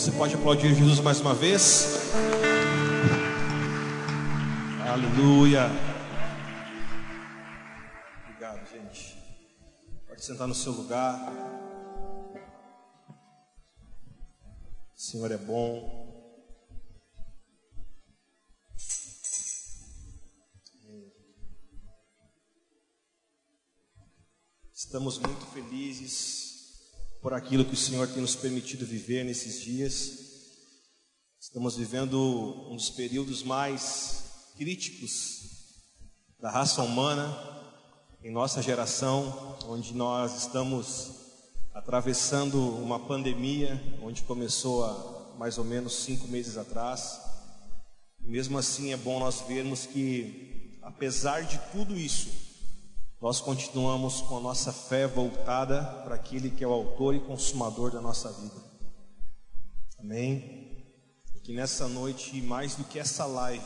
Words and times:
Você 0.00 0.12
pode 0.12 0.34
aplaudir 0.34 0.74
Jesus 0.74 0.98
mais 1.00 1.20
uma 1.20 1.34
vez? 1.34 2.10
Aleluia. 4.88 5.66
Obrigado, 8.24 8.66
gente. 8.70 9.18
Pode 10.08 10.24
sentar 10.24 10.48
no 10.48 10.54
seu 10.54 10.72
lugar. 10.72 11.30
O 14.96 14.98
Senhor 14.98 15.30
é 15.30 15.36
bom. 15.36 16.34
Estamos 24.72 25.18
muito 25.18 25.44
felizes 25.52 26.39
por 27.20 27.34
aquilo 27.34 27.64
que 27.64 27.74
o 27.74 27.76
Senhor 27.76 28.08
tem 28.08 28.22
nos 28.22 28.34
permitido 28.34 28.86
viver 28.86 29.24
nesses 29.24 29.60
dias. 29.60 30.30
Estamos 31.38 31.76
vivendo 31.76 32.18
um 32.70 32.76
dos 32.76 32.88
períodos 32.88 33.42
mais 33.42 34.24
críticos 34.56 35.40
da 36.40 36.50
raça 36.50 36.82
humana 36.82 37.26
em 38.24 38.30
nossa 38.30 38.62
geração, 38.62 39.58
onde 39.66 39.94
nós 39.94 40.44
estamos 40.44 41.12
atravessando 41.74 42.58
uma 42.76 42.98
pandemia, 42.98 43.80
onde 44.02 44.22
começou 44.22 44.84
há 44.84 45.36
mais 45.38 45.58
ou 45.58 45.64
menos 45.64 46.02
cinco 46.02 46.26
meses 46.26 46.56
atrás. 46.56 47.20
mesmo 48.20 48.58
assim, 48.58 48.92
é 48.92 48.96
bom 48.96 49.18
nós 49.18 49.42
vermos 49.42 49.84
que, 49.84 50.78
apesar 50.82 51.42
de 51.42 51.58
tudo 51.72 51.98
isso, 51.98 52.49
nós 53.20 53.38
continuamos 53.38 54.22
com 54.22 54.38
a 54.38 54.40
nossa 54.40 54.72
fé 54.72 55.06
voltada 55.06 55.82
para 56.04 56.14
aquele 56.14 56.50
que 56.50 56.64
é 56.64 56.66
o 56.66 56.72
autor 56.72 57.14
e 57.14 57.20
consumador 57.20 57.90
da 57.90 58.00
nossa 58.00 58.32
vida. 58.32 58.56
Amém? 59.98 60.86
Que 61.44 61.52
nessa 61.52 61.86
noite, 61.86 62.40
mais 62.40 62.76
do 62.76 62.84
que 62.84 62.98
essa 62.98 63.26
live, 63.26 63.64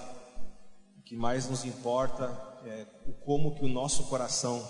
o 0.99 1.03
que 1.03 1.15
mais 1.15 1.49
nos 1.49 1.65
importa 1.65 2.25
é 2.65 2.85
como 3.25 3.55
que 3.55 3.65
o 3.65 3.69
nosso 3.69 4.05
coração 4.05 4.67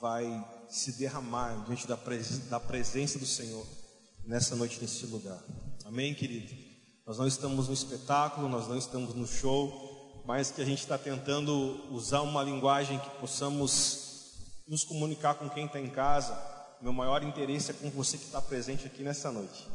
vai 0.00 0.44
se 0.68 0.98
derramar 0.98 1.64
diante 1.64 1.86
da, 1.86 1.96
pres 1.96 2.48
da 2.48 2.58
presença 2.58 3.18
do 3.18 3.26
Senhor 3.26 3.64
nessa 4.26 4.56
noite, 4.56 4.80
nesse 4.80 5.06
lugar. 5.06 5.40
Amém, 5.84 6.12
querido? 6.12 6.52
Nós 7.06 7.18
não 7.18 7.26
estamos 7.26 7.68
no 7.68 7.74
espetáculo, 7.74 8.48
nós 8.48 8.66
não 8.66 8.78
estamos 8.78 9.14
no 9.14 9.26
show, 9.26 10.22
mas 10.26 10.50
que 10.50 10.60
a 10.60 10.64
gente 10.64 10.80
está 10.80 10.98
tentando 10.98 11.52
usar 11.92 12.22
uma 12.22 12.42
linguagem 12.42 12.98
que 12.98 13.10
possamos 13.20 14.13
nos 14.66 14.84
comunicar 14.84 15.34
com 15.34 15.48
quem 15.48 15.66
está 15.66 15.80
em 15.80 15.88
casa. 15.88 16.38
Meu 16.80 16.92
maior 16.92 17.22
interesse 17.22 17.70
é 17.70 17.74
com 17.74 17.90
você 17.90 18.18
que 18.18 18.24
está 18.24 18.40
presente 18.40 18.86
aqui 18.86 19.02
nessa 19.02 19.30
noite. 19.30 19.66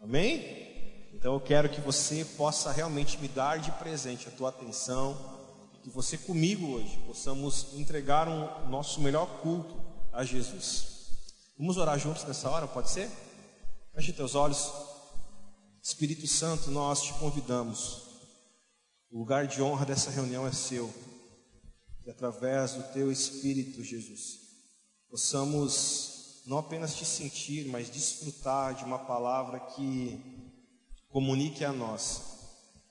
Amém? 0.00 1.10
Então 1.14 1.34
eu 1.34 1.40
quero 1.40 1.68
que 1.68 1.80
você 1.80 2.24
possa 2.36 2.70
realmente 2.70 3.18
me 3.18 3.28
dar 3.28 3.58
de 3.58 3.70
presente 3.72 4.28
a 4.28 4.30
tua 4.30 4.50
atenção, 4.50 5.16
que 5.82 5.90
você 5.90 6.18
comigo 6.18 6.74
hoje 6.74 6.98
possamos 7.06 7.74
entregar 7.74 8.28
um 8.28 8.68
nosso 8.68 9.00
melhor 9.00 9.26
culto 9.40 9.74
a 10.12 10.24
Jesus. 10.24 10.96
Vamos 11.58 11.76
orar 11.78 11.98
juntos 11.98 12.24
nessa 12.24 12.50
hora, 12.50 12.66
pode 12.66 12.90
ser? 12.90 13.10
Feche 13.94 14.12
teus 14.12 14.34
olhos. 14.34 14.70
Espírito 15.82 16.26
Santo, 16.26 16.70
nós 16.70 17.02
te 17.02 17.14
convidamos. 17.14 18.02
O 19.10 19.18
lugar 19.18 19.46
de 19.46 19.62
honra 19.62 19.86
dessa 19.86 20.10
reunião 20.10 20.46
é 20.46 20.52
seu 20.52 20.92
que 22.06 22.10
através 22.10 22.74
do 22.74 22.84
teu 22.92 23.10
Espírito, 23.10 23.82
Jesus, 23.82 24.38
possamos 25.10 26.40
não 26.46 26.58
apenas 26.58 26.94
te 26.94 27.04
sentir, 27.04 27.66
mas 27.66 27.90
desfrutar 27.90 28.76
de 28.76 28.84
uma 28.84 29.00
palavra 29.00 29.58
que 29.58 30.16
comunique 31.08 31.64
a 31.64 31.72
nós 31.72 32.22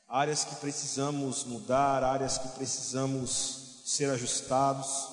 áreas 0.06 0.44
que 0.44 0.56
precisamos 0.56 1.46
mudar, 1.46 2.04
áreas 2.04 2.38
que 2.38 2.50
precisamos 2.50 3.84
ser 3.86 4.10
ajustados, 4.10 5.08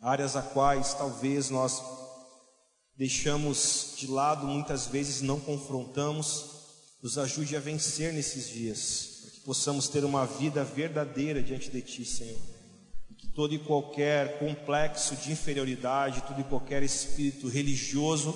áreas 0.00 0.36
a 0.36 0.42
quais 0.42 0.94
talvez 0.94 1.50
nós 1.50 1.82
deixamos 2.96 3.94
de 3.96 4.06
lado, 4.06 4.46
muitas 4.46 4.86
vezes 4.86 5.20
não 5.20 5.40
confrontamos, 5.40 6.44
nos 7.02 7.18
ajude 7.18 7.56
a 7.56 7.60
vencer 7.60 8.12
nesses 8.12 8.48
dias, 8.48 9.18
para 9.20 9.30
que 9.32 9.40
possamos 9.40 9.88
ter 9.88 10.04
uma 10.04 10.24
vida 10.24 10.62
verdadeira 10.62 11.42
diante 11.42 11.68
de 11.68 11.82
Ti, 11.82 12.04
Senhor 12.04 12.53
todo 13.34 13.52
e 13.52 13.58
qualquer 13.58 14.38
complexo 14.38 15.16
de 15.16 15.32
inferioridade, 15.32 16.22
todo 16.22 16.40
e 16.40 16.44
qualquer 16.44 16.82
espírito 16.82 17.48
religioso 17.48 18.32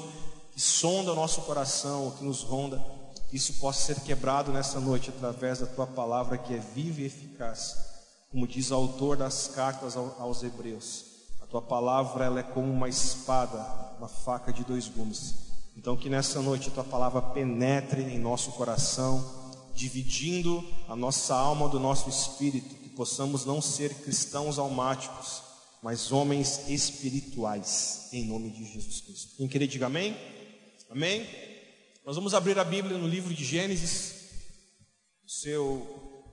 que 0.53 0.61
sonda 0.61 1.13
o 1.13 1.17
nosso 1.17 1.43
coração, 1.43 2.11
que 2.19 2.25
nos 2.25 2.43
ronda, 2.43 2.85
isso 3.33 3.55
possa 3.55 3.95
ser 3.95 4.01
quebrado 4.01 4.51
nessa 4.51 4.81
noite 4.81 5.11
através 5.11 5.61
da 5.61 5.67
tua 5.67 5.87
palavra 5.87 6.37
que 6.37 6.55
é 6.55 6.59
viva 6.59 7.03
e 7.03 7.05
eficaz, 7.05 7.77
como 8.31 8.47
diz 8.47 8.71
o 8.71 8.75
autor 8.75 9.17
das 9.17 9.49
cartas 9.49 9.97
aos 9.97 10.43
Hebreus. 10.43 11.05
A 11.41 11.47
tua 11.47 11.63
palavra 11.63 12.25
ela 12.25 12.41
é 12.41 12.43
como 12.43 12.73
uma 12.73 12.89
espada, 12.89 13.65
uma 13.99 14.09
faca 14.09 14.53
de 14.53 14.65
dois 14.65 14.89
gumes. 14.89 15.35
Então 15.77 15.97
que 15.97 16.09
nessa 16.09 16.43
noite 16.43 16.71
a 16.71 16.73
tua 16.73 16.85
palavra 16.85 17.23
penetre 17.23 18.03
em 18.03 18.19
nosso 18.19 18.51
coração, 18.53 19.25
dividindo 19.75 20.65
a 20.89 20.97
nossa 20.97 21.37
alma 21.37 21.69
do 21.69 21.79
nosso 21.79 22.09
espírito 22.09 22.78
possamos 22.99 23.45
não 23.45 23.63
ser 23.63 23.95
cristãos 23.95 24.59
almáticos, 24.59 25.41
mas 25.81 26.11
homens 26.11 26.69
espirituais, 26.69 28.09
em 28.13 28.27
nome 28.27 28.51
de 28.51 28.65
Jesus 28.65 29.01
Cristo. 29.03 29.37
Quem 29.37 29.47
querer, 29.47 29.69
diga 29.69 29.87
amém? 29.87 30.17
Amém? 30.91 31.25
Nós 32.05 32.17
vamos 32.17 32.35
abrir 32.35 32.59
a 32.59 32.65
Bíblia 32.65 32.99
no 32.99 33.07
livro 33.07 33.33
de 33.33 33.45
Gênesis, 33.45 34.33
seu 35.25 36.25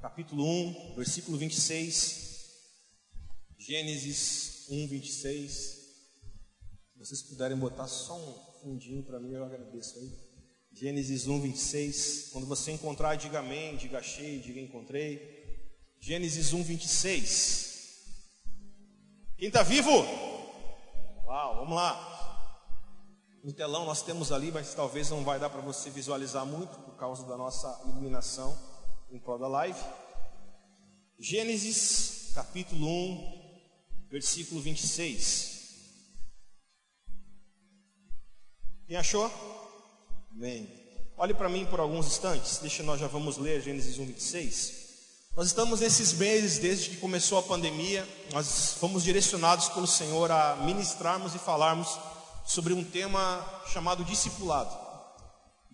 capítulo 0.00 0.42
1, 0.42 0.94
versículo 0.96 1.36
26. 1.36 2.48
Gênesis 3.58 4.64
1, 4.70 4.88
26. 4.88 5.52
Se 5.52 6.98
vocês 6.98 7.20
puderem 7.20 7.58
botar 7.58 7.88
só 7.88 8.16
um 8.16 8.62
fundinho 8.62 9.02
para 9.02 9.20
mim, 9.20 9.34
eu 9.34 9.44
agradeço 9.44 9.98
aí. 9.98 10.28
Gênesis 10.72 11.26
1, 11.26 11.42
26. 11.42 12.28
Quando 12.32 12.46
você 12.46 12.72
encontrar, 12.72 13.16
diga 13.16 13.40
amém, 13.40 13.76
diga 13.76 13.98
achei, 13.98 14.40
diga 14.40 14.58
encontrei. 14.58 15.37
Gênesis 16.00 16.52
1, 16.52 16.62
26. 16.62 17.68
Quem 19.36 19.48
está 19.48 19.62
vivo? 19.62 19.90
Uau, 21.24 21.56
vamos 21.56 21.76
lá. 21.76 22.18
No 23.42 23.52
telão 23.52 23.84
nós 23.84 24.02
temos 24.02 24.32
ali, 24.32 24.50
mas 24.50 24.74
talvez 24.74 25.10
não 25.10 25.24
vai 25.24 25.38
dar 25.38 25.50
para 25.50 25.60
você 25.60 25.90
visualizar 25.90 26.44
muito 26.44 26.78
por 26.80 26.96
causa 26.96 27.24
da 27.26 27.36
nossa 27.36 27.82
iluminação 27.84 28.58
em 29.10 29.18
prol 29.18 29.38
da 29.38 29.48
live. 29.48 29.78
Gênesis 31.18 32.32
capítulo 32.34 32.86
1, 32.86 34.08
versículo 34.10 34.60
26. 34.60 35.58
Quem 38.86 38.96
achou? 38.96 39.30
Amém. 40.32 40.68
Olhe 41.16 41.34
para 41.34 41.48
mim 41.48 41.66
por 41.66 41.80
alguns 41.80 42.06
instantes, 42.06 42.58
deixa 42.58 42.82
nós 42.82 43.00
já 43.00 43.06
vamos 43.06 43.36
ler 43.36 43.60
Gênesis 43.60 43.98
1, 43.98 44.06
26. 44.06 44.77
Nós 45.38 45.46
estamos 45.46 45.78
nesses 45.78 46.14
meses, 46.14 46.58
desde 46.58 46.90
que 46.90 46.96
começou 46.96 47.38
a 47.38 47.42
pandemia, 47.44 48.04
nós 48.32 48.74
fomos 48.80 49.04
direcionados 49.04 49.68
pelo 49.68 49.86
Senhor 49.86 50.32
a 50.32 50.56
ministrarmos 50.56 51.32
e 51.32 51.38
falarmos 51.38 51.96
sobre 52.44 52.72
um 52.72 52.82
tema 52.82 53.46
chamado 53.72 54.02
discipulado. 54.02 54.76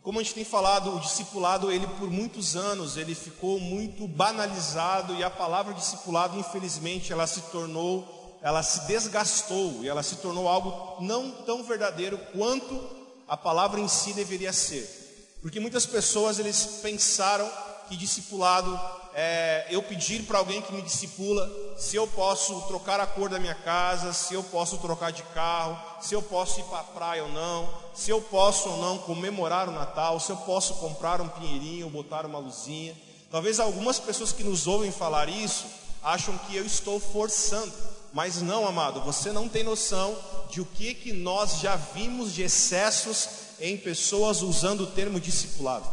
Como 0.03 0.21
a 0.21 0.23
gente 0.23 0.35
tem 0.35 0.45
falado, 0.45 0.95
o 0.95 1.01
discipulado, 1.01 1.73
ele 1.73 1.87
por 1.87 2.11
muitos 2.11 2.55
anos, 2.57 2.99
ele 2.99 3.15
ficou 3.15 3.59
muito 3.59 4.07
banalizado 4.07 5.15
e 5.15 5.25
a 5.25 5.31
palavra 5.31 5.73
discipulado, 5.73 6.39
infelizmente, 6.39 7.11
ela 7.11 7.27
se 7.27 7.41
tornou, 7.51 8.39
ela 8.43 8.63
se 8.63 8.87
desgastou 8.87 9.83
e 9.83 9.89
ela 9.89 10.03
se 10.03 10.17
tornou 10.17 10.47
algo 10.47 11.03
não 11.03 11.31
tão 11.47 11.65
verdadeiro 11.65 12.19
quanto 12.37 12.79
a 13.27 13.35
palavra 13.35 13.81
em 13.81 13.89
si 13.89 14.13
deveria 14.13 14.53
ser. 14.53 15.39
Porque 15.41 15.59
muitas 15.59 15.87
pessoas, 15.87 16.39
eles 16.39 16.81
pensaram 16.83 17.51
que 17.89 17.97
discipulado 17.97 18.79
é, 19.15 19.67
eu 19.71 19.81
pedir 19.83 20.25
para 20.25 20.39
alguém 20.39 20.61
que 20.61 20.73
me 20.73 20.83
discipula 20.83 21.49
se 21.77 21.95
eu 21.95 22.07
posso 22.07 22.61
trocar 22.63 22.99
a 22.99 23.07
cor 23.07 23.29
da 23.29 23.39
minha 23.39 23.55
casa, 23.55 24.13
se 24.13 24.35
eu 24.35 24.43
posso 24.43 24.79
trocar 24.79 25.13
de 25.13 25.23
carro, 25.35 25.79
se 26.01 26.15
eu 26.15 26.21
posso 26.21 26.59
ir 26.59 26.65
para 26.65 26.81
a 26.81 26.85
praia 26.85 27.23
ou 27.23 27.31
não, 27.31 27.69
se 27.95 28.11
eu 28.11 28.21
posso 28.21 28.69
ou 28.69 28.79
não 28.79 28.99
comemorar 28.99 29.69
o 29.69 29.73
Natal, 29.73 30.19
se 30.19 30.31
eu 30.31 30.37
posso 30.39 30.75
comprar 30.75 31.21
um 31.21 31.29
pinheirinho, 31.29 31.89
botar 31.89 32.27
uma 32.27 32.39
luzinha. 32.39 32.97
Talvez 33.31 33.61
algumas 33.61 33.99
pessoas 34.01 34.33
que 34.33 34.43
nos 34.43 34.67
ouvem 34.67 34.91
falar 34.91 35.29
isso 35.29 35.65
acham 36.03 36.37
que 36.39 36.57
eu 36.57 36.67
estou 36.67 36.99
forçando, 36.99 37.73
mas 38.13 38.43
não, 38.43 38.67
amado, 38.67 39.01
você 39.01 39.33
não 39.33 39.49
tem 39.49 39.63
noção 39.63 40.17
de 40.51 40.61
o 40.61 40.67
que 40.67 40.93
que 40.93 41.13
nós 41.13 41.61
já 41.61 41.77
vimos 41.77 42.35
de 42.35 42.43
excessos 42.43 43.29
em 43.61 43.77
pessoas 43.77 44.43
usando 44.43 44.83
o 44.83 44.87
termo 44.89 45.21
discipulado. 45.21 45.89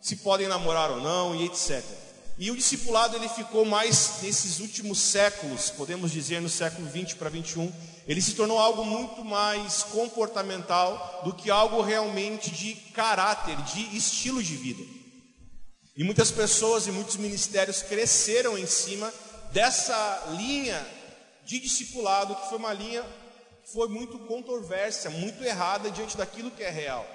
Se 0.00 0.16
podem 0.16 0.46
namorar 0.46 0.90
ou 0.90 1.00
não 1.00 1.34
e 1.34 1.46
etc. 1.46 2.03
E 2.36 2.50
o 2.50 2.56
discipulado 2.56 3.16
ele 3.16 3.28
ficou 3.28 3.64
mais 3.64 4.20
nesses 4.22 4.58
últimos 4.58 4.98
séculos, 4.98 5.70
podemos 5.70 6.10
dizer 6.10 6.40
no 6.40 6.48
século 6.48 6.88
20 6.88 7.14
para 7.14 7.30
21, 7.30 7.72
ele 8.08 8.20
se 8.20 8.34
tornou 8.34 8.58
algo 8.58 8.84
muito 8.84 9.24
mais 9.24 9.84
comportamental 9.84 11.22
do 11.24 11.32
que 11.32 11.48
algo 11.48 11.80
realmente 11.80 12.50
de 12.50 12.74
caráter, 12.92 13.56
de 13.62 13.96
estilo 13.96 14.42
de 14.42 14.56
vida. 14.56 14.82
E 15.96 16.02
muitas 16.02 16.32
pessoas 16.32 16.88
e 16.88 16.90
muitos 16.90 17.16
ministérios 17.16 17.82
cresceram 17.82 18.58
em 18.58 18.66
cima 18.66 19.12
dessa 19.52 20.34
linha 20.36 20.84
de 21.44 21.60
discipulado, 21.60 22.34
que 22.34 22.48
foi 22.48 22.58
uma 22.58 22.72
linha 22.72 23.04
que 23.62 23.72
foi 23.72 23.86
muito 23.86 24.18
controversa, 24.20 25.08
muito 25.08 25.42
errada 25.44 25.88
diante 25.90 26.16
daquilo 26.16 26.50
que 26.50 26.64
é 26.64 26.70
real. 26.70 27.06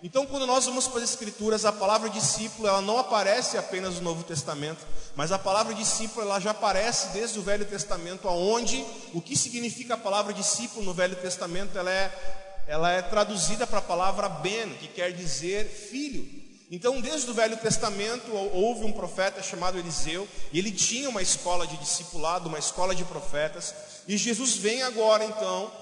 Então, 0.00 0.26
quando 0.26 0.46
nós 0.46 0.64
vamos 0.64 0.86
para 0.86 1.02
as 1.02 1.10
Escrituras, 1.10 1.64
a 1.64 1.72
palavra 1.72 2.08
discípulo 2.08 2.68
ela 2.68 2.80
não 2.80 2.98
aparece 2.98 3.58
apenas 3.58 3.96
no 3.96 4.02
Novo 4.02 4.22
Testamento, 4.22 4.86
mas 5.16 5.32
a 5.32 5.38
palavra 5.38 5.74
discípulo 5.74 6.22
ela 6.24 6.38
já 6.38 6.52
aparece 6.52 7.08
desde 7.08 7.38
o 7.38 7.42
Velho 7.42 7.64
Testamento, 7.64 8.28
aonde 8.28 8.84
o 9.12 9.20
que 9.20 9.36
significa 9.36 9.94
a 9.94 9.98
palavra 9.98 10.32
discípulo 10.32 10.84
no 10.84 10.94
Velho 10.94 11.16
Testamento 11.16 11.76
ela 11.76 11.90
é, 11.90 12.64
ela 12.68 12.92
é 12.92 13.02
traduzida 13.02 13.66
para 13.66 13.80
a 13.80 13.82
palavra 13.82 14.28
ben, 14.28 14.68
que 14.74 14.86
quer 14.86 15.12
dizer 15.12 15.66
filho. 15.66 16.46
Então, 16.70 17.00
desde 17.00 17.28
o 17.30 17.34
Velho 17.34 17.56
Testamento, 17.56 18.30
houve 18.52 18.84
um 18.84 18.92
profeta 18.92 19.42
chamado 19.42 19.78
Eliseu, 19.78 20.28
e 20.52 20.60
ele 20.60 20.70
tinha 20.70 21.08
uma 21.08 21.22
escola 21.22 21.66
de 21.66 21.76
discipulado, 21.78 22.48
uma 22.48 22.58
escola 22.58 22.94
de 22.94 23.04
profetas, 23.04 23.74
e 24.06 24.16
Jesus 24.16 24.56
vem 24.56 24.82
agora, 24.82 25.24
então, 25.24 25.72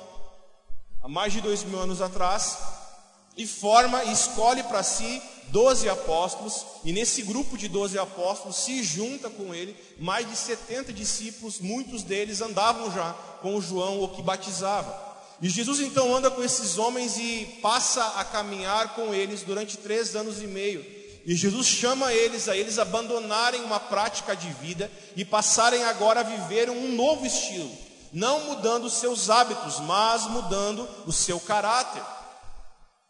há 1.02 1.08
mais 1.08 1.34
de 1.34 1.42
dois 1.42 1.64
mil 1.64 1.78
anos 1.78 2.00
atrás, 2.00 2.56
e 3.36 3.46
forma 3.46 4.04
e 4.04 4.12
escolhe 4.12 4.62
para 4.62 4.82
si 4.82 5.22
doze 5.48 5.88
apóstolos, 5.88 6.66
e 6.84 6.92
nesse 6.92 7.22
grupo 7.22 7.56
de 7.56 7.68
doze 7.68 7.98
apóstolos 7.98 8.56
se 8.56 8.82
junta 8.82 9.30
com 9.30 9.54
ele 9.54 9.76
mais 9.98 10.28
de 10.28 10.36
70 10.36 10.92
discípulos, 10.92 11.60
muitos 11.60 12.02
deles 12.02 12.40
andavam 12.40 12.92
já 12.92 13.12
com 13.40 13.60
João, 13.60 14.02
o 14.02 14.08
que 14.08 14.22
batizava. 14.22 15.06
E 15.40 15.48
Jesus 15.48 15.80
então 15.80 16.16
anda 16.16 16.30
com 16.30 16.42
esses 16.42 16.78
homens 16.78 17.16
e 17.18 17.58
passa 17.62 18.02
a 18.16 18.24
caminhar 18.24 18.94
com 18.94 19.14
eles 19.14 19.42
durante 19.42 19.76
três 19.76 20.16
anos 20.16 20.42
e 20.42 20.46
meio. 20.46 20.84
E 21.26 21.34
Jesus 21.34 21.66
chama 21.66 22.12
eles 22.12 22.48
a 22.48 22.56
eles 22.56 22.78
abandonarem 22.78 23.62
uma 23.62 23.80
prática 23.80 24.34
de 24.34 24.48
vida 24.54 24.90
e 25.14 25.24
passarem 25.24 25.82
agora 25.84 26.20
a 26.20 26.22
viver 26.22 26.70
um 26.70 26.94
novo 26.94 27.26
estilo, 27.26 27.70
não 28.12 28.46
mudando 28.46 28.84
os 28.84 28.94
seus 28.94 29.28
hábitos, 29.28 29.80
mas 29.80 30.22
mudando 30.28 30.88
o 31.04 31.12
seu 31.12 31.38
caráter. 31.40 32.02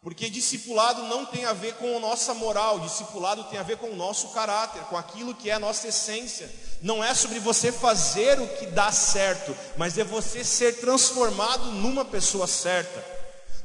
Porque 0.07 0.29
discipulado 0.29 1.03
não 1.03 1.25
tem 1.25 1.43
a 1.43 1.51
ver 1.51 1.73
com 1.73 1.97
a 1.97 1.99
nossa 1.99 2.33
moral, 2.33 2.79
discipulado 2.79 3.43
tem 3.43 3.59
a 3.59 3.63
ver 3.63 3.75
com 3.75 3.87
o 3.87 3.95
nosso 3.97 4.29
caráter, 4.29 4.81
com 4.83 4.95
aquilo 4.95 5.35
que 5.35 5.49
é 5.49 5.53
a 5.55 5.59
nossa 5.59 5.89
essência. 5.89 6.49
Não 6.81 7.03
é 7.03 7.13
sobre 7.13 7.39
você 7.39 7.73
fazer 7.73 8.39
o 8.39 8.47
que 8.47 8.67
dá 8.67 8.89
certo, 8.89 9.53
mas 9.75 9.97
é 9.97 10.05
você 10.05 10.45
ser 10.45 10.79
transformado 10.79 11.73
numa 11.73 12.05
pessoa 12.05 12.47
certa. 12.47 13.03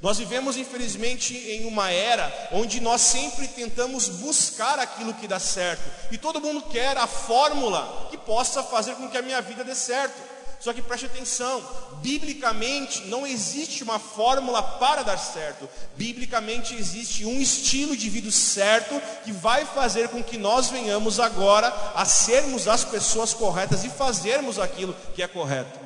Nós 0.00 0.18
vivemos, 0.18 0.56
infelizmente, 0.56 1.32
em 1.32 1.64
uma 1.64 1.92
era 1.92 2.48
onde 2.50 2.80
nós 2.80 3.02
sempre 3.02 3.46
tentamos 3.46 4.08
buscar 4.08 4.80
aquilo 4.80 5.14
que 5.14 5.28
dá 5.28 5.38
certo, 5.38 5.88
e 6.10 6.18
todo 6.18 6.40
mundo 6.40 6.62
quer 6.62 6.96
a 6.96 7.06
fórmula 7.06 8.08
que 8.10 8.18
possa 8.18 8.64
fazer 8.64 8.96
com 8.96 9.08
que 9.08 9.16
a 9.16 9.22
minha 9.22 9.40
vida 9.40 9.62
dê 9.62 9.76
certo. 9.76 10.31
Só 10.62 10.72
que 10.72 10.80
preste 10.80 11.06
atenção, 11.06 11.60
biblicamente 12.02 13.06
não 13.06 13.26
existe 13.26 13.82
uma 13.82 13.98
fórmula 13.98 14.62
para 14.62 15.02
dar 15.02 15.16
certo. 15.18 15.68
Biblicamente 15.96 16.76
existe 16.76 17.24
um 17.24 17.40
estilo 17.40 17.96
de 17.96 18.08
vida 18.08 18.30
certo 18.30 19.02
que 19.24 19.32
vai 19.32 19.66
fazer 19.66 20.08
com 20.08 20.22
que 20.22 20.38
nós 20.38 20.70
venhamos 20.70 21.18
agora 21.18 21.66
a 21.96 22.04
sermos 22.04 22.68
as 22.68 22.84
pessoas 22.84 23.34
corretas 23.34 23.82
e 23.82 23.88
fazermos 23.88 24.60
aquilo 24.60 24.94
que 25.16 25.22
é 25.24 25.26
correto. 25.26 25.80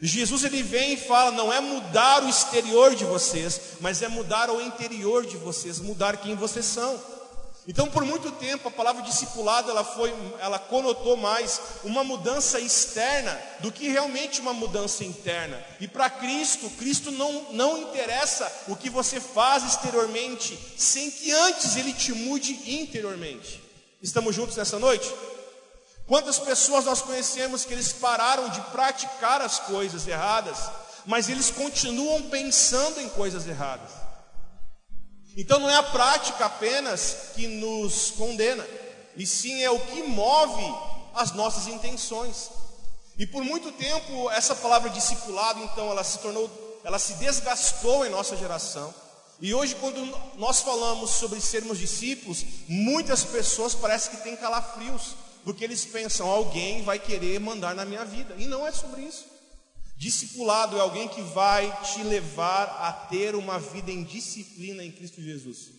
Jesus 0.00 0.42
ele 0.42 0.60
vem 0.60 0.94
e 0.94 0.96
fala: 0.96 1.30
não 1.30 1.52
é 1.52 1.60
mudar 1.60 2.24
o 2.24 2.28
exterior 2.28 2.96
de 2.96 3.04
vocês, 3.04 3.60
mas 3.80 4.02
é 4.02 4.08
mudar 4.08 4.50
o 4.50 4.60
interior 4.60 5.24
de 5.24 5.36
vocês, 5.36 5.78
mudar 5.78 6.16
quem 6.16 6.34
vocês 6.34 6.66
são. 6.66 7.00
Então, 7.68 7.88
por 7.88 8.04
muito 8.04 8.30
tempo, 8.32 8.68
a 8.68 8.70
palavra 8.70 9.02
discipulado 9.02 9.68
ela 9.68 9.82
foi, 9.82 10.14
ela 10.38 10.56
conotou 10.56 11.16
mais 11.16 11.60
uma 11.82 12.04
mudança 12.04 12.60
externa 12.60 13.36
do 13.58 13.72
que 13.72 13.88
realmente 13.88 14.40
uma 14.40 14.52
mudança 14.52 15.04
interna. 15.04 15.60
E 15.80 15.88
para 15.88 16.08
Cristo, 16.08 16.70
Cristo 16.70 17.10
não, 17.10 17.52
não 17.52 17.78
interessa 17.78 18.50
o 18.68 18.76
que 18.76 18.88
você 18.88 19.18
faz 19.18 19.64
exteriormente, 19.64 20.56
sem 20.78 21.10
que 21.10 21.32
antes 21.32 21.76
Ele 21.76 21.92
te 21.92 22.12
mude 22.12 22.52
interiormente. 22.80 23.60
Estamos 24.00 24.36
juntos 24.36 24.56
nessa 24.56 24.78
noite? 24.78 25.12
Quantas 26.06 26.38
pessoas 26.38 26.84
nós 26.84 27.02
conhecemos 27.02 27.64
que 27.64 27.74
eles 27.74 27.92
pararam 27.92 28.48
de 28.48 28.60
praticar 28.60 29.42
as 29.42 29.58
coisas 29.58 30.06
erradas, 30.06 30.56
mas 31.04 31.28
eles 31.28 31.50
continuam 31.50 32.22
pensando 32.30 33.00
em 33.00 33.08
coisas 33.08 33.44
erradas? 33.48 34.05
Então 35.36 35.60
não 35.60 35.68
é 35.68 35.76
a 35.76 35.82
prática 35.82 36.46
apenas 36.46 37.32
que 37.34 37.46
nos 37.46 38.10
condena, 38.12 38.66
e 39.16 39.26
sim 39.26 39.62
é 39.62 39.70
o 39.70 39.78
que 39.78 40.02
move 40.02 40.64
as 41.14 41.32
nossas 41.32 41.66
intenções. 41.66 42.50
E 43.18 43.26
por 43.26 43.44
muito 43.44 43.70
tempo 43.72 44.30
essa 44.30 44.54
palavra 44.54 44.90
discipulado, 44.90 45.62
então, 45.62 45.90
ela 45.90 46.04
se 46.04 46.18
tornou, 46.18 46.80
ela 46.84 46.98
se 46.98 47.14
desgastou 47.14 48.06
em 48.06 48.10
nossa 48.10 48.36
geração. 48.36 48.94
E 49.40 49.52
hoje, 49.52 49.74
quando 49.74 50.00
nós 50.36 50.60
falamos 50.60 51.10
sobre 51.10 51.40
sermos 51.40 51.78
discípulos, 51.78 52.44
muitas 52.66 53.22
pessoas 53.22 53.74
parecem 53.74 54.12
que 54.12 54.22
têm 54.22 54.36
calafrios, 54.36 55.14
porque 55.44 55.64
eles 55.64 55.84
pensam, 55.84 56.28
alguém 56.28 56.82
vai 56.82 56.98
querer 56.98 57.38
mandar 57.38 57.74
na 57.74 57.84
minha 57.84 58.04
vida. 58.04 58.34
E 58.38 58.46
não 58.46 58.66
é 58.66 58.72
sobre 58.72 59.02
isso. 59.02 59.35
Discipulado 59.96 60.76
é 60.76 60.80
alguém 60.80 61.08
que 61.08 61.22
vai 61.22 61.74
te 61.82 62.02
levar 62.02 62.64
a 62.82 62.92
ter 62.92 63.34
uma 63.34 63.58
vida 63.58 63.90
em 63.90 64.04
disciplina 64.04 64.84
em 64.84 64.92
Cristo 64.92 65.22
Jesus. 65.22 65.70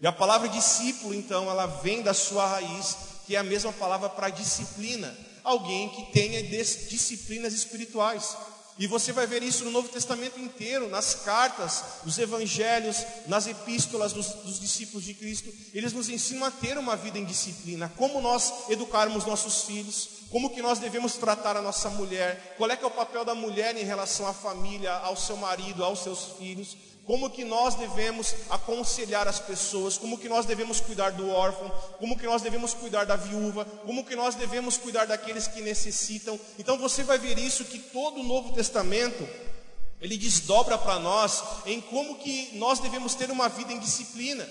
E 0.00 0.06
a 0.06 0.12
palavra 0.12 0.48
discípulo, 0.48 1.14
então, 1.14 1.50
ela 1.50 1.66
vem 1.66 2.02
da 2.02 2.14
sua 2.14 2.46
raiz, 2.46 2.96
que 3.26 3.36
é 3.36 3.38
a 3.38 3.42
mesma 3.44 3.72
palavra 3.72 4.08
para 4.08 4.30
disciplina. 4.30 5.14
Alguém 5.44 5.90
que 5.90 6.10
tenha 6.12 6.42
disciplinas 6.42 7.52
espirituais. 7.52 8.34
E 8.80 8.86
você 8.86 9.12
vai 9.12 9.26
ver 9.26 9.42
isso 9.42 9.62
no 9.66 9.70
Novo 9.70 9.90
Testamento 9.90 10.40
inteiro, 10.40 10.88
nas 10.88 11.14
cartas, 11.16 11.84
nos 12.02 12.16
evangelhos, 12.16 12.96
nas 13.26 13.46
epístolas 13.46 14.14
dos, 14.14 14.28
dos, 14.28 14.58
discípulos 14.58 15.04
de 15.04 15.12
Cristo. 15.12 15.52
Eles 15.74 15.92
nos 15.92 16.08
ensinam 16.08 16.46
a 16.46 16.50
ter 16.50 16.78
uma 16.78 16.96
vida 16.96 17.18
em 17.18 17.24
disciplina, 17.26 17.92
como 17.94 18.22
nós 18.22 18.70
educarmos 18.70 19.26
nossos 19.26 19.64
filhos, 19.64 20.08
como 20.30 20.48
que 20.48 20.62
nós 20.62 20.78
devemos 20.78 21.12
tratar 21.16 21.58
a 21.58 21.62
nossa 21.62 21.90
mulher, 21.90 22.54
qual 22.56 22.70
é 22.70 22.76
que 22.76 22.82
é 22.82 22.86
o 22.86 22.90
papel 22.90 23.22
da 23.22 23.34
mulher 23.34 23.76
em 23.76 23.84
relação 23.84 24.26
à 24.26 24.32
família, 24.32 24.92
ao 24.94 25.14
seu 25.14 25.36
marido, 25.36 25.84
aos 25.84 26.02
seus 26.02 26.38
filhos, 26.38 26.74
como 27.04 27.30
que 27.30 27.44
nós 27.44 27.74
devemos 27.74 28.34
aconselhar 28.50 29.26
as 29.26 29.40
pessoas, 29.40 29.98
como 29.98 30.18
que 30.18 30.28
nós 30.28 30.46
devemos 30.46 30.80
cuidar 30.80 31.10
do 31.10 31.28
órfão, 31.30 31.70
como 31.98 32.18
que 32.18 32.26
nós 32.26 32.42
devemos 32.42 32.72
cuidar 32.74 33.04
da 33.04 33.16
viúva, 33.16 33.64
como 33.84 34.04
que 34.04 34.14
nós 34.14 34.34
devemos 34.34 34.76
cuidar 34.76 35.06
daqueles 35.06 35.46
que 35.46 35.60
necessitam. 35.60 36.38
Então 36.58 36.78
você 36.78 37.02
vai 37.02 37.18
ver 37.18 37.38
isso 37.38 37.64
que 37.64 37.78
todo 37.78 38.20
o 38.20 38.24
Novo 38.24 38.52
Testamento 38.52 39.28
ele 40.00 40.16
desdobra 40.16 40.78
para 40.78 40.98
nós 40.98 41.42
em 41.66 41.80
como 41.80 42.16
que 42.16 42.56
nós 42.56 42.78
devemos 42.78 43.14
ter 43.14 43.30
uma 43.30 43.48
vida 43.48 43.72
em 43.72 43.78
disciplina 43.78 44.48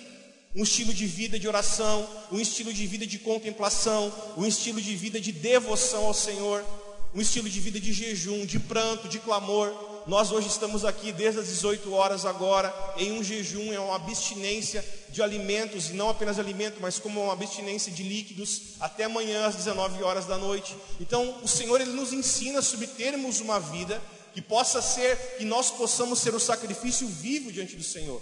um 0.55 0.63
estilo 0.63 0.93
de 0.93 1.05
vida 1.05 1.37
de 1.37 1.47
oração, 1.47 2.07
um 2.31 2.39
estilo 2.39 2.73
de 2.73 2.85
vida 2.87 3.05
de 3.05 3.19
contemplação, 3.19 4.11
um 4.35 4.45
estilo 4.45 4.81
de 4.81 4.95
vida 4.95 5.21
de 5.21 5.31
devoção 5.31 6.05
ao 6.05 6.13
Senhor, 6.13 6.65
um 7.13 7.21
estilo 7.21 7.49
de 7.49 7.59
vida 7.59 7.79
de 7.79 7.93
jejum, 7.93 8.45
de 8.45 8.59
pranto, 8.59 9.07
de 9.07 9.19
clamor. 9.19 9.71
Nós 10.09 10.31
hoje 10.31 10.47
estamos 10.47 10.83
aqui 10.85 11.11
desde 11.11 11.39
as 11.39 11.45
18 11.49 11.93
horas 11.93 12.25
agora 12.25 12.73
em 12.97 13.11
um 13.11 13.23
jejum, 13.23 13.71
é 13.71 13.79
uma 13.79 13.95
abstinência 13.95 14.83
de 15.09 15.21
alimentos, 15.21 15.91
e 15.91 15.93
não 15.93 16.09
apenas 16.09 16.39
alimento, 16.39 16.79
mas 16.81 16.97
como 16.97 17.21
uma 17.21 17.33
abstinência 17.33 17.91
de 17.91 18.01
líquidos 18.01 18.73
até 18.79 19.03
amanhã 19.03 19.45
às 19.45 19.53
19 19.53 20.01
horas 20.01 20.25
da 20.25 20.35
noite. 20.35 20.75
Então, 20.99 21.37
o 21.43 21.47
Senhor 21.47 21.79
ele 21.79 21.91
nos 21.91 22.11
ensina 22.11 22.59
sobre 22.59 22.87
termos 22.87 23.39
uma 23.39 23.59
vida 23.59 24.01
que 24.33 24.41
possa 24.41 24.81
ser, 24.81 25.15
que 25.37 25.45
nós 25.45 25.69
possamos 25.69 26.17
ser 26.17 26.33
o 26.33 26.39
sacrifício 26.39 27.07
vivo 27.07 27.51
diante 27.51 27.75
do 27.75 27.83
Senhor. 27.83 28.19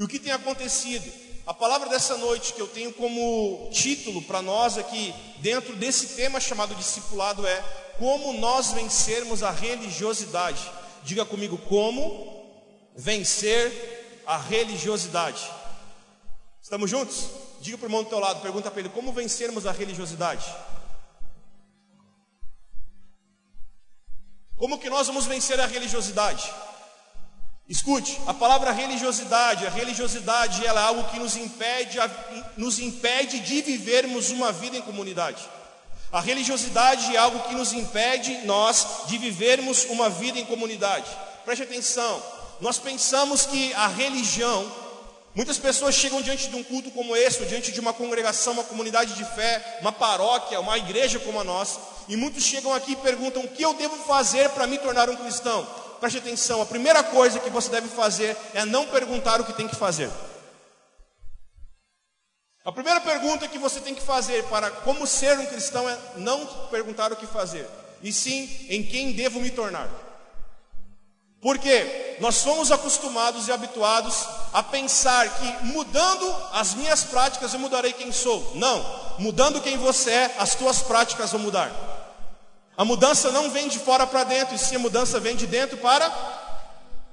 E 0.00 0.02
o 0.02 0.08
que 0.08 0.18
tem 0.18 0.32
acontecido? 0.32 1.12
A 1.46 1.54
palavra 1.54 1.88
dessa 1.88 2.16
noite 2.16 2.54
que 2.54 2.60
eu 2.60 2.66
tenho 2.66 2.92
como 2.92 3.70
título 3.72 4.20
para 4.22 4.42
nós 4.42 4.76
aqui, 4.76 5.14
dentro 5.38 5.76
desse 5.76 6.16
tema 6.16 6.40
chamado 6.40 6.74
discipulado, 6.74 7.46
é 7.46 7.64
Como 8.00 8.32
nós 8.32 8.72
vencermos 8.72 9.44
a 9.44 9.52
religiosidade. 9.52 10.79
Diga 11.02 11.24
comigo, 11.24 11.58
como 11.58 12.40
vencer 12.96 14.22
a 14.26 14.36
religiosidade. 14.36 15.48
Estamos 16.62 16.90
juntos? 16.90 17.30
Diga 17.60 17.76
para 17.76 17.86
o 17.86 17.88
irmão 17.88 18.02
do 18.02 18.08
teu 18.08 18.18
lado, 18.18 18.40
pergunta 18.40 18.70
para 18.70 18.80
ele, 18.80 18.88
como 18.88 19.12
vencermos 19.12 19.66
a 19.66 19.72
religiosidade? 19.72 20.44
Como 24.56 24.78
que 24.78 24.90
nós 24.90 25.06
vamos 25.06 25.26
vencer 25.26 25.58
a 25.58 25.66
religiosidade? 25.66 26.52
Escute, 27.66 28.20
a 28.26 28.34
palavra 28.34 28.72
religiosidade, 28.72 29.66
a 29.66 29.70
religiosidade 29.70 30.66
ela 30.66 30.80
é 30.80 30.84
algo 30.84 31.08
que 31.08 31.18
nos 31.18 31.36
impede, 31.36 31.98
nos 32.56 32.78
impede 32.78 33.40
de 33.40 33.62
vivermos 33.62 34.30
uma 34.30 34.50
vida 34.50 34.76
em 34.76 34.82
comunidade. 34.82 35.48
A 36.12 36.20
religiosidade 36.20 37.14
é 37.14 37.18
algo 37.18 37.38
que 37.48 37.54
nos 37.54 37.72
impede 37.72 38.38
nós 38.44 39.04
de 39.06 39.16
vivermos 39.16 39.84
uma 39.84 40.10
vida 40.10 40.40
em 40.40 40.44
comunidade. 40.44 41.06
Preste 41.44 41.62
atenção. 41.62 42.20
Nós 42.60 42.78
pensamos 42.78 43.46
que 43.46 43.72
a 43.74 43.86
religião, 43.86 44.70
muitas 45.36 45.56
pessoas 45.56 45.94
chegam 45.94 46.20
diante 46.20 46.48
de 46.48 46.56
um 46.56 46.64
culto 46.64 46.90
como 46.90 47.14
esse, 47.14 47.44
diante 47.46 47.70
de 47.70 47.78
uma 47.78 47.92
congregação, 47.92 48.54
uma 48.54 48.64
comunidade 48.64 49.14
de 49.14 49.24
fé, 49.24 49.78
uma 49.80 49.92
paróquia, 49.92 50.58
uma 50.58 50.76
igreja 50.76 51.20
como 51.20 51.40
a 51.40 51.44
nossa, 51.44 51.78
e 52.08 52.16
muitos 52.16 52.42
chegam 52.42 52.74
aqui 52.74 52.92
e 52.92 52.96
perguntam: 52.96 53.44
o 53.44 53.48
que 53.48 53.62
eu 53.62 53.72
devo 53.74 53.96
fazer 54.04 54.50
para 54.50 54.66
me 54.66 54.78
tornar 54.78 55.08
um 55.08 55.16
cristão? 55.16 55.64
Preste 56.00 56.18
atenção, 56.18 56.60
a 56.60 56.66
primeira 56.66 57.04
coisa 57.04 57.38
que 57.38 57.50
você 57.50 57.68
deve 57.70 57.88
fazer 57.88 58.36
é 58.52 58.64
não 58.64 58.86
perguntar 58.86 59.40
o 59.40 59.44
que 59.44 59.52
tem 59.52 59.68
que 59.68 59.76
fazer. 59.76 60.10
A 62.62 62.70
primeira 62.70 63.00
pergunta 63.00 63.48
que 63.48 63.58
você 63.58 63.80
tem 63.80 63.94
que 63.94 64.02
fazer 64.02 64.44
para 64.44 64.70
como 64.70 65.06
ser 65.06 65.38
um 65.38 65.46
cristão 65.46 65.88
é 65.88 65.98
não 66.16 66.46
perguntar 66.70 67.10
o 67.10 67.16
que 67.16 67.26
fazer, 67.26 67.66
e 68.02 68.12
sim 68.12 68.66
em 68.68 68.82
quem 68.82 69.12
devo 69.12 69.40
me 69.40 69.50
tornar. 69.50 69.88
Porque 71.40 72.18
nós 72.20 72.34
somos 72.34 72.70
acostumados 72.70 73.48
e 73.48 73.52
habituados 73.52 74.26
a 74.52 74.62
pensar 74.62 75.26
que 75.38 75.64
mudando 75.64 76.36
as 76.52 76.74
minhas 76.74 77.02
práticas 77.02 77.54
eu 77.54 77.60
mudarei 77.60 77.94
quem 77.94 78.12
sou. 78.12 78.52
Não, 78.54 78.84
mudando 79.18 79.62
quem 79.62 79.78
você 79.78 80.10
é, 80.10 80.36
as 80.38 80.54
tuas 80.54 80.82
práticas 80.82 81.32
vão 81.32 81.40
mudar. 81.40 81.72
A 82.76 82.84
mudança 82.84 83.30
não 83.30 83.50
vem 83.50 83.68
de 83.68 83.78
fora 83.78 84.06
para 84.06 84.24
dentro, 84.24 84.54
e 84.54 84.58
sim 84.58 84.76
a 84.76 84.78
mudança 84.78 85.18
vem 85.18 85.34
de 85.34 85.46
dentro 85.46 85.78
para. 85.78 86.12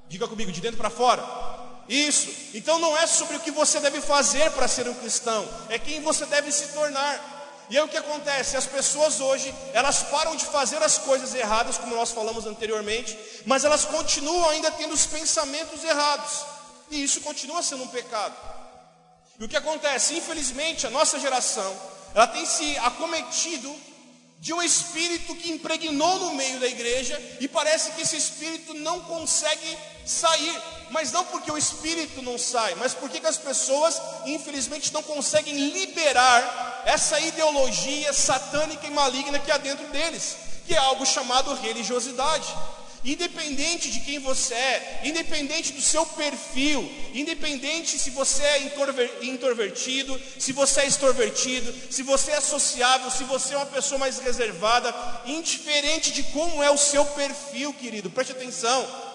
Diga 0.08 0.28
comigo, 0.28 0.52
de 0.52 0.60
dentro 0.60 0.76
para 0.76 0.90
fora. 0.90 1.47
Isso. 1.88 2.30
Então 2.54 2.78
não 2.78 2.96
é 2.96 3.06
sobre 3.06 3.36
o 3.36 3.40
que 3.40 3.50
você 3.50 3.80
deve 3.80 4.00
fazer 4.00 4.50
para 4.52 4.68
ser 4.68 4.88
um 4.88 4.94
cristão, 4.94 5.48
é 5.68 5.78
quem 5.78 6.02
você 6.02 6.26
deve 6.26 6.52
se 6.52 6.68
tornar. 6.68 7.36
E 7.70 7.76
aí 7.76 7.84
o 7.84 7.88
que 7.88 7.98
acontece? 7.98 8.56
As 8.56 8.66
pessoas 8.66 9.20
hoje, 9.20 9.54
elas 9.74 10.02
param 10.04 10.34
de 10.36 10.44
fazer 10.46 10.82
as 10.82 10.96
coisas 10.96 11.34
erradas, 11.34 11.76
como 11.76 11.94
nós 11.94 12.10
falamos 12.10 12.46
anteriormente, 12.46 13.18
mas 13.44 13.64
elas 13.64 13.84
continuam 13.84 14.48
ainda 14.48 14.70
tendo 14.70 14.94
os 14.94 15.06
pensamentos 15.06 15.84
errados. 15.84 16.46
E 16.90 17.02
isso 17.02 17.20
continua 17.20 17.62
sendo 17.62 17.84
um 17.84 17.88
pecado. 17.88 18.34
E 19.38 19.44
o 19.44 19.48
que 19.48 19.56
acontece? 19.56 20.14
Infelizmente, 20.14 20.86
a 20.86 20.90
nossa 20.90 21.20
geração, 21.20 21.76
ela 22.14 22.26
tem 22.26 22.46
se 22.46 22.76
acometido 22.78 23.74
de 24.38 24.52
um 24.52 24.62
espírito 24.62 25.34
que 25.34 25.50
impregnou 25.50 26.18
no 26.20 26.34
meio 26.34 26.58
da 26.60 26.66
igreja 26.66 27.20
e 27.40 27.48
parece 27.48 27.92
que 27.92 28.02
esse 28.02 28.16
espírito 28.16 28.72
não 28.72 29.00
consegue 29.00 29.76
sair, 30.06 30.62
mas 30.90 31.12
não 31.12 31.24
porque 31.24 31.50
o 31.50 31.58
espírito 31.58 32.22
não 32.22 32.38
sai, 32.38 32.74
mas 32.76 32.94
porque 32.94 33.24
as 33.26 33.36
pessoas, 33.36 34.00
infelizmente, 34.26 34.92
não 34.92 35.02
conseguem 35.02 35.70
liberar 35.70 36.82
essa 36.86 37.20
ideologia 37.20 38.12
satânica 38.12 38.86
e 38.86 38.90
maligna 38.90 39.38
que 39.38 39.50
há 39.50 39.58
dentro 39.58 39.86
deles, 39.88 40.36
que 40.66 40.74
é 40.74 40.78
algo 40.78 41.04
chamado 41.04 41.54
religiosidade. 41.54 42.46
Independente 43.04 43.92
de 43.92 44.00
quem 44.00 44.18
você 44.18 44.54
é, 44.54 45.02
independente 45.04 45.72
do 45.72 45.80
seu 45.80 46.04
perfil, 46.04 46.90
independente 47.14 47.96
se 47.96 48.10
você 48.10 48.42
é 48.42 48.72
introvertido, 49.22 50.20
se 50.36 50.52
você 50.52 50.80
é 50.80 50.86
extrovertido, 50.86 51.72
se 51.92 52.02
você 52.02 52.32
é 52.32 52.40
sociável, 52.40 53.08
se 53.10 53.22
você 53.22 53.54
é 53.54 53.56
uma 53.56 53.66
pessoa 53.66 54.00
mais 54.00 54.18
reservada, 54.18 54.92
indiferente 55.26 56.10
de 56.10 56.24
como 56.24 56.60
é 56.60 56.70
o 56.72 56.76
seu 56.76 57.04
perfil, 57.04 57.72
querido, 57.72 58.10
preste 58.10 58.32
atenção. 58.32 59.07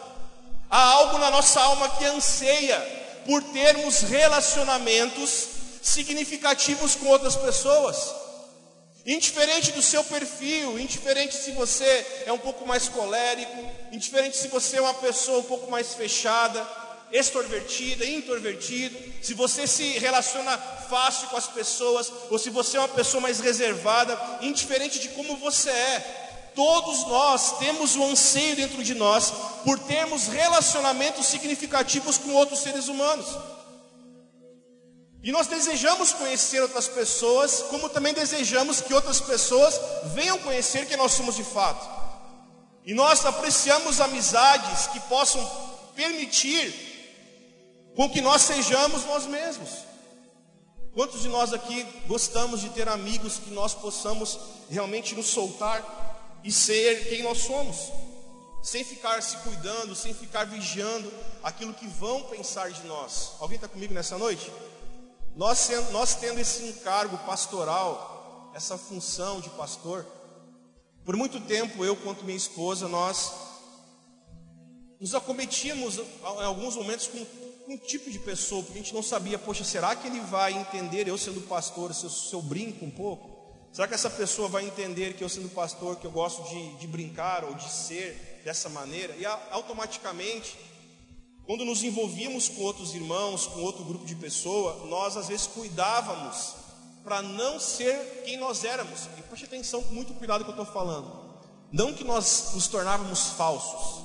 Há 0.76 0.82
algo 0.82 1.20
na 1.20 1.30
nossa 1.30 1.62
alma 1.62 1.88
que 1.88 2.06
anseia 2.06 2.80
por 3.28 3.44
termos 3.44 4.00
relacionamentos 4.00 5.48
significativos 5.84 6.96
com 6.96 7.10
outras 7.10 7.36
pessoas. 7.36 8.12
Indiferente 9.06 9.72
do 9.72 9.84
seu 9.84 10.04
perfil, 10.04 10.80
indiferente 10.80 11.36
se 11.36 11.52
você 11.52 12.24
é 12.26 12.34
um 12.34 12.40
pouco 12.40 12.66
mais 12.66 12.90
colérico, 12.90 13.70
indiferente 13.92 14.36
se 14.36 14.48
você 14.48 14.78
é 14.78 14.82
uma 14.82 14.96
pessoa 14.96 15.42
um 15.42 15.44
pouco 15.44 15.70
mais 15.70 15.94
fechada, 15.94 16.68
extrovertida, 17.12 18.04
introvertido, 18.04 18.98
se 19.22 19.36
você 19.36 19.68
se 19.68 20.00
relaciona 20.00 20.58
fácil 20.58 21.28
com 21.28 21.38
as 21.38 21.46
pessoas, 21.46 22.12
ou 22.32 22.40
se 22.40 22.50
você 22.50 22.78
é 22.78 22.80
uma 22.80 22.90
pessoa 22.90 23.22
mais 23.22 23.40
reservada, 23.40 24.20
indiferente 24.42 24.98
de 24.98 25.10
como 25.10 25.38
você 25.38 25.70
é, 25.70 26.23
todos 26.56 27.06
nós 27.08 27.58
temos 27.58 27.96
o 27.96 28.04
anseio 28.04 28.56
dentro 28.56 28.84
de 28.84 28.94
nós 28.94 29.32
por 29.64 29.80
termos 29.80 30.28
relacionamentos 30.28 31.26
significativos 31.26 32.18
com 32.18 32.34
outros 32.34 32.60
seres 32.60 32.88
humanos. 32.88 33.28
E 35.24 35.32
nós 35.32 35.48
desejamos 35.48 36.12
conhecer 36.12 36.62
outras 36.62 36.88
pessoas, 36.88 37.64
como 37.70 37.88
também 37.88 38.14
desejamos 38.14 38.82
que 38.82 38.94
outras 38.94 39.22
pessoas 39.22 39.80
venham 40.14 40.38
conhecer 40.40 40.86
quem 40.86 40.98
nós 40.98 41.14
somos 41.14 41.36
de 41.36 41.44
fato. 41.46 41.88
E 42.86 42.94
nós 42.94 43.26
apreciamos 43.26 44.02
amizades 44.02 44.88
que 44.88 45.00
possam 45.02 45.42
permitir 45.96 46.74
com 47.96 48.10
que 48.10 48.20
nós 48.20 48.42
sejamos 48.42 49.06
nós 49.06 49.26
mesmos. 49.26 49.70
Quantos 50.94 51.22
de 51.22 51.30
nós 51.30 51.54
aqui 51.54 51.84
gostamos 52.06 52.60
de 52.60 52.70
ter 52.70 52.90
amigos 52.90 53.40
que 53.40 53.52
nós 53.52 53.74
possamos 53.74 54.38
realmente 54.70 55.16
nos 55.16 55.28
soltar 55.28 56.03
e 56.44 56.52
ser 56.52 57.10
quem 57.10 57.24
nós 57.24 57.40
somos, 57.40 57.92
sem 58.62 58.84
ficar 58.84 59.22
se 59.22 59.38
cuidando, 59.38 59.96
sem 59.96 60.14
ficar 60.14 60.46
vigiando 60.46 61.12
aquilo 61.42 61.74
que 61.74 61.88
vão 61.88 62.24
pensar 62.24 62.72
de 62.72 62.86
nós? 62.86 63.32
Alguém 63.40 63.56
está 63.56 63.68
comigo 63.68 63.94
nessa 63.94 64.18
noite? 64.18 64.52
Nós, 65.36 65.70
nós 65.92 66.16
tendo 66.16 66.40
esse 66.40 66.64
encargo 66.66 67.18
pastoral, 67.20 68.52
essa 68.54 68.78
função 68.78 69.42
de 69.42 69.50
pastor, 69.52 70.06
por 71.04 71.16
muito 71.16 71.40
tempo 71.42 71.84
eu 71.84 71.96
quanto 71.96 72.24
minha 72.24 72.38
esposa, 72.38 72.88
nós 72.88 73.32
nos 75.00 75.14
acometíamos 75.16 75.98
em 75.98 76.44
alguns 76.46 76.76
momentos 76.76 77.08
com 77.08 77.26
um 77.68 77.78
tipo 77.78 78.12
de 78.12 78.20
pessoa, 78.20 78.64
porque 78.64 78.80
a 78.80 78.82
gente 78.82 78.94
não 78.94 79.04
sabia, 79.04 79.40
poxa, 79.40 79.64
será 79.64 79.96
que 79.96 80.08
ele 80.08 80.20
vai 80.22 80.54
entender 80.54 81.08
eu 81.08 81.18
sendo 81.18 81.42
pastor, 81.42 81.94
se 81.94 82.06
eu, 82.06 82.10
se 82.10 82.34
eu 82.34 82.42
brinco 82.42 82.86
um 82.86 82.92
pouco? 82.92 83.33
Será 83.74 83.88
que 83.88 83.96
essa 83.96 84.10
pessoa 84.10 84.48
vai 84.48 84.66
entender 84.66 85.16
que 85.16 85.24
eu 85.24 85.28
sendo 85.28 85.50
pastor, 85.50 85.96
que 85.96 86.06
eu 86.06 86.12
gosto 86.12 86.48
de, 86.48 86.78
de 86.78 86.88
brincar 86.88 87.44
ou 87.44 87.56
de 87.56 87.68
ser 87.70 88.42
dessa 88.46 88.70
maneira? 88.70 89.16
E 89.18 89.26
automaticamente 89.26 90.56
quando 91.46 91.66
nos 91.66 91.84
envolvíamos 91.84 92.48
com 92.48 92.62
outros 92.62 92.96
irmãos, 92.96 93.48
com 93.48 93.62
outro 93.62 93.84
grupo 93.84 94.06
de 94.06 94.16
pessoa, 94.16 94.86
nós 94.88 95.18
às 95.18 95.28
vezes 95.28 95.48
cuidávamos 95.48 96.54
para 97.04 97.22
não 97.22 97.60
ser 97.60 98.22
quem 98.24 98.38
nós 98.38 98.64
éramos. 98.64 99.08
E 99.18 99.22
preste 99.24 99.46
atenção 99.46 99.82
muito 99.90 100.14
cuidado 100.14 100.46
que 100.46 100.50
eu 100.50 100.56
estou 100.56 100.66
falando. 100.66 101.12
Não 101.70 101.94
que 101.94 102.04
nós 102.04 102.52
nos 102.54 102.68
tornávamos 102.68 103.32
falsos, 103.32 104.04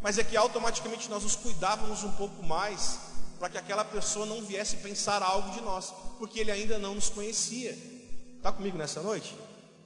mas 0.00 0.18
é 0.18 0.24
que 0.24 0.36
automaticamente 0.36 1.08
nós 1.08 1.22
nos 1.22 1.36
cuidávamos 1.36 2.02
um 2.02 2.12
pouco 2.12 2.42
mais 2.42 2.98
para 3.38 3.50
que 3.50 3.58
aquela 3.58 3.84
pessoa 3.84 4.26
não 4.26 4.42
viesse 4.42 4.78
pensar 4.78 5.22
algo 5.22 5.50
de 5.50 5.60
nós, 5.60 5.92
porque 6.18 6.40
ele 6.40 6.50
ainda 6.50 6.78
não 6.78 6.94
nos 6.94 7.08
conhecia. 7.08 7.93
Está 8.44 8.52
comigo 8.52 8.76
nessa 8.76 9.00
noite? 9.00 9.34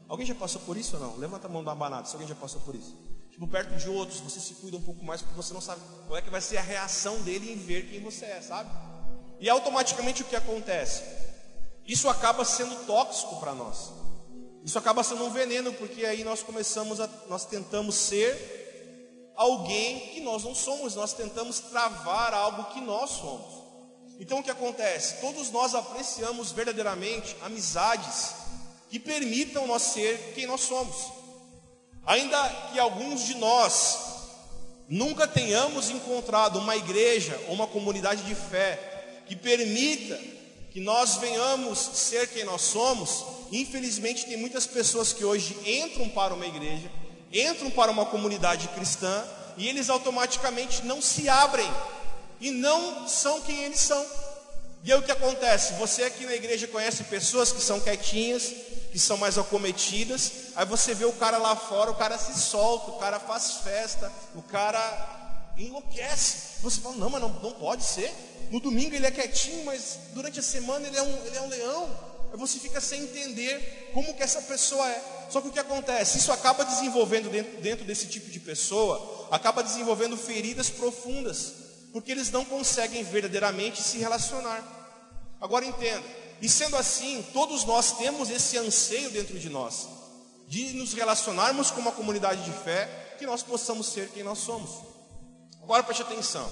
Alguém 0.09 0.27
já 0.27 0.35
passou 0.35 0.61
por 0.63 0.77
isso 0.77 0.97
ou 0.97 1.03
não? 1.03 1.17
Levanta 1.17 1.47
a 1.47 1.51
mão 1.51 1.63
da 1.63 1.73
banada 1.77 2.09
se 2.09 2.15
alguém 2.15 2.27
já 2.27 2.35
passou 2.35 2.61
por 2.63 2.75
isso 2.75 2.93
tipo, 3.39 3.47
perto 3.47 3.77
de 3.77 3.89
outros, 3.89 4.19
você 4.19 4.41
se 4.41 4.55
cuida 4.55 4.77
um 4.77 4.83
pouco 4.83 5.05
mais, 5.05 5.23
porque 5.23 5.37
você 5.37 5.55
não 5.55 5.61
sabe 5.61 5.81
qual 6.09 6.19
é 6.19 6.23
que 6.23 6.29
vai 6.29 6.41
ser 6.41 6.57
a 6.57 6.61
reação 6.61 7.23
dele 7.23 7.53
em 7.53 7.57
ver 7.57 7.89
quem 7.89 8.01
você 8.01 8.25
é, 8.25 8.43
sabe? 8.43 8.69
E 9.39 9.49
automaticamente 9.49 10.23
o 10.23 10.25
que 10.25 10.35
acontece? 10.35 11.05
Isso 11.87 12.09
acaba 12.09 12.45
sendo 12.45 12.85
tóxico 12.85 13.37
para 13.37 13.55
nós. 13.55 13.93
Isso 14.65 14.77
acaba 14.77 15.05
sendo 15.05 15.25
um 15.25 15.31
veneno, 15.31 15.73
porque 15.75 16.05
aí 16.05 16.25
nós 16.25 16.43
começamos 16.43 16.99
a, 16.99 17.09
nós 17.29 17.45
tentamos 17.45 17.95
ser 17.95 19.33
alguém 19.37 20.01
que 20.11 20.21
nós 20.21 20.43
não 20.43 20.53
somos, 20.53 20.97
nós 20.97 21.13
tentamos 21.13 21.61
travar 21.61 22.35
algo 22.35 22.65
que 22.75 22.81
nós 22.81 23.11
somos. 23.11 23.55
Então 24.19 24.41
o 24.41 24.43
que 24.43 24.51
acontece? 24.51 25.21
Todos 25.21 25.49
nós 25.53 25.77
apreciamos 25.77 26.51
verdadeiramente 26.51 27.37
amizades 27.41 28.35
que 28.89 28.99
permitam 28.99 29.67
nós 29.67 29.83
ser 29.83 30.33
quem 30.35 30.47
nós 30.47 30.63
somos. 30.63 30.97
Ainda 32.07 32.49
que 32.73 32.79
alguns 32.79 33.25
de 33.27 33.35
nós 33.37 33.99
nunca 34.89 35.27
tenhamos 35.27 35.91
encontrado 35.91 36.59
uma 36.59 36.75
igreja 36.75 37.39
ou 37.49 37.55
uma 37.55 37.67
comunidade 37.67 38.23
de 38.23 38.35
fé 38.35 39.23
que 39.27 39.37
permita 39.37 40.19
que 40.71 40.81
nós 40.81 41.17
venhamos 41.17 41.79
ser 41.79 42.29
quem 42.29 42.45
nós 42.45 42.63
somos, 42.63 43.25
infelizmente 43.53 44.27
tem 44.27 44.37
muitas 44.37 44.67
pessoas 44.67 45.13
que 45.13 45.25
hoje 45.25 45.57
entram 45.67 46.09
para 46.09 46.33
uma 46.33 46.47
igreja, 46.47 46.91
entram 47.33 47.71
para 47.71 47.91
uma 47.91 48.07
comunidade 48.07 48.69
cristã 48.69 49.25
e 49.59 49.69
eles 49.69 49.91
automaticamente 49.91 50.87
não 50.87 51.03
se 51.03 51.29
abrem 51.29 51.71
e 52.41 52.51
não 52.51 53.07
são 53.07 53.41
quem 53.43 53.65
eles 53.65 53.81
são. 53.81 54.05
E 54.85 54.93
aí 54.93 54.99
o 54.99 55.03
que 55.03 55.13
acontece? 55.13 55.75
Você 55.75 56.05
aqui 56.05 56.25
na 56.25 56.35
igreja 56.35 56.67
conhece 56.69 57.05
pessoas 57.05 57.51
que 57.51 57.61
são 57.61 57.81
quietinhas, 57.81 58.55
que 58.91 58.99
são 58.99 59.17
mais 59.17 59.39
acometidas. 59.39 60.33
Aí 60.57 60.67
você 60.67 60.95
vê 60.95 61.05
o 61.05 61.13
cara 61.13 61.39
lá 61.39 61.55
fora, 61.55 61.91
o 61.91 61.97
cara 61.97 62.19
se 62.19 62.39
solta, 62.39 62.91
o 62.91 62.99
cara 62.99 63.21
faz 63.21 63.59
festa, 63.63 64.11
o 64.35 64.43
cara 64.43 65.53
enlouquece. 65.57 66.61
Você 66.63 66.81
fala, 66.81 66.97
não, 66.97 67.11
mas 67.11 67.21
não, 67.21 67.29
não 67.29 67.53
pode 67.53 67.85
ser. 67.85 68.13
No 68.51 68.61
domingo 68.61 68.95
ele 68.95 69.07
é 69.07 69.11
quietinho, 69.11 69.65
mas 69.65 69.99
durante 70.13 70.41
a 70.41 70.43
semana 70.43 70.87
ele 70.87 70.97
é 70.97 71.03
um, 71.03 71.27
ele 71.27 71.37
é 71.37 71.41
um 71.43 71.49
leão. 71.49 72.09
Aí 72.33 72.39
você 72.39 72.59
fica 72.59 72.81
sem 72.81 73.03
entender 73.03 73.91
como 73.93 74.15
que 74.15 74.23
essa 74.23 74.43
pessoa 74.43 74.89
é. 74.89 75.03
Só 75.31 75.41
que 75.41 75.49
o 75.49 75.53
que 75.53 75.59
acontece? 75.59 76.19
Isso 76.19 76.33
acaba 76.33 76.65
desenvolvendo 76.65 77.31
dentro, 77.31 77.61
dentro 77.61 77.85
desse 77.85 78.07
tipo 78.07 78.31
de 78.31 78.41
pessoa, 78.41 79.29
acaba 79.31 79.63
desenvolvendo 79.63 80.17
feridas 80.17 80.71
profundas, 80.71 81.53
porque 81.93 82.13
eles 82.13 82.31
não 82.31 82.45
conseguem 82.45 83.03
verdadeiramente 83.03 83.83
se 83.83 83.99
relacionar. 83.99 84.63
Agora 85.41 85.65
entenda, 85.65 86.03
e 86.41 86.49
sendo 86.49 86.77
assim, 86.77 87.25
todos 87.33 87.65
nós 87.65 87.93
temos 87.99 88.31
esse 88.31 88.57
anseio 88.57 89.11
dentro 89.11 89.39
de 89.39 89.49
nós, 89.49 89.89
de 90.47 90.73
nos 90.75 90.95
relacionarmos 90.95 91.71
com 91.71 91.81
uma 91.81 91.93
comunidade 91.93 92.45
de 92.45 92.53
fé, 92.65 93.17
que 93.19 93.27
nós 93.27 93.43
possamos 93.43 93.89
ser 93.89 94.09
quem 94.11 94.23
nós 94.23 94.39
somos. 94.39 94.71
Agora 95.63 95.83
preste 95.83 96.03
atenção. 96.03 96.51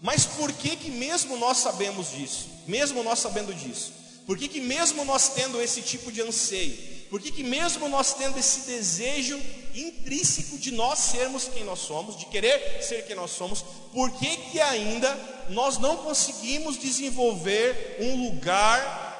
Mas 0.00 0.26
por 0.26 0.52
que 0.52 0.76
que 0.76 0.90
mesmo 0.90 1.36
nós 1.36 1.58
sabemos 1.58 2.10
disso? 2.10 2.48
Mesmo 2.66 3.04
nós 3.04 3.20
sabendo 3.20 3.54
disso? 3.54 3.92
Por 4.26 4.36
que 4.36 4.48
que 4.48 4.60
mesmo 4.60 5.04
nós 5.04 5.28
tendo 5.28 5.60
esse 5.60 5.80
tipo 5.80 6.10
de 6.10 6.20
anseio? 6.20 6.76
Por 7.08 7.20
que 7.20 7.30
que 7.30 7.44
mesmo 7.44 7.88
nós 7.88 8.14
tendo 8.14 8.38
esse 8.38 8.60
desejo 8.60 9.40
intrínseco 9.74 10.58
de 10.58 10.70
nós 10.72 10.98
sermos 10.98 11.44
quem 11.44 11.64
nós 11.64 11.80
somos, 11.80 12.16
de 12.16 12.26
querer 12.26 12.82
ser 12.82 13.06
quem 13.06 13.14
nós 13.14 13.30
somos, 13.30 13.64
por 13.92 14.10
que 14.12 14.36
que 14.50 14.60
ainda 14.60 15.14
nós 15.50 15.78
não 15.78 15.98
conseguimos 15.98 16.78
desenvolver 16.78 17.98
um 18.00 18.28
lugar 18.28 19.11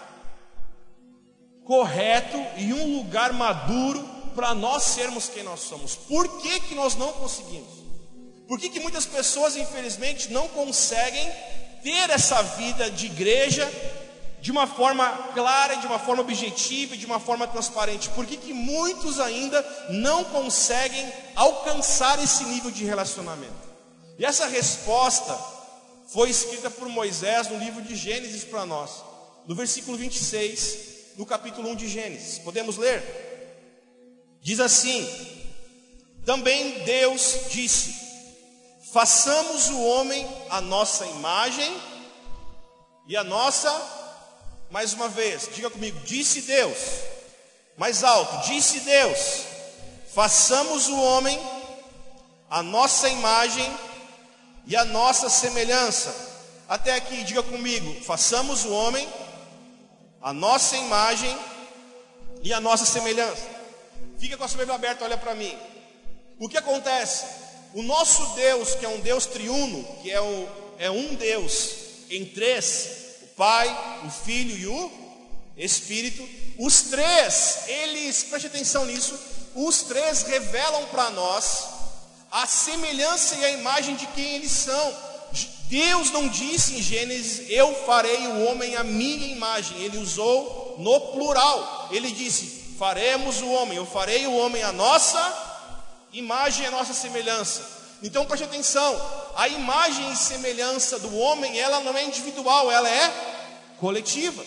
correto 1.65 2.37
e 2.57 2.73
um 2.73 2.99
lugar 2.99 3.33
maduro 3.33 4.03
para 4.35 4.55
nós 4.55 4.85
sermos 4.85 5.29
quem 5.29 5.43
nós 5.43 5.61
somos. 5.61 5.95
Por 5.95 6.41
que, 6.41 6.61
que 6.61 6.75
nós 6.75 6.97
não 6.97 7.13
conseguimos? 7.13 7.83
Por 8.49 8.59
que, 8.59 8.69
que 8.69 8.81
muitas 8.81 9.07
pessoas, 9.07 9.57
infelizmente, 9.57 10.33
não 10.33 10.49
conseguem 10.49 11.31
ter 11.83 12.11
essa 12.11 12.43
vida 12.43 12.91
de 12.91 13.07
igreja 13.07 13.71
de 14.41 14.51
uma 14.51 14.67
forma 14.67 15.09
clara, 15.35 15.77
de 15.77 15.87
uma 15.87 15.99
forma 15.99 16.23
objetiva, 16.23 16.97
de 16.97 17.07
uma 17.07 17.21
forma 17.21 17.47
transparente? 17.47 18.11
Por 18.11 18.27
que, 18.27 18.37
que 18.37 18.53
muitos 18.53 19.21
ainda 19.21 19.65
não 19.91 20.25
conseguem 20.25 21.11
alcançar 21.35 22.23
esse 22.23 22.45
nível 22.45 22.71
de 22.71 22.85
relacionamento? 22.85 23.73
E 24.19 24.25
essa 24.25 24.47
resposta 24.47 25.39
foi 26.09 26.29
escrita 26.29 26.69
por 26.69 26.89
Moisés 26.89 27.49
no 27.49 27.59
livro 27.59 27.81
de 27.81 27.95
Gênesis 27.95 28.45
para 28.45 28.67
nós, 28.67 29.03
no 29.47 29.55
versículo 29.55 29.97
26 29.97 30.92
no 31.17 31.27
capítulo 31.27 31.69
1 31.71 31.77
de 31.77 31.89
Gênesis. 31.89 32.39
Podemos 32.39 32.77
ler? 32.77 33.03
Diz 34.41 34.61
assim: 34.61 35.07
Também 36.25 36.85
Deus 36.85 37.47
disse: 37.51 37.95
Façamos 38.93 39.69
o 39.69 39.83
homem 39.83 40.27
a 40.51 40.61
nossa 40.61 41.07
imagem 41.07 41.73
e 43.07 43.17
a 43.17 43.25
nossa, 43.25 43.71
mais 44.71 44.93
uma 44.93 45.09
vez, 45.09 45.49
diga 45.55 45.71
comigo, 45.71 45.99
disse 46.01 46.43
Deus, 46.43 46.79
mais 47.77 48.05
alto, 48.05 48.47
disse 48.49 48.81
Deus: 48.81 49.43
Façamos 50.15 50.89
o 50.89 51.01
homem 51.01 51.41
a 52.51 52.63
nossa 52.63 53.09
imagem 53.09 53.75
e 54.67 54.77
a 54.77 54.85
nossa 54.85 55.29
semelhança. 55.29 56.15
Até 56.69 56.95
aqui, 56.95 57.25
diga 57.25 57.43
comigo, 57.43 58.05
façamos 58.05 58.65
o 58.65 58.73
homem 58.73 59.09
a 60.23 60.33
nossa 60.33 60.77
imagem 60.77 61.37
e 62.43 62.53
a 62.53 62.61
nossa 62.61 62.87
semelhança. 62.87 63.47
Fica 64.19 64.37
com 64.37 64.45
a 64.45 64.49
sua 64.49 64.59
Bíblia 64.59 64.77
aberta, 64.77 65.05
olha 65.05 65.19
para 65.19 65.35
mim. 65.35 65.57
O 66.39 66.49
que 66.49 66.57
acontece? 66.57 67.27
O 67.75 67.83
nosso 67.83 68.35
Deus, 68.35 68.75
que 68.75 68.85
é 68.85 68.89
um 68.89 69.01
Deus 69.01 69.27
triuno, 69.27 69.85
que 70.03 70.11
é, 70.11 70.21
o, 70.21 70.49
é 70.79 70.91
um 70.91 71.15
Deus 71.15 71.75
em 72.09 72.25
três, 72.25 72.89
o 73.23 73.27
Pai, 73.29 73.69
o 74.05 74.11
Filho 74.11 74.57
e 74.57 74.67
o 74.67 74.93
Espírito, 75.57 76.27
os 76.59 76.83
três, 76.83 77.61
eles, 77.67 78.23
preste 78.25 78.47
atenção 78.47 78.85
nisso, 78.85 79.19
os 79.55 79.83
três 79.83 80.23
revelam 80.23 80.87
para 80.87 81.11
nós 81.11 81.67
a 82.31 82.47
semelhança 82.47 83.35
e 83.37 83.45
a 83.45 83.51
imagem 83.51 83.97
de 83.97 84.07
quem 84.09 84.37
eles 84.37 84.53
são. 84.53 85.12
Deus 85.73 86.11
não 86.11 86.29
disse 86.29 86.75
em 86.75 86.83
Gênesis: 86.83 87.49
Eu 87.49 87.75
farei 87.87 88.27
o 88.27 88.45
homem 88.45 88.77
à 88.77 88.85
minha 88.85 89.27
imagem. 89.29 89.83
Ele 89.83 89.97
usou 89.97 90.77
no 90.79 91.01
plural. 91.13 91.89
Ele 91.91 92.11
disse: 92.13 92.77
Faremos 92.79 93.41
o 93.41 93.49
homem. 93.49 93.79
Eu 93.79 93.87
farei 93.87 94.27
o 94.27 94.37
homem 94.37 94.63
à 94.63 94.71
nossa 94.71 95.51
imagem 96.13 96.67
a 96.67 96.71
nossa 96.71 96.93
semelhança. 96.93 97.67
Então 98.03 98.27
preste 98.27 98.45
atenção: 98.45 98.95
a 99.35 99.49
imagem 99.49 100.13
e 100.13 100.17
semelhança 100.17 100.99
do 100.99 101.17
homem, 101.17 101.59
ela 101.59 101.81
não 101.81 101.97
é 101.97 102.05
individual, 102.05 102.71
ela 102.71 102.91
é 102.91 103.75
coletiva. 103.81 104.45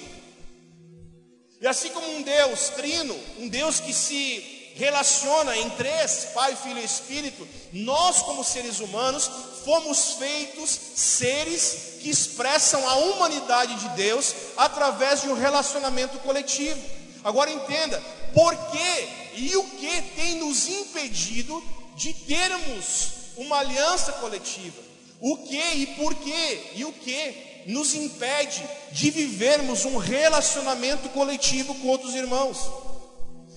E 1.60 1.66
assim 1.66 1.90
como 1.90 2.08
um 2.18 2.22
Deus 2.22 2.70
trino, 2.70 3.20
um 3.40 3.48
Deus 3.48 3.80
que 3.80 3.92
se 3.92 4.55
relaciona 4.76 5.58
em 5.58 5.70
três, 5.72 6.28
Pai, 6.34 6.56
Filho 6.56 6.80
e 6.80 6.86
Espírito, 6.86 7.48
nós, 7.72 8.22
como 8.22 8.44
seres 8.44 8.80
humanos, 8.80 9.30
fomos 9.64 10.14
feitos 10.20 10.70
seres 10.96 11.96
que 12.02 12.10
expressam 12.10 12.88
a 12.88 12.96
humanidade 12.98 13.76
de 13.76 13.90
Deus 13.96 14.36
através 14.56 15.22
de 15.22 15.30
um 15.30 15.34
relacionamento 15.34 16.20
coletivo. 16.20 16.80
Agora 17.24 17.50
entenda, 17.50 18.02
por 18.34 18.56
que 18.72 19.08
e 19.38 19.56
o 19.56 19.64
que 19.64 20.02
tem 20.16 20.36
nos 20.36 20.68
impedido 20.68 21.64
de 21.96 22.14
termos 22.14 23.10
uma 23.38 23.60
aliança 23.60 24.12
coletiva? 24.14 24.84
O 25.20 25.38
que 25.38 25.74
e 25.74 25.88
por 25.98 26.14
que 26.16 26.72
e 26.76 26.86
o 26.86 26.92
que 26.92 27.64
nos 27.68 27.96
impede 27.96 28.64
de 28.92 29.10
vivermos 29.10 29.86
um 29.86 29.98
relacionamento 29.98 31.10
coletivo 31.10 31.74
com 31.76 31.88
outros 31.88 32.14
irmãos? 32.14 32.85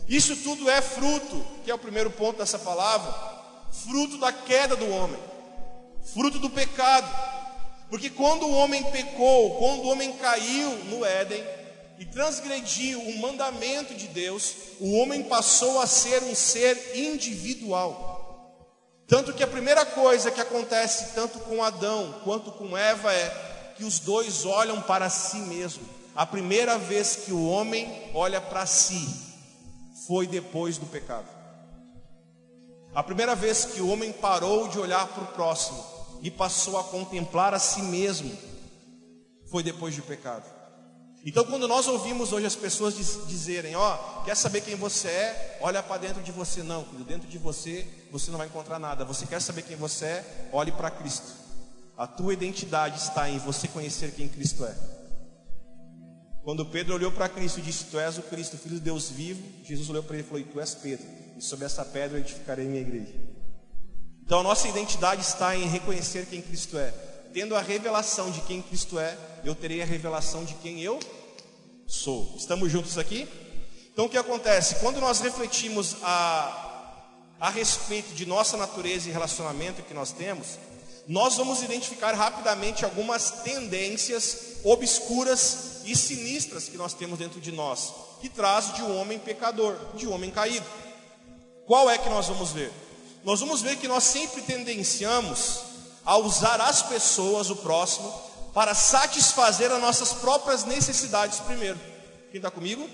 Isso 0.08 0.34
tudo 0.36 0.70
é 0.70 0.80
fruto, 0.80 1.44
que 1.64 1.70
é 1.70 1.74
o 1.74 1.78
primeiro 1.78 2.10
ponto 2.10 2.38
dessa 2.38 2.58
palavra, 2.58 3.14
fruto 3.70 4.16
da 4.16 4.32
queda 4.32 4.74
do 4.74 4.88
homem, 4.90 5.20
fruto 6.14 6.38
do 6.38 6.48
pecado. 6.48 7.08
Porque 7.90 8.08
quando 8.08 8.46
o 8.46 8.52
homem 8.52 8.82
pecou, 8.84 9.56
quando 9.58 9.82
o 9.82 9.88
homem 9.88 10.12
caiu 10.14 10.70
no 10.84 11.04
Éden 11.04 11.44
e 11.98 12.06
transgrediu 12.06 13.00
o 13.00 13.18
mandamento 13.18 13.94
de 13.94 14.06
Deus, 14.08 14.54
o 14.80 14.96
homem 14.98 15.24
passou 15.24 15.80
a 15.80 15.86
ser 15.86 16.22
um 16.22 16.34
ser 16.34 16.96
individual. 16.96 18.16
Tanto 19.06 19.32
que 19.32 19.42
a 19.42 19.46
primeira 19.46 19.84
coisa 19.84 20.30
que 20.30 20.40
acontece 20.40 21.14
tanto 21.14 21.38
com 21.40 21.62
Adão 21.62 22.20
quanto 22.24 22.52
com 22.52 22.76
Eva 22.76 23.12
é 23.12 23.74
que 23.76 23.84
os 23.84 23.98
dois 23.98 24.44
olham 24.44 24.80
para 24.82 25.08
si 25.08 25.38
mesmo. 25.38 25.82
A 26.14 26.26
primeira 26.26 26.78
vez 26.78 27.16
que 27.16 27.32
o 27.32 27.48
homem 27.48 28.10
olha 28.12 28.40
para 28.40 28.66
si, 28.66 29.27
foi 30.08 30.26
depois 30.26 30.78
do 30.78 30.86
pecado. 30.86 31.28
A 32.94 33.02
primeira 33.02 33.36
vez 33.36 33.66
que 33.66 33.82
o 33.82 33.88
homem 33.90 34.10
parou 34.10 34.66
de 34.66 34.78
olhar 34.78 35.06
para 35.06 35.22
o 35.22 35.26
próximo 35.26 35.84
e 36.22 36.30
passou 36.30 36.78
a 36.78 36.84
contemplar 36.84 37.52
a 37.52 37.58
si 37.58 37.82
mesmo 37.82 38.34
foi 39.50 39.62
depois 39.62 39.94
do 39.94 40.02
pecado. 40.02 40.44
Então, 41.24 41.44
quando 41.44 41.68
nós 41.68 41.86
ouvimos 41.86 42.32
hoje 42.32 42.46
as 42.46 42.56
pessoas 42.56 42.94
dizerem: 43.26 43.76
Ó, 43.76 43.94
oh, 43.94 44.24
quer 44.24 44.34
saber 44.34 44.62
quem 44.62 44.76
você 44.76 45.08
é? 45.08 45.58
Olha 45.60 45.82
para 45.82 45.98
dentro 45.98 46.22
de 46.22 46.32
você. 46.32 46.62
Não, 46.62 46.84
dentro 47.06 47.28
de 47.28 47.36
você 47.36 47.86
você 48.10 48.30
não 48.30 48.38
vai 48.38 48.46
encontrar 48.46 48.78
nada. 48.78 49.04
Você 49.04 49.26
quer 49.26 49.42
saber 49.42 49.62
quem 49.62 49.76
você 49.76 50.06
é? 50.06 50.48
Olhe 50.52 50.72
para 50.72 50.90
Cristo. 50.90 51.30
A 51.98 52.06
tua 52.06 52.32
identidade 52.32 52.98
está 52.98 53.28
em 53.28 53.38
você 53.38 53.68
conhecer 53.68 54.12
quem 54.12 54.28
Cristo 54.28 54.64
é. 54.64 54.97
Quando 56.48 56.64
Pedro 56.64 56.94
olhou 56.94 57.12
para 57.12 57.28
Cristo 57.28 57.58
e 57.58 57.62
disse: 57.62 57.84
Tu 57.90 57.98
és 57.98 58.16
o 58.16 58.22
Cristo, 58.22 58.56
filho 58.56 58.76
de 58.76 58.80
Deus 58.80 59.10
vivo, 59.10 59.42
Jesus 59.62 59.90
olhou 59.90 60.02
para 60.02 60.16
ele 60.16 60.24
e 60.24 60.26
falou: 60.26 60.42
Tu 60.50 60.58
és 60.58 60.74
Pedro, 60.74 61.06
e 61.36 61.42
sobre 61.42 61.66
essa 61.66 61.84
pedra 61.84 62.16
eu 62.16 62.22
edificarei 62.22 62.64
minha 62.64 62.80
igreja. 62.80 63.12
Então 64.24 64.40
a 64.40 64.42
nossa 64.42 64.66
identidade 64.66 65.20
está 65.20 65.54
em 65.54 65.68
reconhecer 65.68 66.24
quem 66.24 66.40
Cristo 66.40 66.78
é. 66.78 66.90
Tendo 67.34 67.54
a 67.54 67.60
revelação 67.60 68.30
de 68.30 68.40
quem 68.40 68.62
Cristo 68.62 68.98
é, 68.98 69.14
eu 69.44 69.54
terei 69.54 69.82
a 69.82 69.84
revelação 69.84 70.42
de 70.42 70.54
quem 70.54 70.80
eu 70.80 70.98
sou. 71.86 72.34
Estamos 72.38 72.72
juntos 72.72 72.96
aqui? 72.96 73.28
Então 73.92 74.06
o 74.06 74.08
que 74.08 74.16
acontece? 74.16 74.76
Quando 74.76 75.02
nós 75.02 75.20
refletimos 75.20 75.96
a, 76.02 77.10
a 77.38 77.50
respeito 77.50 78.14
de 78.14 78.24
nossa 78.24 78.56
natureza 78.56 79.06
e 79.06 79.12
relacionamento 79.12 79.82
que 79.82 79.92
nós 79.92 80.12
temos, 80.12 80.58
nós 81.06 81.36
vamos 81.36 81.62
identificar 81.62 82.14
rapidamente 82.14 82.86
algumas 82.86 83.42
tendências 83.42 84.56
obscuras 84.64 85.67
e 85.90 85.96
sinistras 85.96 86.68
que 86.68 86.76
nós 86.76 86.92
temos 86.92 87.18
dentro 87.18 87.40
de 87.40 87.50
nós, 87.50 87.94
que 88.20 88.28
traz 88.28 88.74
de 88.74 88.82
um 88.82 89.00
homem 89.00 89.18
pecador, 89.18 89.74
de 89.94 90.06
um 90.06 90.12
homem 90.12 90.30
caído. 90.30 90.66
Qual 91.66 91.88
é 91.88 91.96
que 91.96 92.10
nós 92.10 92.26
vamos 92.26 92.52
ver? 92.52 92.70
Nós 93.24 93.40
vamos 93.40 93.62
ver 93.62 93.76
que 93.76 93.88
nós 93.88 94.04
sempre 94.04 94.42
tendenciamos 94.42 95.60
a 96.04 96.18
usar 96.18 96.60
as 96.60 96.82
pessoas, 96.82 97.48
o 97.48 97.56
próximo, 97.56 98.12
para 98.52 98.74
satisfazer 98.74 99.72
as 99.72 99.80
nossas 99.80 100.12
próprias 100.12 100.64
necessidades 100.64 101.40
primeiro. 101.40 101.80
Quem 102.30 102.38
está 102.38 102.50
comigo? 102.50 102.88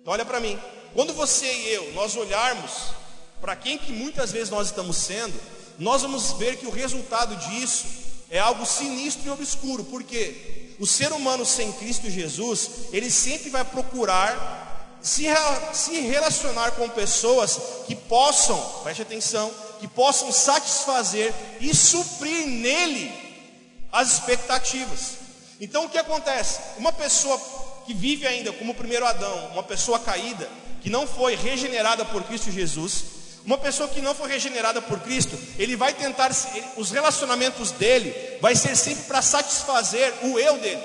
Então 0.00 0.12
olha 0.12 0.24
para 0.24 0.38
mim. 0.38 0.58
Quando 0.94 1.14
você 1.14 1.50
e 1.50 1.68
eu, 1.68 1.92
nós 1.94 2.14
olharmos 2.14 2.72
para 3.40 3.56
quem 3.56 3.78
que 3.78 3.90
muitas 3.90 4.30
vezes 4.30 4.50
nós 4.50 4.66
estamos 4.66 4.98
sendo, 4.98 5.38
nós 5.78 6.02
vamos 6.02 6.32
ver 6.32 6.56
que 6.58 6.66
o 6.66 6.70
resultado 6.70 7.34
disso 7.48 7.86
é 8.30 8.38
algo 8.38 8.66
sinistro 8.66 9.26
e 9.26 9.30
obscuro. 9.30 9.84
Por 9.84 10.02
quê? 10.02 10.61
O 10.78 10.86
ser 10.86 11.12
humano 11.12 11.44
sem 11.44 11.72
Cristo 11.72 12.10
Jesus, 12.10 12.70
ele 12.92 13.10
sempre 13.10 13.50
vai 13.50 13.64
procurar 13.64 14.98
se, 15.02 15.24
se 15.72 16.00
relacionar 16.00 16.72
com 16.72 16.88
pessoas 16.88 17.58
que 17.86 17.94
possam, 17.94 18.58
preste 18.82 19.02
atenção, 19.02 19.52
que 19.80 19.88
possam 19.88 20.30
satisfazer 20.30 21.32
e 21.60 21.74
suprir 21.74 22.46
nele 22.46 23.12
as 23.90 24.12
expectativas. 24.12 25.18
Então 25.60 25.84
o 25.84 25.88
que 25.88 25.98
acontece? 25.98 26.60
Uma 26.78 26.92
pessoa 26.92 27.40
que 27.84 27.92
vive 27.92 28.26
ainda 28.26 28.52
como 28.52 28.72
o 28.72 28.76
primeiro 28.76 29.06
Adão, 29.06 29.50
uma 29.52 29.62
pessoa 29.62 29.98
caída, 29.98 30.48
que 30.80 30.90
não 30.90 31.06
foi 31.06 31.34
regenerada 31.36 32.04
por 32.04 32.22
Cristo 32.24 32.50
Jesus, 32.50 33.04
uma 33.44 33.58
pessoa 33.58 33.88
que 33.88 34.00
não 34.00 34.14
foi 34.14 34.28
regenerada 34.28 34.80
por 34.80 35.00
Cristo, 35.00 35.38
ele 35.58 35.74
vai 35.76 35.92
tentar, 35.92 36.30
os 36.76 36.90
relacionamentos 36.90 37.72
dele 37.72 38.14
vai 38.40 38.54
ser 38.54 38.76
sempre 38.76 39.04
para 39.04 39.20
satisfazer 39.20 40.12
o 40.22 40.38
eu 40.38 40.58
dele. 40.58 40.82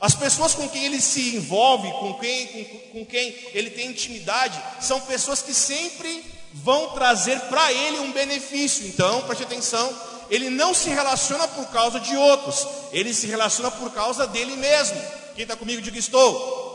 As 0.00 0.14
pessoas 0.14 0.54
com 0.54 0.68
quem 0.68 0.84
ele 0.84 1.00
se 1.00 1.36
envolve, 1.36 1.90
com 1.92 2.14
quem, 2.14 2.46
com, 2.46 2.64
com 2.98 3.06
quem 3.06 3.36
ele 3.52 3.70
tem 3.70 3.88
intimidade, 3.88 4.60
são 4.80 5.00
pessoas 5.00 5.42
que 5.42 5.52
sempre 5.52 6.24
vão 6.52 6.90
trazer 6.90 7.38
para 7.42 7.72
ele 7.72 7.98
um 7.98 8.12
benefício. 8.12 8.86
Então, 8.86 9.22
preste 9.22 9.42
atenção, 9.44 9.92
ele 10.30 10.50
não 10.50 10.72
se 10.72 10.88
relaciona 10.90 11.48
por 11.48 11.66
causa 11.68 11.98
de 11.98 12.16
outros, 12.16 12.66
ele 12.92 13.12
se 13.12 13.26
relaciona 13.26 13.70
por 13.70 13.90
causa 13.92 14.26
dele 14.26 14.56
mesmo. 14.56 15.00
Quem 15.34 15.42
está 15.42 15.56
comigo, 15.56 15.82
diga 15.82 15.98
estou. 15.98 16.67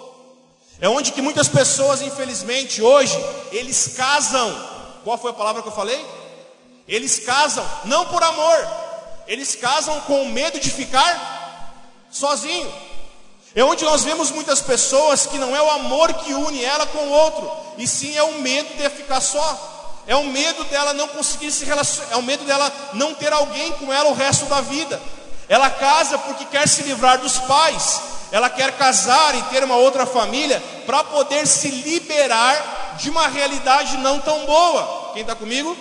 É 0.81 0.89
onde 0.89 1.11
que 1.11 1.21
muitas 1.21 1.47
pessoas, 1.47 2.01
infelizmente, 2.01 2.81
hoje, 2.81 3.17
eles 3.51 3.93
casam. 3.95 4.69
Qual 5.03 5.17
foi 5.17 5.31
a 5.31 5.35
palavra 5.35 5.61
que 5.61 5.67
eu 5.67 5.73
falei? 5.73 6.03
Eles 6.87 7.19
casam 7.19 7.65
não 7.85 8.05
por 8.05 8.21
amor, 8.21 8.67
eles 9.27 9.55
casam 9.55 10.01
com 10.01 10.25
medo 10.25 10.59
de 10.59 10.69
ficar 10.69 11.73
sozinho. 12.11 12.71
É 13.55 13.63
onde 13.63 13.85
nós 13.85 14.03
vemos 14.03 14.31
muitas 14.31 14.61
pessoas 14.61 15.25
que 15.25 15.37
não 15.37 15.55
é 15.55 15.61
o 15.61 15.69
amor 15.71 16.13
que 16.13 16.33
une 16.33 16.63
ela 16.63 16.87
com 16.87 16.97
o 16.97 17.11
outro, 17.11 17.51
e 17.77 17.87
sim 17.87 18.15
é 18.17 18.23
o 18.23 18.39
medo 18.39 18.75
de 18.75 18.89
ficar 18.89 19.21
só. 19.21 19.71
É 20.05 20.15
o 20.15 20.25
medo 20.25 20.63
dela 20.65 20.93
não 20.93 21.07
conseguir 21.07 21.51
se 21.51 21.63
relacionar, 21.63 22.11
é 22.11 22.17
o 22.17 22.23
medo 22.23 22.43
dela 22.43 22.71
não 22.93 23.13
ter 23.13 23.31
alguém 23.31 23.71
com 23.73 23.93
ela 23.93 24.09
o 24.09 24.13
resto 24.13 24.45
da 24.45 24.59
vida. 24.59 24.99
Ela 25.47 25.69
casa 25.69 26.17
porque 26.17 26.45
quer 26.45 26.67
se 26.67 26.81
livrar 26.81 27.19
dos 27.19 27.37
pais. 27.39 28.01
Ela 28.33 28.49
quer 28.49 28.75
casar 28.79 29.35
e 29.35 29.43
ter 29.43 29.63
uma 29.63 29.75
outra 29.75 30.07
família 30.07 30.59
para 30.87 31.03
poder 31.03 31.45
se 31.45 31.69
liberar 31.69 32.95
de 32.97 33.07
uma 33.11 33.27
realidade 33.27 33.95
não 33.97 34.19
tão 34.19 34.43
boa. 34.47 35.11
Quem 35.13 35.21
está 35.21 35.35
comigo? 35.35 35.77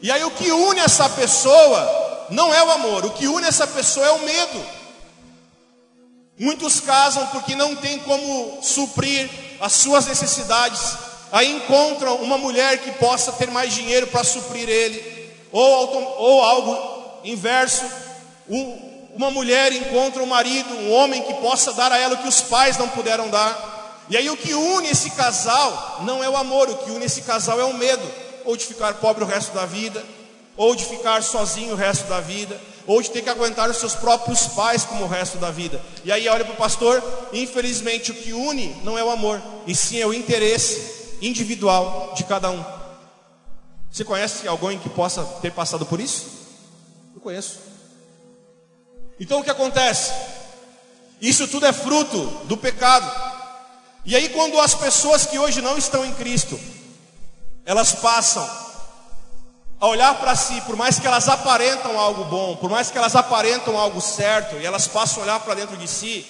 E 0.00 0.10
aí 0.10 0.24
o 0.24 0.30
que 0.30 0.50
une 0.50 0.80
essa 0.80 1.10
pessoa 1.10 2.26
não 2.30 2.54
é 2.54 2.64
o 2.64 2.70
amor, 2.70 3.04
o 3.04 3.10
que 3.10 3.28
une 3.28 3.46
essa 3.46 3.66
pessoa 3.66 4.06
é 4.06 4.10
o 4.12 4.20
medo. 4.20 4.66
Muitos 6.38 6.80
casam 6.80 7.26
porque 7.26 7.54
não 7.54 7.76
tem 7.76 7.98
como 7.98 8.58
suprir 8.62 9.28
as 9.60 9.74
suas 9.74 10.06
necessidades. 10.06 10.96
Aí 11.30 11.52
encontram 11.52 12.16
uma 12.16 12.38
mulher 12.38 12.78
que 12.78 12.92
possa 12.92 13.30
ter 13.32 13.50
mais 13.50 13.74
dinheiro 13.74 14.06
para 14.06 14.24
suprir 14.24 14.66
ele, 14.66 15.34
ou, 15.52 16.18
ou 16.18 16.42
algo 16.42 17.20
inverso. 17.24 17.84
Um, 18.48 18.85
uma 19.16 19.30
mulher 19.30 19.72
encontra 19.72 20.22
um 20.22 20.26
marido, 20.26 20.68
um 20.74 20.92
homem 20.92 21.22
que 21.22 21.34
possa 21.34 21.72
dar 21.72 21.90
a 21.90 21.98
ela 21.98 22.14
o 22.14 22.18
que 22.18 22.28
os 22.28 22.42
pais 22.42 22.76
não 22.76 22.88
puderam 22.90 23.30
dar. 23.30 24.04
E 24.10 24.16
aí 24.16 24.28
o 24.28 24.36
que 24.36 24.52
une 24.54 24.88
esse 24.88 25.10
casal 25.10 26.02
não 26.04 26.22
é 26.22 26.28
o 26.28 26.36
amor, 26.36 26.68
o 26.68 26.76
que 26.76 26.90
une 26.90 27.06
esse 27.06 27.22
casal 27.22 27.58
é 27.58 27.64
o 27.64 27.74
medo, 27.74 28.06
ou 28.44 28.56
de 28.56 28.66
ficar 28.66 28.94
pobre 28.94 29.24
o 29.24 29.26
resto 29.26 29.54
da 29.54 29.64
vida, 29.64 30.04
ou 30.56 30.76
de 30.76 30.84
ficar 30.84 31.22
sozinho 31.22 31.72
o 31.72 31.76
resto 31.76 32.06
da 32.08 32.20
vida, 32.20 32.60
ou 32.86 33.00
de 33.00 33.10
ter 33.10 33.22
que 33.22 33.30
aguentar 33.30 33.68
os 33.70 33.78
seus 33.78 33.94
próprios 33.94 34.46
pais 34.48 34.84
como 34.84 35.04
o 35.04 35.08
resto 35.08 35.38
da 35.38 35.50
vida. 35.50 35.80
E 36.04 36.12
aí 36.12 36.28
olha 36.28 36.44
para 36.44 36.54
o 36.54 36.56
pastor, 36.56 37.02
infelizmente 37.32 38.12
o 38.12 38.14
que 38.14 38.32
une 38.32 38.68
não 38.84 38.98
é 38.98 39.02
o 39.02 39.10
amor, 39.10 39.42
e 39.66 39.74
sim 39.74 39.98
é 39.98 40.06
o 40.06 40.14
interesse 40.14 41.16
individual 41.22 42.12
de 42.14 42.22
cada 42.24 42.50
um. 42.50 42.64
Você 43.90 44.04
conhece 44.04 44.46
alguém 44.46 44.78
que 44.78 44.90
possa 44.90 45.24
ter 45.40 45.52
passado 45.52 45.86
por 45.86 46.00
isso? 46.00 46.26
Eu 47.14 47.20
conheço. 47.20 47.65
Então 49.18 49.40
o 49.40 49.44
que 49.44 49.50
acontece? 49.50 50.12
Isso 51.20 51.48
tudo 51.48 51.66
é 51.66 51.72
fruto 51.72 52.18
do 52.44 52.56
pecado. 52.56 53.10
E 54.04 54.14
aí 54.14 54.28
quando 54.28 54.60
as 54.60 54.74
pessoas 54.74 55.26
que 55.26 55.38
hoje 55.38 55.60
não 55.62 55.76
estão 55.76 56.04
em 56.04 56.14
Cristo, 56.14 56.58
elas 57.64 57.92
passam 57.92 58.48
a 59.78 59.86
olhar 59.88 60.14
para 60.18 60.34
si, 60.34 60.60
por 60.62 60.76
mais 60.76 60.98
que 60.98 61.06
elas 61.06 61.28
aparentam 61.28 61.98
algo 61.98 62.24
bom, 62.24 62.56
por 62.56 62.70
mais 62.70 62.90
que 62.90 62.96
elas 62.96 63.14
aparentam 63.14 63.76
algo 63.78 64.00
certo, 64.00 64.56
e 64.56 64.64
elas 64.64 64.86
passam 64.86 65.22
a 65.22 65.26
olhar 65.26 65.40
para 65.40 65.54
dentro 65.54 65.76
de 65.76 65.86
si, 65.86 66.24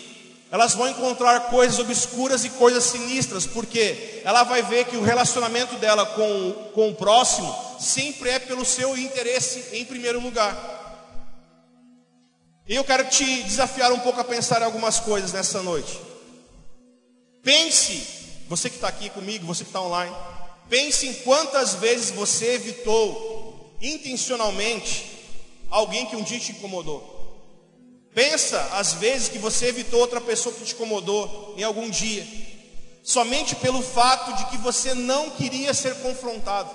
elas 0.51 0.75
vão 0.75 0.89
encontrar 0.89 1.49
coisas 1.49 1.79
obscuras 1.79 2.45
e 2.45 2.51
coisas 2.51 2.85
sinistras, 2.85 3.47
porque 3.47 4.23
ela 4.25 4.43
vai 4.43 4.63
ver 4.63 4.87
que 4.87 4.97
o 4.97 5.03
relacionamento 5.03 5.77
dela 5.77 6.07
com, 6.07 6.71
com 6.73 6.89
o 6.91 6.95
próximo 6.95 7.55
sempre 7.79 8.31
é 8.31 8.39
pelo 8.39 8.65
seu 8.65 8.97
interesse 8.97 9.77
em 9.77 9.85
primeiro 9.85 10.21
lugar. 10.21 10.76
E 12.69 12.75
eu 12.75 12.83
quero 12.83 13.09
te 13.09 13.43
desafiar 13.45 13.93
um 13.93 14.01
pouco 14.01 14.21
a 14.21 14.25
pensar 14.25 14.61
em 14.61 14.65
algumas 14.65 14.99
coisas 14.99 15.33
nessa 15.33 15.63
noite. 15.63 16.01
Pense, 17.43 18.03
você 18.49 18.69
que 18.69 18.75
está 18.75 18.89
aqui 18.89 19.09
comigo, 19.11 19.47
você 19.47 19.63
que 19.63 19.71
está 19.71 19.81
online, 19.81 20.15
pense 20.69 21.07
em 21.07 21.15
quantas 21.15 21.75
vezes 21.75 22.11
você 22.11 22.55
evitou 22.55 23.77
intencionalmente 23.81 25.07
alguém 25.71 26.07
que 26.07 26.17
um 26.17 26.23
dia 26.23 26.41
te 26.41 26.51
incomodou. 26.53 27.15
Pensa 28.13 28.61
às 28.73 28.95
vezes 28.95 29.29
que 29.29 29.39
você 29.39 29.67
evitou 29.67 30.01
outra 30.01 30.21
pessoa 30.21 30.55
que 30.55 30.65
te 30.65 30.75
incomodou 30.75 31.55
em 31.57 31.63
algum 31.63 31.89
dia, 31.89 32.27
somente 33.05 33.55
pelo 33.55 33.81
fato 33.81 34.33
de 34.39 34.47
que 34.47 34.57
você 34.57 34.93
não 34.93 35.31
queria 35.31 35.73
ser 35.73 35.95
confrontado. 35.97 36.75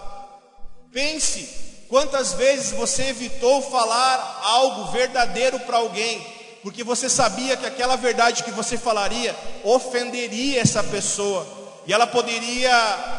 Pense 0.94 1.71
quantas 1.92 2.34
vezes 2.34 2.72
você 2.72 3.10
evitou 3.10 3.62
falar 3.62 4.42
algo 4.44 4.92
verdadeiro 4.92 5.60
para 5.60 5.78
alguém, 5.78 6.26
porque 6.64 6.84
você 6.84 7.08
sabia 7.08 7.56
que 7.56 7.68
aquela 7.68 7.96
verdade 7.96 8.44
que 8.44 8.52
você 8.52 8.80
falaria 8.80 9.36
ofenderia 9.64 10.60
essa 10.60 10.84
pessoa 10.84 11.46
e 11.86 11.94
ela 11.94 12.08
poderia 12.08 12.74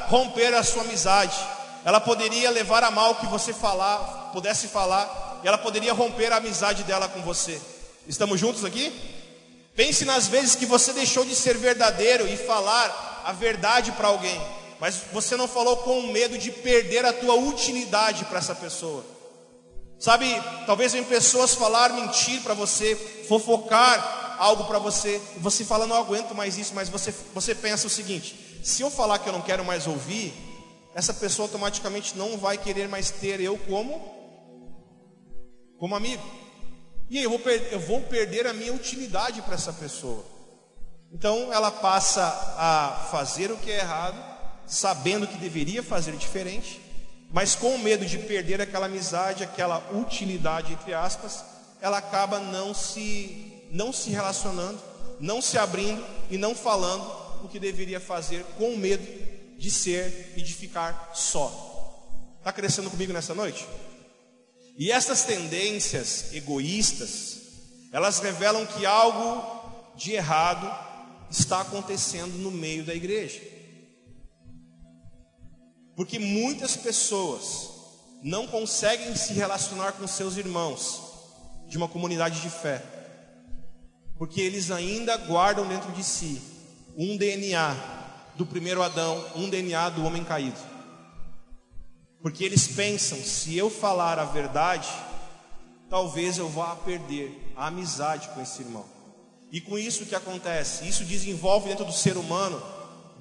romper 0.08 0.52
a 0.54 0.64
sua 0.64 0.82
amizade 0.82 1.38
ela 1.84 2.00
poderia 2.00 2.50
levar 2.50 2.84
a 2.84 2.90
mal 2.90 3.16
que 3.16 3.26
você 3.26 3.52
falar, 3.52 4.30
pudesse 4.32 4.68
falar, 4.68 5.40
e 5.42 5.48
ela 5.48 5.58
poderia 5.58 5.92
romper 5.92 6.32
a 6.32 6.36
amizade 6.36 6.84
dela 6.84 7.08
com 7.08 7.20
você. 7.22 7.60
Estamos 8.06 8.38
juntos 8.38 8.64
aqui? 8.64 8.92
Pense 9.74 10.04
nas 10.04 10.28
vezes 10.28 10.54
que 10.54 10.66
você 10.66 10.92
deixou 10.92 11.24
de 11.24 11.34
ser 11.34 11.56
verdadeiro 11.56 12.28
e 12.28 12.36
falar 12.36 13.22
a 13.24 13.32
verdade 13.32 13.90
para 13.92 14.08
alguém, 14.08 14.40
mas 14.82 14.96
você 15.12 15.36
não 15.36 15.46
falou 15.46 15.76
com 15.76 16.08
medo 16.08 16.36
de 16.36 16.50
perder 16.50 17.04
a 17.04 17.12
tua 17.12 17.36
utilidade 17.36 18.24
para 18.24 18.38
essa 18.40 18.52
pessoa. 18.52 19.04
Sabe, 19.96 20.26
talvez 20.66 20.92
em 20.92 21.04
pessoas 21.04 21.54
falar 21.54 21.92
mentir 21.92 22.42
para 22.42 22.52
você, 22.52 22.96
fofocar 23.28 24.34
algo 24.40 24.64
para 24.64 24.80
você, 24.80 25.22
você 25.36 25.64
fala, 25.64 25.86
não 25.86 25.94
aguento 25.94 26.34
mais 26.34 26.58
isso, 26.58 26.74
mas 26.74 26.88
você, 26.88 27.14
você 27.32 27.54
pensa 27.54 27.86
o 27.86 27.90
seguinte: 27.90 28.58
se 28.64 28.82
eu 28.82 28.90
falar 28.90 29.20
que 29.20 29.28
eu 29.28 29.32
não 29.32 29.40
quero 29.40 29.64
mais 29.64 29.86
ouvir, 29.86 30.34
essa 30.96 31.14
pessoa 31.14 31.46
automaticamente 31.46 32.18
não 32.18 32.36
vai 32.36 32.58
querer 32.58 32.88
mais 32.88 33.08
ter 33.08 33.40
eu 33.40 33.56
como 33.56 34.20
como 35.78 35.94
amigo. 35.94 36.24
E 37.08 37.22
eu 37.22 37.30
vou, 37.30 37.40
eu 37.48 37.78
vou 37.78 38.00
perder 38.00 38.48
a 38.48 38.52
minha 38.52 38.72
utilidade 38.72 39.42
para 39.42 39.54
essa 39.54 39.72
pessoa. 39.72 40.24
Então 41.12 41.52
ela 41.52 41.70
passa 41.70 42.24
a 42.58 43.08
fazer 43.12 43.52
o 43.52 43.56
que 43.58 43.70
é 43.70 43.78
errado, 43.78 44.31
sabendo 44.66 45.26
que 45.26 45.36
deveria 45.36 45.82
fazer 45.82 46.16
diferente, 46.16 46.80
mas 47.30 47.54
com 47.54 47.78
medo 47.78 48.04
de 48.04 48.18
perder 48.18 48.60
aquela 48.60 48.86
amizade, 48.86 49.42
aquela 49.42 49.78
utilidade 49.92 50.72
entre 50.72 50.92
aspas, 50.92 51.44
ela 51.80 51.98
acaba 51.98 52.38
não 52.38 52.74
se 52.74 53.48
não 53.70 53.90
se 53.92 54.10
relacionando, 54.10 54.78
não 55.18 55.40
se 55.40 55.56
abrindo 55.56 56.04
e 56.30 56.36
não 56.36 56.54
falando 56.54 57.04
o 57.42 57.48
que 57.48 57.58
deveria 57.58 57.98
fazer 57.98 58.44
com 58.58 58.76
medo 58.76 59.04
de 59.58 59.70
ser 59.70 60.34
e 60.36 60.42
de 60.42 60.52
ficar 60.52 61.12
só. 61.14 62.36
Está 62.38 62.52
crescendo 62.52 62.90
comigo 62.90 63.12
nessa 63.12 63.34
noite? 63.34 63.66
E 64.76 64.90
essas 64.90 65.24
tendências 65.24 66.32
egoístas, 66.34 67.40
elas 67.92 68.18
revelam 68.18 68.66
que 68.66 68.84
algo 68.84 69.62
de 69.96 70.12
errado 70.12 70.70
está 71.30 71.60
acontecendo 71.60 72.38
no 72.38 72.50
meio 72.50 72.84
da 72.84 72.94
igreja. 72.94 73.40
Porque 75.94 76.18
muitas 76.18 76.76
pessoas 76.76 77.70
não 78.22 78.46
conseguem 78.46 79.14
se 79.16 79.32
relacionar 79.32 79.92
com 79.92 80.06
seus 80.06 80.36
irmãos 80.36 81.02
de 81.68 81.76
uma 81.76 81.88
comunidade 81.88 82.40
de 82.40 82.50
fé, 82.50 82.82
porque 84.16 84.40
eles 84.40 84.70
ainda 84.70 85.16
guardam 85.16 85.66
dentro 85.66 85.90
de 85.92 86.04
si 86.04 86.40
um 86.96 87.16
DNA 87.16 87.74
do 88.36 88.46
primeiro 88.46 88.82
Adão, 88.82 89.24
um 89.34 89.48
DNA 89.48 89.90
do 89.90 90.04
homem 90.04 90.24
caído. 90.24 90.58
Porque 92.20 92.44
eles 92.44 92.68
pensam, 92.68 93.18
se 93.18 93.56
eu 93.56 93.68
falar 93.68 94.18
a 94.18 94.24
verdade, 94.24 94.88
talvez 95.90 96.38
eu 96.38 96.48
vá 96.48 96.76
perder 96.76 97.52
a 97.56 97.66
amizade 97.66 98.28
com 98.28 98.40
esse 98.40 98.62
irmão. 98.62 98.84
E 99.50 99.60
com 99.60 99.76
isso 99.76 100.04
o 100.04 100.06
que 100.06 100.14
acontece? 100.14 100.88
Isso 100.88 101.04
desenvolve 101.04 101.68
dentro 101.68 101.84
do 101.84 101.92
ser 101.92 102.16
humano 102.16 102.62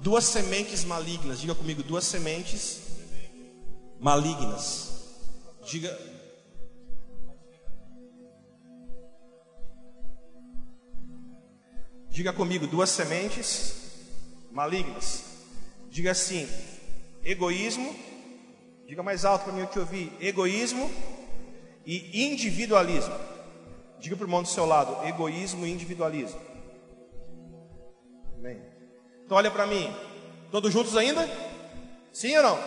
duas 0.02 0.24
sementes 0.24 0.84
malignas. 0.84 1.40
Diga 1.40 1.54
comigo, 1.54 1.82
duas 1.82 2.04
sementes 2.04 2.80
malignas. 4.00 4.90
Diga. 5.64 5.96
Diga 12.10 12.32
comigo, 12.32 12.66
duas 12.66 12.90
sementes 12.90 13.74
malignas. 14.50 15.24
Diga 15.88 16.10
assim: 16.10 16.48
egoísmo. 17.24 17.94
Diga 18.86 19.02
mais 19.02 19.24
alto 19.24 19.44
para 19.44 19.52
mim 19.52 19.66
eu 19.74 19.86
vi: 19.86 20.12
egoísmo 20.20 20.90
e 21.86 22.26
individualismo. 22.26 23.14
Diga 23.98 24.16
para 24.16 24.24
o 24.24 24.26
irmão 24.26 24.42
do 24.42 24.48
seu 24.48 24.66
lado: 24.66 25.06
egoísmo 25.06 25.64
e 25.64 25.70
individualismo. 25.70 26.40
Amém. 28.36 28.71
Então 29.24 29.36
olha 29.36 29.50
para 29.50 29.66
mim. 29.66 29.94
Todos 30.50 30.72
juntos 30.72 30.96
ainda? 30.96 31.28
Sim 32.12 32.36
ou 32.36 32.42
não? 32.42 32.58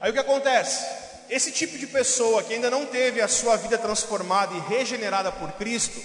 Aí 0.00 0.10
o 0.10 0.12
que 0.12 0.18
acontece? 0.18 0.84
Esse 1.28 1.52
tipo 1.52 1.78
de 1.78 1.86
pessoa 1.86 2.42
que 2.42 2.54
ainda 2.54 2.70
não 2.70 2.84
teve 2.84 3.20
a 3.20 3.28
sua 3.28 3.56
vida 3.56 3.78
transformada 3.78 4.54
e 4.54 4.60
regenerada 4.60 5.30
por 5.30 5.52
Cristo, 5.52 6.00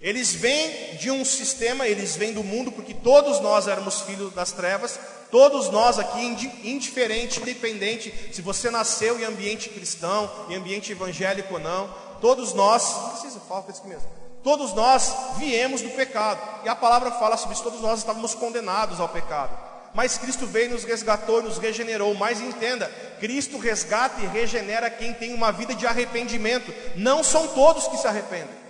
eles 0.00 0.32
vêm 0.32 0.96
de 0.96 1.10
um 1.10 1.24
sistema, 1.24 1.86
eles 1.86 2.16
vêm 2.16 2.32
do 2.32 2.42
mundo, 2.42 2.72
porque 2.72 2.94
todos 2.94 3.38
nós 3.40 3.68
éramos 3.68 4.00
filhos 4.00 4.32
das 4.32 4.50
trevas, 4.50 4.98
todos 5.30 5.68
nós 5.68 5.98
aqui, 5.98 6.22
indiferente, 6.64 7.40
independente, 7.40 8.14
se 8.32 8.40
você 8.40 8.70
nasceu 8.70 9.20
em 9.20 9.24
ambiente 9.24 9.68
cristão, 9.68 10.30
em 10.48 10.54
ambiente 10.54 10.92
evangélico 10.92 11.54
ou 11.54 11.60
não, 11.60 11.94
todos 12.20 12.54
nós, 12.54 12.94
não 12.94 13.10
precisa 13.10 13.40
falar 13.40 13.64
isso 13.68 13.86
mesmo, 13.86 14.08
todos 14.42 14.72
nós 14.74 15.14
viemos 15.36 15.82
do 15.82 15.90
pecado, 15.90 16.40
e 16.64 16.68
a 16.68 16.74
palavra 16.74 17.10
fala 17.12 17.36
sobre 17.36 17.54
isso, 17.54 17.62
todos 17.62 17.80
nós 17.80 17.98
estávamos 17.98 18.34
condenados 18.34 19.00
ao 19.00 19.08
pecado. 19.08 19.70
Mas 19.92 20.16
Cristo 20.16 20.46
veio, 20.46 20.70
nos 20.70 20.84
resgatou, 20.84 21.42
nos 21.42 21.58
regenerou. 21.58 22.14
Mas 22.14 22.40
entenda, 22.40 22.86
Cristo 23.18 23.58
resgata 23.58 24.20
e 24.20 24.26
regenera 24.26 24.88
quem 24.88 25.12
tem 25.12 25.34
uma 25.34 25.50
vida 25.50 25.74
de 25.74 25.86
arrependimento. 25.86 26.72
Não 26.94 27.24
são 27.24 27.48
todos 27.48 27.88
que 27.88 27.96
se 27.96 28.06
arrependem. 28.06 28.60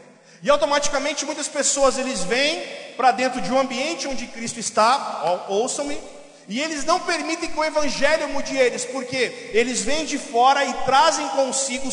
E 0.42 0.48
automaticamente 0.48 1.26
muitas 1.26 1.46
pessoas 1.46 1.98
eles 1.98 2.24
vêm 2.24 2.62
para 2.96 3.10
dentro 3.10 3.40
de 3.40 3.52
um 3.52 3.58
ambiente 3.58 4.08
onde 4.08 4.26
Cristo 4.26 4.58
está, 4.58 5.44
ouçam-me, 5.48 6.00
e 6.48 6.60
eles 6.60 6.84
não 6.84 6.98
permitem 7.00 7.50
que 7.50 7.58
o 7.58 7.64
evangelho 7.64 8.28
mude 8.30 8.56
eles, 8.56 8.84
porque 8.84 9.50
eles 9.52 9.82
vêm 9.82 10.04
de 10.04 10.18
fora 10.18 10.64
e 10.64 10.72
trazem 10.84 11.28
consigo 11.28 11.88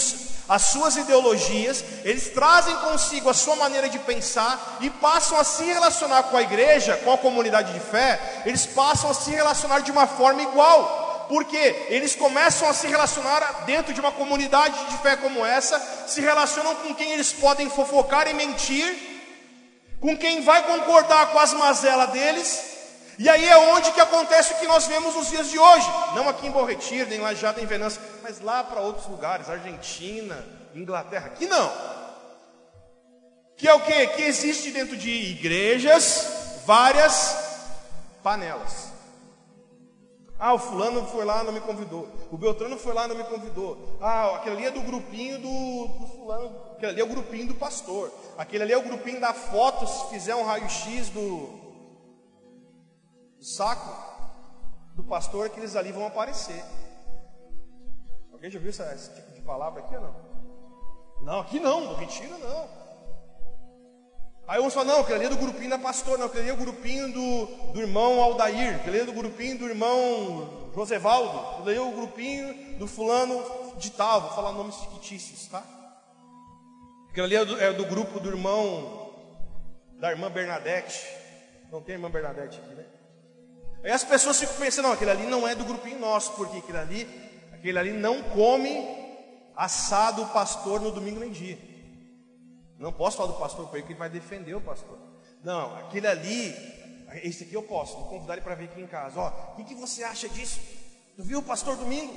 as 0.47 0.63
suas 0.63 0.95
ideologias, 0.95 1.83
eles 2.03 2.29
trazem 2.29 2.75
consigo 2.77 3.29
a 3.29 3.33
sua 3.33 3.55
maneira 3.55 3.89
de 3.89 3.99
pensar 3.99 4.77
e 4.79 4.89
passam 4.89 5.37
a 5.37 5.43
se 5.43 5.63
relacionar 5.63 6.23
com 6.23 6.37
a 6.37 6.41
igreja, 6.41 6.95
com 7.03 7.11
a 7.11 7.17
comunidade 7.17 7.73
de 7.73 7.79
fé, 7.79 8.43
eles 8.45 8.65
passam 8.65 9.09
a 9.09 9.13
se 9.13 9.31
relacionar 9.31 9.79
de 9.79 9.91
uma 9.91 10.07
forma 10.07 10.41
igual. 10.41 11.05
Porque 11.27 11.57
eles 11.89 12.15
começam 12.15 12.69
a 12.69 12.73
se 12.73 12.87
relacionar 12.87 13.65
dentro 13.65 13.93
de 13.93 13.99
uma 13.99 14.13
comunidade 14.13 14.85
de 14.85 14.97
fé 14.99 15.17
como 15.17 15.45
essa, 15.45 15.77
se 16.07 16.21
relacionam 16.21 16.73
com 16.75 16.95
quem 16.95 17.11
eles 17.11 17.33
podem 17.33 17.69
fofocar 17.69 18.29
e 18.29 18.33
mentir, 18.33 18.95
com 19.99 20.17
quem 20.17 20.41
vai 20.41 20.63
concordar 20.63 21.33
com 21.33 21.39
as 21.39 21.51
mazelas 21.51 22.11
deles, 22.11 22.76
e 23.17 23.27
aí 23.27 23.45
é 23.45 23.57
onde 23.57 23.91
que 23.91 23.99
acontece 23.99 24.53
o 24.53 24.57
que 24.57 24.67
nós 24.67 24.85
vemos 24.85 25.15
nos 25.15 25.29
dias 25.29 25.49
de 25.49 25.57
hoje. 25.57 25.87
Não 26.15 26.29
aqui 26.29 26.47
em 26.47 26.51
Bom 26.51 26.63
Retiro, 26.63 27.09
nem 27.09 27.19
lá 27.19 27.33
já 27.33 27.53
em 27.59 27.65
Venâncio, 27.65 27.99
mas 28.21 28.39
lá 28.39 28.63
para 28.63 28.81
outros 28.81 29.07
lugares, 29.07 29.49
Argentina, 29.49 30.45
Inglaterra, 30.75 31.27
aqui 31.27 31.47
não. 31.47 31.71
Que 33.55 33.67
é 33.67 33.73
o 33.73 33.79
que? 33.79 34.07
Que 34.07 34.21
existe 34.21 34.69
dentro 34.69 34.95
de 34.95 35.09
igrejas 35.09 36.61
várias 36.63 37.35
panelas. 38.21 38.91
Ah, 40.39 40.53
o 40.53 40.59
fulano 40.59 41.03
foi 41.07 41.25
lá, 41.25 41.43
não 41.43 41.51
me 41.51 41.59
convidou. 41.59 42.07
O 42.31 42.37
Beltrano 42.37 42.77
foi 42.77 42.93
lá, 42.93 43.07
não 43.07 43.15
me 43.15 43.23
convidou. 43.23 43.97
Ah, 43.99 44.35
aquele 44.35 44.57
ali 44.57 44.65
é 44.67 44.71
do 44.71 44.81
grupinho 44.81 45.39
do, 45.39 45.87
do 45.97 46.07
fulano. 46.07 46.55
Aquele 46.73 46.91
ali 46.91 47.01
é 47.01 47.03
o 47.03 47.07
grupinho 47.07 47.47
do 47.47 47.55
pastor. 47.55 48.11
Aquele 48.37 48.63
ali 48.63 48.73
é 48.73 48.77
o 48.77 48.83
grupinho 48.83 49.19
da 49.19 49.33
foto, 49.33 49.87
se 49.87 50.09
fizer 50.11 50.35
um 50.35 50.43
raio-x 50.43 51.09
do, 51.09 51.66
o 53.39 53.43
saco 53.43 54.17
do 54.95 55.03
pastor 55.03 55.49
que 55.49 55.59
eles 55.59 55.75
ali 55.75 55.91
vão 55.91 56.07
aparecer. 56.07 56.63
Alguém 58.31 58.49
já 58.49 58.59
viu 58.59 58.69
esse, 58.69 58.81
esse 58.93 59.13
tipo 59.15 59.31
de 59.31 59.41
palavra 59.41 59.81
aqui 59.81 59.95
ou 59.95 60.01
não? 60.01 60.27
Não, 61.21 61.39
aqui 61.39 61.59
não, 61.59 61.81
no 61.81 61.93
retiro 61.95 62.37
não. 62.37 62.87
Aí 64.47 64.61
uns 64.61 64.73
falam, 64.73 64.95
não, 64.95 65.01
aquele 65.01 65.15
ali 65.15 65.25
é 65.25 65.29
do 65.29 65.37
grupinho 65.37 65.69
da 65.69 65.77
pastor, 65.77 66.17
não, 66.17 66.27
aquele 66.27 66.43
ali 66.43 66.51
é 66.51 66.53
o 66.53 66.57
grupinho 66.57 67.11
do, 67.11 67.45
do 67.73 67.81
irmão 67.81 68.21
Aldair, 68.21 68.75
aquele 68.75 69.01
ali 69.01 69.09
é 69.09 69.11
do 69.11 69.19
grupinho 69.19 69.57
do 69.57 69.67
irmão 69.67 70.71
Josevaldo, 70.73 71.37
aquele 71.37 71.69
ali 71.71 71.77
é 71.77 71.81
o 71.81 71.91
grupinho 71.91 72.77
do 72.77 72.87
fulano 72.87 73.43
de 73.77 73.91
tal, 73.91 74.21
vou 74.21 74.29
falar 74.31 74.53
nomes 74.53 74.75
fictícios, 74.75 75.47
tá? 75.47 75.63
Aquele 77.09 77.25
ali 77.25 77.35
é 77.35 77.45
do, 77.45 77.61
é 77.61 77.73
do 77.73 77.85
grupo 77.87 78.21
do 78.21 78.29
irmão, 78.29 79.13
da 79.99 80.11
irmã 80.11 80.31
Bernadette, 80.31 81.05
não 81.69 81.81
tem 81.81 81.95
irmã 81.95 82.09
Bernadette 82.09 82.57
aqui, 82.59 82.73
né? 82.73 82.85
Aí 83.83 83.91
as 83.91 84.03
pessoas 84.03 84.39
ficam 84.39 84.55
pensando, 84.55 84.85
não, 84.85 84.93
aquele 84.93 85.11
ali 85.11 85.25
não 85.27 85.47
é 85.47 85.55
do 85.55 85.63
grupinho 85.63 85.99
nosso, 85.99 86.33
porque 86.33 86.57
aquele 86.57 86.77
ali, 86.77 87.31
aquele 87.53 87.77
ali 87.77 87.93
não 87.93 88.23
come 88.23 88.85
assado 89.55 90.23
o 90.23 90.27
pastor 90.27 90.81
no 90.81 90.91
domingo 90.91 91.19
nem 91.19 91.31
dia. 91.31 91.57
Não 92.77 92.93
posso 92.93 93.17
falar 93.17 93.31
do 93.31 93.39
pastor 93.39 93.67
para 93.67 93.79
ele 93.79 93.87
que 93.87 93.93
ele 93.93 93.99
vai 93.99 94.09
defender 94.09 94.55
o 94.55 94.61
pastor. 94.61 94.97
Não, 95.43 95.75
aquele 95.77 96.07
ali, 96.07 96.55
esse 97.23 97.43
aqui 97.43 97.53
eu 97.53 97.63
posso, 97.63 97.95
vou 97.95 98.09
convidar 98.09 98.33
ele 98.33 98.41
para 98.41 98.55
vir 98.55 98.65
aqui 98.65 98.81
em 98.81 98.87
casa. 98.87 99.19
Ó, 99.19 99.53
o 99.53 99.55
que, 99.55 99.63
que 99.63 99.75
você 99.75 100.03
acha 100.03 100.29
disso? 100.29 100.59
Tu 101.15 101.23
viu 101.23 101.39
o 101.39 101.43
pastor 101.43 101.75
domingo? 101.75 102.13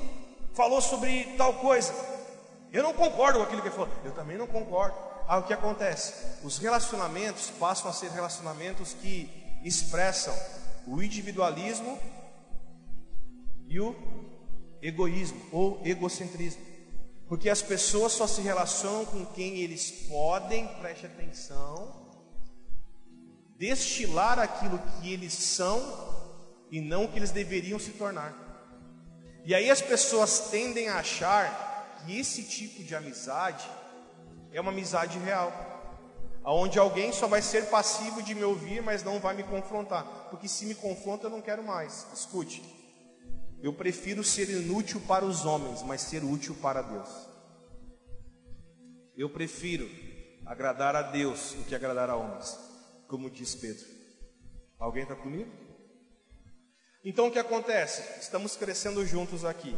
Falou 0.53 0.81
sobre 0.81 1.23
tal 1.37 1.53
coisa. 1.55 1.93
Eu 2.71 2.83
não 2.83 2.93
concordo 2.93 3.39
com 3.39 3.45
aquilo 3.45 3.61
que 3.61 3.67
ele 3.67 3.75
falou. 3.75 3.89
Eu 4.03 4.11
também 4.11 4.37
não 4.37 4.47
concordo. 4.47 4.95
Ah, 5.27 5.37
o 5.37 5.43
que 5.43 5.53
acontece? 5.53 6.13
Os 6.43 6.57
relacionamentos 6.57 7.49
passam 7.51 7.89
a 7.89 7.93
ser 7.93 8.11
relacionamentos 8.11 8.93
que 8.93 9.29
expressam 9.63 10.33
o 10.87 11.01
individualismo 11.01 11.99
e 13.67 13.79
o 13.79 13.95
egoísmo 14.81 15.41
ou 15.51 15.81
egocentrismo. 15.85 16.61
Porque 17.27 17.49
as 17.49 17.61
pessoas 17.61 18.11
só 18.11 18.27
se 18.27 18.41
relacionam 18.41 19.05
com 19.05 19.25
quem 19.25 19.57
eles 19.59 19.89
podem, 20.09 20.67
preste 20.79 21.05
atenção, 21.05 22.01
destilar 23.57 24.37
aquilo 24.37 24.79
que 24.79 25.13
eles 25.13 25.33
são 25.33 25.79
e 26.69 26.81
não 26.81 27.05
o 27.05 27.07
que 27.07 27.19
eles 27.19 27.31
deveriam 27.31 27.79
se 27.79 27.91
tornar. 27.91 28.35
E 29.45 29.55
aí 29.55 29.71
as 29.71 29.81
pessoas 29.81 30.49
tendem 30.51 30.89
a 30.89 30.97
achar 30.97 32.01
que 32.05 32.19
esse 32.19 32.43
tipo 32.43 32.83
de 32.83 32.95
amizade 32.95 33.65
é 34.51 34.59
uma 34.59 34.71
amizade 34.71 35.17
real 35.19 35.70
aonde 36.43 36.79
alguém 36.79 37.11
só 37.11 37.27
vai 37.27 37.41
ser 37.41 37.69
passivo 37.69 38.21
de 38.21 38.33
me 38.33 38.43
ouvir, 38.43 38.81
mas 38.81 39.03
não 39.03 39.19
vai 39.19 39.35
me 39.35 39.43
confrontar, 39.43 40.03
porque 40.29 40.47
se 40.47 40.65
me 40.65 40.75
confronta 40.75 41.27
eu 41.27 41.29
não 41.29 41.41
quero 41.41 41.63
mais. 41.63 42.07
Escute, 42.13 42.63
eu 43.61 43.73
prefiro 43.73 44.23
ser 44.23 44.49
inútil 44.49 45.01
para 45.07 45.25
os 45.25 45.45
homens, 45.45 45.83
mas 45.83 46.01
ser 46.01 46.23
útil 46.23 46.55
para 46.61 46.81
Deus. 46.81 47.09
Eu 49.15 49.29
prefiro 49.29 49.87
agradar 50.45 50.95
a 50.95 51.01
Deus 51.01 51.53
do 51.53 51.63
que 51.63 51.75
agradar 51.75 52.09
a 52.09 52.15
homens, 52.15 52.57
como 53.07 53.29
diz 53.29 53.53
Pedro. 53.53 53.85
Alguém 54.79 55.03
está 55.03 55.15
comigo? 55.15 55.51
Então 57.05 57.27
o 57.27 57.31
que 57.31 57.39
acontece? 57.39 58.19
Estamos 58.19 58.55
crescendo 58.55 59.05
juntos 59.05 59.45
aqui. 59.45 59.75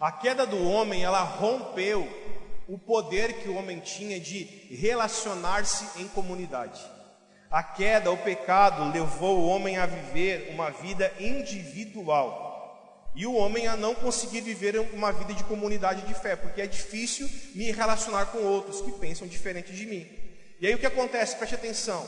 A 0.00 0.12
queda 0.12 0.46
do 0.46 0.62
homem, 0.68 1.04
ela 1.04 1.22
rompeu 1.22 2.06
o 2.68 2.78
poder 2.78 3.34
que 3.34 3.48
o 3.48 3.54
homem 3.54 3.78
tinha 3.80 4.18
de 4.18 4.44
relacionar-se 4.70 6.00
em 6.00 6.08
comunidade. 6.08 6.80
A 7.50 7.62
queda, 7.62 8.10
o 8.10 8.16
pecado, 8.16 8.92
levou 8.92 9.38
o 9.38 9.46
homem 9.46 9.76
a 9.76 9.86
viver 9.86 10.50
uma 10.52 10.70
vida 10.70 11.12
individual. 11.20 12.44
E 13.14 13.24
o 13.26 13.34
homem 13.34 13.66
a 13.66 13.76
não 13.76 13.94
conseguir 13.94 14.40
viver 14.40 14.78
uma 14.92 15.12
vida 15.12 15.32
de 15.32 15.44
comunidade 15.44 16.02
de 16.02 16.12
fé, 16.12 16.36
porque 16.36 16.60
é 16.60 16.66
difícil 16.66 17.30
me 17.54 17.70
relacionar 17.70 18.26
com 18.26 18.38
outros 18.38 18.82
que 18.82 18.92
pensam 18.92 19.26
diferente 19.26 19.72
de 19.72 19.86
mim. 19.86 20.06
E 20.60 20.66
aí 20.66 20.74
o 20.74 20.78
que 20.78 20.86
acontece? 20.86 21.36
Preste 21.36 21.54
atenção. 21.54 22.06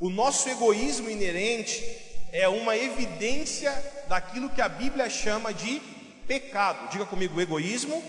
O 0.00 0.08
nosso 0.08 0.48
egoísmo 0.48 1.10
inerente 1.10 1.84
é 2.32 2.48
uma 2.48 2.76
evidência 2.76 3.70
daquilo 4.08 4.50
que 4.50 4.60
a 4.60 4.68
Bíblia 4.68 5.08
chama 5.10 5.52
de 5.52 5.80
pecado. 6.26 6.90
Diga 6.90 7.04
comigo, 7.04 7.40
egoísmo 7.40 8.02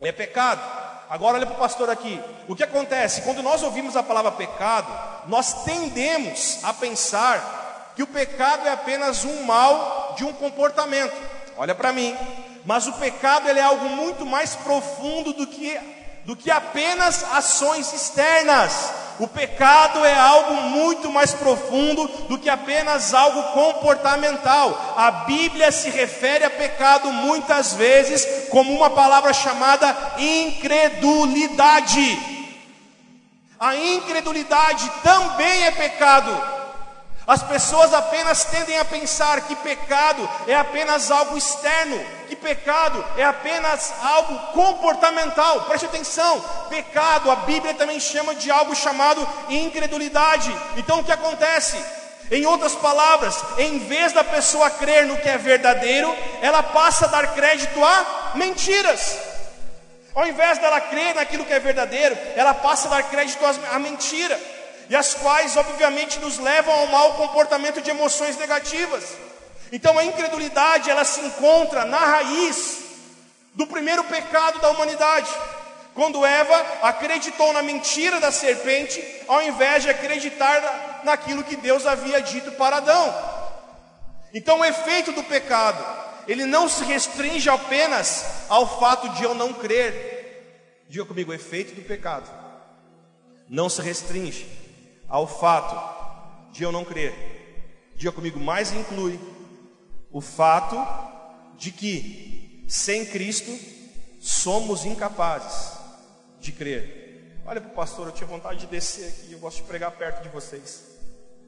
é 0.00 0.12
pecado. 0.12 0.60
Agora 1.08 1.36
olha 1.36 1.46
para 1.46 1.54
o 1.54 1.58
pastor 1.58 1.90
aqui. 1.90 2.20
O 2.48 2.56
que 2.56 2.64
acontece? 2.64 3.22
Quando 3.22 3.42
nós 3.42 3.62
ouvimos 3.62 3.96
a 3.96 4.02
palavra 4.02 4.32
pecado, 4.32 4.88
nós 5.26 5.64
tendemos 5.64 6.58
a 6.62 6.72
pensar 6.72 7.92
que 7.94 8.02
o 8.02 8.06
pecado 8.06 8.66
é 8.66 8.72
apenas 8.72 9.24
um 9.24 9.44
mal 9.44 10.14
de 10.16 10.24
um 10.24 10.32
comportamento. 10.32 11.14
Olha 11.56 11.74
para 11.74 11.92
mim. 11.92 12.16
Mas 12.64 12.86
o 12.86 12.92
pecado 12.94 13.48
ele 13.48 13.60
é 13.60 13.62
algo 13.62 13.88
muito 13.90 14.24
mais 14.24 14.54
profundo 14.54 15.32
do 15.34 15.46
que, 15.46 15.78
do 16.24 16.34
que 16.34 16.50
apenas 16.50 17.22
ações 17.32 17.92
externas. 17.92 19.03
O 19.18 19.28
pecado 19.28 20.04
é 20.04 20.14
algo 20.14 20.54
muito 20.54 21.10
mais 21.10 21.32
profundo 21.32 22.06
do 22.28 22.38
que 22.38 22.50
apenas 22.50 23.14
algo 23.14 23.42
comportamental. 23.52 24.94
A 24.96 25.10
Bíblia 25.10 25.70
se 25.70 25.90
refere 25.90 26.44
a 26.44 26.50
pecado 26.50 27.12
muitas 27.12 27.74
vezes 27.74 28.48
como 28.50 28.74
uma 28.74 28.90
palavra 28.90 29.32
chamada 29.32 29.96
incredulidade. 30.18 32.34
A 33.58 33.76
incredulidade 33.76 34.90
também 35.02 35.64
é 35.64 35.70
pecado. 35.70 36.63
As 37.26 37.42
pessoas 37.42 37.94
apenas 37.94 38.44
tendem 38.44 38.78
a 38.78 38.84
pensar 38.84 39.40
que 39.42 39.56
pecado 39.56 40.28
é 40.46 40.54
apenas 40.54 41.10
algo 41.10 41.38
externo, 41.38 41.98
que 42.28 42.36
pecado 42.36 43.02
é 43.16 43.24
apenas 43.24 43.94
algo 44.02 44.38
comportamental. 44.52 45.62
Preste 45.62 45.86
atenção: 45.86 46.38
pecado, 46.68 47.30
a 47.30 47.36
Bíblia 47.36 47.72
também 47.74 47.98
chama 47.98 48.34
de 48.34 48.50
algo 48.50 48.74
chamado 48.74 49.26
incredulidade. 49.48 50.54
Então 50.76 51.00
o 51.00 51.04
que 51.04 51.12
acontece? 51.12 51.82
Em 52.30 52.44
outras 52.46 52.74
palavras, 52.74 53.42
em 53.58 53.78
vez 53.80 54.12
da 54.12 54.24
pessoa 54.24 54.70
crer 54.70 55.06
no 55.06 55.16
que 55.16 55.28
é 55.28 55.38
verdadeiro, 55.38 56.14
ela 56.42 56.62
passa 56.62 57.06
a 57.06 57.08
dar 57.08 57.34
crédito 57.34 57.82
a 57.82 58.32
mentiras. 58.34 59.18
Ao 60.14 60.26
invés 60.26 60.58
dela 60.58 60.80
crer 60.80 61.14
naquilo 61.14 61.44
que 61.44 61.52
é 61.52 61.58
verdadeiro, 61.58 62.16
ela 62.36 62.54
passa 62.54 62.86
a 62.86 62.90
dar 62.90 63.02
crédito 63.04 63.44
a 63.72 63.78
mentira 63.78 64.38
e 64.88 64.96
as 64.96 65.14
quais, 65.14 65.56
obviamente, 65.56 66.18
nos 66.18 66.38
levam 66.38 66.74
ao 66.74 66.86
mau 66.88 67.14
comportamento 67.14 67.80
de 67.80 67.90
emoções 67.90 68.36
negativas. 68.36 69.04
Então, 69.72 69.98
a 69.98 70.04
incredulidade 70.04 70.90
ela 70.90 71.04
se 71.04 71.20
encontra 71.20 71.84
na 71.84 71.98
raiz 71.98 72.82
do 73.54 73.66
primeiro 73.66 74.04
pecado 74.04 74.58
da 74.58 74.70
humanidade, 74.70 75.30
quando 75.94 76.26
Eva 76.26 76.54
acreditou 76.82 77.52
na 77.52 77.62
mentira 77.62 78.20
da 78.20 78.32
serpente, 78.32 79.02
ao 79.28 79.42
invés 79.42 79.84
de 79.84 79.90
acreditar 79.90 81.02
naquilo 81.04 81.44
que 81.44 81.56
Deus 81.56 81.86
havia 81.86 82.20
dito 82.20 82.52
para 82.52 82.76
Adão. 82.76 83.14
Então, 84.32 84.60
o 84.60 84.64
efeito 84.64 85.12
do 85.12 85.22
pecado, 85.22 85.84
ele 86.26 86.44
não 86.44 86.68
se 86.68 86.84
restringe 86.84 87.48
apenas 87.48 88.24
ao 88.48 88.78
fato 88.80 89.08
de 89.10 89.22
eu 89.22 89.34
não 89.34 89.52
crer. 89.52 90.84
Diga 90.88 91.04
comigo, 91.04 91.30
o 91.30 91.34
efeito 91.34 91.74
do 91.74 91.82
pecado 91.82 92.28
não 93.48 93.68
se 93.68 93.80
restringe 93.80 94.63
ao 95.08 95.26
fato 95.26 96.52
de 96.52 96.62
eu 96.62 96.72
não 96.72 96.84
crer. 96.84 97.12
Diga 97.96 98.12
comigo, 98.12 98.38
mais 98.38 98.72
inclui 98.72 99.18
o 100.10 100.20
fato 100.20 100.76
de 101.56 101.70
que 101.70 102.64
sem 102.68 103.06
Cristo 103.06 103.50
somos 104.20 104.84
incapazes 104.84 105.78
de 106.40 106.52
crer. 106.52 107.40
Olha 107.46 107.60
para 107.60 107.70
o 107.70 107.74
pastor, 107.74 108.06
eu 108.06 108.12
tinha 108.12 108.26
vontade 108.26 108.60
de 108.60 108.66
descer 108.66 109.08
aqui, 109.08 109.32
eu 109.32 109.38
gosto 109.38 109.58
de 109.58 109.64
pregar 109.64 109.90
perto 109.92 110.22
de 110.22 110.28
vocês. 110.30 110.84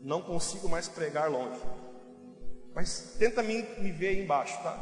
Não 0.02 0.20
consigo 0.20 0.68
mais 0.68 0.88
pregar 0.88 1.30
longe. 1.30 1.60
Mas 2.74 3.14
tenta 3.18 3.42
me, 3.42 3.62
me 3.78 3.90
ver 3.90 4.08
aí 4.08 4.22
embaixo, 4.22 4.62
tá? 4.62 4.78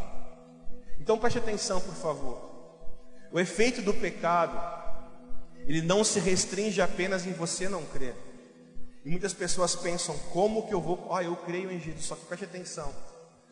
Então 0.98 1.16
preste 1.16 1.38
atenção, 1.38 1.80
por 1.80 1.94
favor. 1.94 2.54
O 3.30 3.38
efeito 3.38 3.80
do 3.80 3.94
pecado, 3.94 4.58
ele 5.66 5.82
não 5.82 6.02
se 6.02 6.18
restringe 6.18 6.80
apenas 6.80 7.26
em 7.26 7.32
você 7.32 7.68
não 7.68 7.84
crer. 7.84 8.14
E 9.04 9.10
muitas 9.10 9.34
pessoas 9.34 9.76
pensam, 9.76 10.16
como 10.32 10.66
que 10.66 10.72
eu 10.72 10.80
vou. 10.80 11.12
Ah, 11.12 11.22
eu 11.22 11.36
creio 11.36 11.70
em 11.70 11.78
Jesus. 11.78 12.06
Só 12.06 12.16
que 12.16 12.24
preste 12.24 12.44
atenção. 12.44 12.92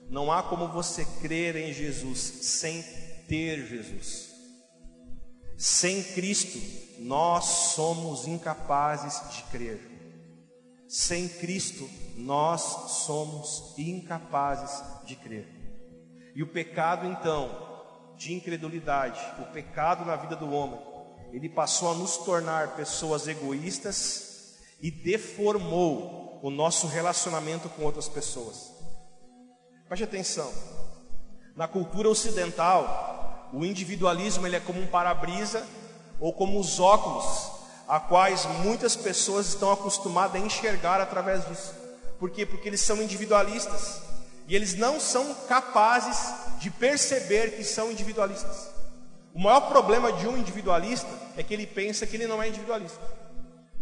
Não 0.09 0.33
há 0.33 0.43
como 0.43 0.69
você 0.69 1.05
crer 1.21 1.57
em 1.57 1.73
Jesus 1.73 2.19
sem 2.19 2.83
ter 3.29 3.67
Jesus. 3.67 4.31
Sem 5.57 6.03
Cristo, 6.03 6.59
nós 6.99 7.45
somos 7.45 8.27
incapazes 8.27 9.35
de 9.35 9.43
crer. 9.45 9.81
Sem 10.89 11.29
Cristo, 11.29 11.89
nós 12.17 12.61
somos 13.05 13.75
incapazes 13.79 14.83
de 15.07 15.17
crer. 15.17 15.47
E 16.35 16.43
o 16.43 16.49
pecado, 16.49 17.07
então, 17.07 17.73
de 18.17 18.33
incredulidade, 18.33 19.21
o 19.41 19.53
pecado 19.53 20.05
na 20.05 20.17
vida 20.17 20.35
do 20.35 20.51
homem, 20.51 20.81
ele 21.33 21.49
passou 21.49 21.91
a 21.91 21.95
nos 21.95 22.17
tornar 22.19 22.75
pessoas 22.75 23.29
egoístas 23.29 24.32
e 24.83 24.91
deformou 24.91 26.41
o 26.43 26.51
nosso 26.51 26.89
relacionamento 26.89 27.69
com 27.69 27.85
outras 27.85 28.09
pessoas. 28.09 28.73
Preste 29.87 30.03
atenção. 30.03 30.53
Na 31.55 31.69
cultura 31.69 32.09
ocidental, 32.09 33.49
o 33.53 33.65
individualismo 33.65 34.47
ele 34.47 34.57
é 34.57 34.61
como 34.61 34.81
um 34.81 34.87
para-brisa 34.87 35.65
ou 36.19 36.33
como 36.33 36.59
os 36.59 36.81
óculos, 36.81 37.53
a 37.87 38.01
quais 38.01 38.45
muitas 38.65 38.97
pessoas 38.97 39.49
estão 39.49 39.71
acostumadas 39.71 40.41
a 40.41 40.45
enxergar 40.45 41.01
através 41.01 41.47
disso. 41.47 41.75
Por 42.19 42.31
quê? 42.31 42.45
Porque 42.45 42.69
eles 42.69 42.81
são 42.81 43.03
individualistas 43.03 44.01
e 44.49 44.57
eles 44.57 44.75
não 44.75 44.99
são 44.99 45.35
capazes 45.49 46.59
de 46.59 46.71
perceber 46.71 47.57
que 47.57 47.65
são 47.65 47.91
individualistas. 47.93 48.71
O 49.35 49.41
maior 49.41 49.69
problema 49.69 50.13
de 50.13 50.27
um 50.27 50.37
individualista 50.37 51.09
é 51.37 51.43
que 51.43 51.55
ele 51.55 51.67
pensa 51.67 52.07
que 52.07 52.17
ele 52.17 52.27
não 52.27 52.43
é 52.43 52.49
individualista. 52.49 53.22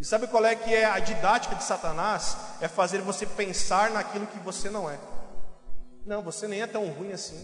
E 0.00 0.04
sabe 0.04 0.26
qual 0.28 0.46
é 0.46 0.56
que 0.56 0.74
é 0.74 0.86
a 0.86 0.98
didática 0.98 1.54
de 1.54 1.62
Satanás? 1.62 2.34
É 2.58 2.66
fazer 2.66 3.02
você 3.02 3.26
pensar 3.26 3.90
naquilo 3.90 4.26
que 4.26 4.38
você 4.38 4.70
não 4.70 4.88
é. 4.88 4.98
Não, 6.06 6.22
você 6.22 6.48
nem 6.48 6.62
é 6.62 6.66
tão 6.66 6.88
ruim 6.88 7.12
assim. 7.12 7.36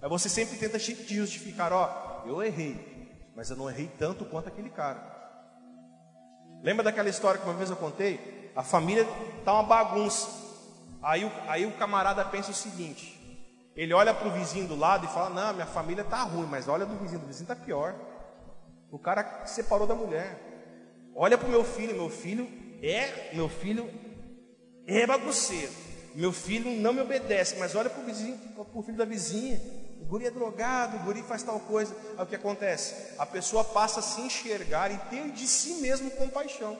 Aí 0.00 0.08
você 0.08 0.28
sempre 0.28 0.56
tenta 0.56 0.78
te 0.78 1.14
justificar, 1.16 1.72
ó, 1.72 2.22
eu 2.24 2.40
errei, 2.40 3.32
mas 3.34 3.50
eu 3.50 3.56
não 3.56 3.68
errei 3.68 3.90
tanto 3.98 4.24
quanto 4.24 4.46
aquele 4.46 4.70
cara. 4.70 5.02
Lembra 6.62 6.84
daquela 6.84 7.08
história 7.08 7.40
que 7.40 7.46
uma 7.46 7.56
vez 7.56 7.70
eu 7.70 7.76
contei? 7.76 8.52
A 8.54 8.62
família 8.62 9.04
tá 9.44 9.52
uma 9.54 9.64
bagunça. 9.64 10.28
Aí 11.02 11.28
aí 11.48 11.66
o 11.66 11.72
camarada 11.72 12.24
pensa 12.24 12.52
o 12.52 12.54
seguinte: 12.54 13.18
ele 13.74 13.92
olha 13.92 14.14
para 14.14 14.28
o 14.28 14.32
vizinho 14.32 14.68
do 14.68 14.76
lado 14.76 15.06
e 15.06 15.08
fala: 15.08 15.30
Não, 15.30 15.54
minha 15.54 15.66
família 15.66 16.04
tá 16.04 16.22
ruim, 16.22 16.46
mas 16.46 16.68
olha 16.68 16.86
do 16.86 16.96
vizinho, 16.96 17.20
do 17.20 17.26
vizinho 17.26 17.48
tá 17.48 17.56
pior. 17.56 17.96
O 18.92 18.98
cara 18.98 19.44
separou 19.44 19.88
da 19.88 19.94
mulher. 19.94 20.49
Olha 21.14 21.36
para 21.36 21.48
o 21.48 21.50
meu 21.50 21.64
filho, 21.64 21.94
meu 21.94 22.08
filho 22.08 22.48
é, 22.82 23.34
meu 23.34 23.48
filho 23.48 23.90
é 24.86 25.06
bagunceiro. 25.06 25.72
Meu 26.14 26.32
filho 26.32 26.70
não 26.80 26.92
me 26.92 27.00
obedece, 27.00 27.56
mas 27.58 27.74
olha 27.74 27.88
para 27.88 28.02
o 28.02 28.82
filho 28.82 28.96
da 28.96 29.04
vizinha. 29.04 29.60
O 30.00 30.04
guri 30.06 30.26
é 30.26 30.30
drogado, 30.30 30.96
o 30.96 31.00
guri 31.00 31.22
faz 31.22 31.42
tal 31.42 31.60
coisa. 31.60 31.94
Aí 32.16 32.24
o 32.24 32.26
que 32.26 32.34
acontece? 32.34 33.14
A 33.18 33.26
pessoa 33.26 33.62
passa 33.62 34.00
a 34.00 34.02
se 34.02 34.20
enxergar 34.20 34.90
e 34.90 34.98
ter 35.10 35.30
de 35.30 35.46
si 35.46 35.74
mesmo 35.74 36.10
compaixão. 36.12 36.76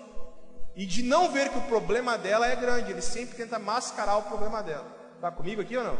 E 0.74 0.86
de 0.86 1.02
não 1.02 1.30
ver 1.30 1.50
que 1.50 1.58
o 1.58 1.62
problema 1.62 2.16
dela 2.16 2.46
é 2.46 2.56
grande, 2.56 2.90
ele 2.90 3.02
sempre 3.02 3.36
tenta 3.36 3.58
mascarar 3.58 4.16
o 4.16 4.22
problema 4.22 4.62
dela. 4.62 4.86
Está 5.14 5.30
comigo 5.30 5.60
aqui 5.60 5.76
ou 5.76 5.84
não? 5.84 5.98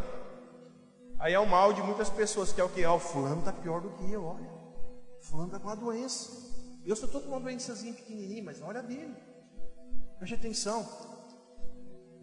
Aí 1.19 1.33
é 1.33 1.39
o 1.39 1.45
mal 1.45 1.71
de 1.71 1.83
muitas 1.83 2.09
pessoas, 2.09 2.51
que 2.51 2.59
é 2.59 2.63
o 2.63 2.69
que? 2.69 2.83
Ah, 2.83 2.93
o 2.93 2.99
fulano 2.99 3.39
está 3.39 3.53
pior 3.53 3.79
do 3.79 3.91
que 3.91 4.11
eu, 4.11 4.25
olha. 4.25 4.49
Fulano 5.21 5.49
está 5.49 5.59
com 5.59 5.67
uma 5.67 5.75
doença. 5.75 6.50
Eu 6.91 6.95
sou 6.97 7.07
todo 7.07 7.25
uma 7.25 7.39
doençazinha 7.39 7.93
pequenininha, 7.93 8.43
mas 8.43 8.61
olha 8.61 8.83
dele. 8.83 9.15
Preste 10.17 10.35
atenção. 10.35 10.85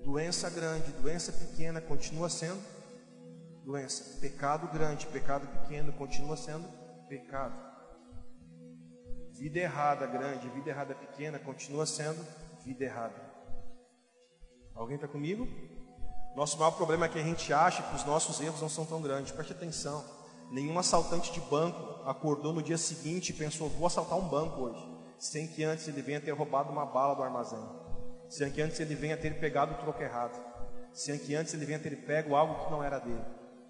Doença 0.04 0.50
grande, 0.50 0.92
doença 0.92 1.32
pequena 1.32 1.80
continua 1.80 2.28
sendo 2.28 2.62
doença. 3.64 4.20
Pecado 4.20 4.68
grande, 4.68 5.06
pecado 5.06 5.46
pequeno 5.46 5.90
continua 5.94 6.36
sendo 6.36 6.68
pecado. 7.08 7.56
Vida 9.38 9.58
errada 9.58 10.06
grande, 10.06 10.50
vida 10.50 10.68
errada 10.68 10.94
pequena 10.94 11.38
continua 11.38 11.86
sendo 11.86 12.22
vida 12.62 12.84
errada. 12.84 13.18
Alguém 14.74 14.96
está 14.96 15.08
comigo? 15.08 15.48
Nosso 16.36 16.58
maior 16.58 16.72
problema 16.72 17.06
é 17.06 17.08
que 17.08 17.18
a 17.18 17.24
gente 17.24 17.54
acha 17.54 17.82
que 17.84 17.96
os 17.96 18.04
nossos 18.04 18.38
erros 18.38 18.60
não 18.60 18.68
são 18.68 18.84
tão 18.84 19.00
grandes. 19.00 19.32
Preste 19.32 19.54
atenção. 19.54 20.17
Nenhum 20.50 20.78
assaltante 20.78 21.30
de 21.32 21.40
banco 21.42 22.08
acordou 22.08 22.52
no 22.52 22.62
dia 22.62 22.78
seguinte 22.78 23.30
e 23.30 23.34
pensou: 23.34 23.68
vou 23.68 23.86
assaltar 23.86 24.18
um 24.18 24.28
banco 24.28 24.62
hoje, 24.62 24.88
sem 25.18 25.46
que 25.46 25.62
antes 25.62 25.86
ele 25.88 26.00
venha 26.00 26.20
ter 26.20 26.32
roubado 26.32 26.70
uma 26.70 26.86
bala 26.86 27.14
do 27.14 27.22
armazém, 27.22 27.62
sem 28.28 28.50
que 28.50 28.62
antes 28.62 28.80
ele 28.80 28.94
venha 28.94 29.16
ter 29.16 29.38
pegado 29.38 29.74
o 29.74 29.78
troco 29.78 30.02
errado, 30.02 30.40
sem 30.92 31.18
que 31.18 31.34
antes 31.34 31.52
ele 31.52 31.66
venha 31.66 31.78
ter 31.78 31.94
pego 32.06 32.34
algo 32.34 32.64
que 32.64 32.70
não 32.70 32.82
era 32.82 32.98
dele. 32.98 33.24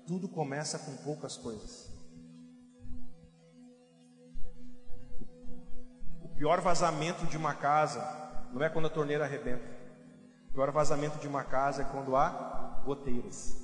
Tudo 0.07 0.29
começa 0.29 0.79
com 0.79 0.97
poucas 0.99 1.37
coisas. 1.37 1.93
O 6.23 6.29
pior 6.29 6.61
vazamento 6.61 7.27
de 7.27 7.37
uma 7.37 7.55
casa 7.55 8.01
não 8.53 8.63
é 8.63 8.69
quando 8.69 8.87
a 8.87 8.91
torneira 8.91 9.25
arrebenta. 9.25 9.69
O 10.51 10.53
pior 10.55 10.71
vazamento 10.71 11.19
de 11.19 11.27
uma 11.27 11.43
casa 11.43 11.83
é 11.83 11.85
quando 11.85 12.15
há 12.15 12.83
goteiras. 12.85 13.57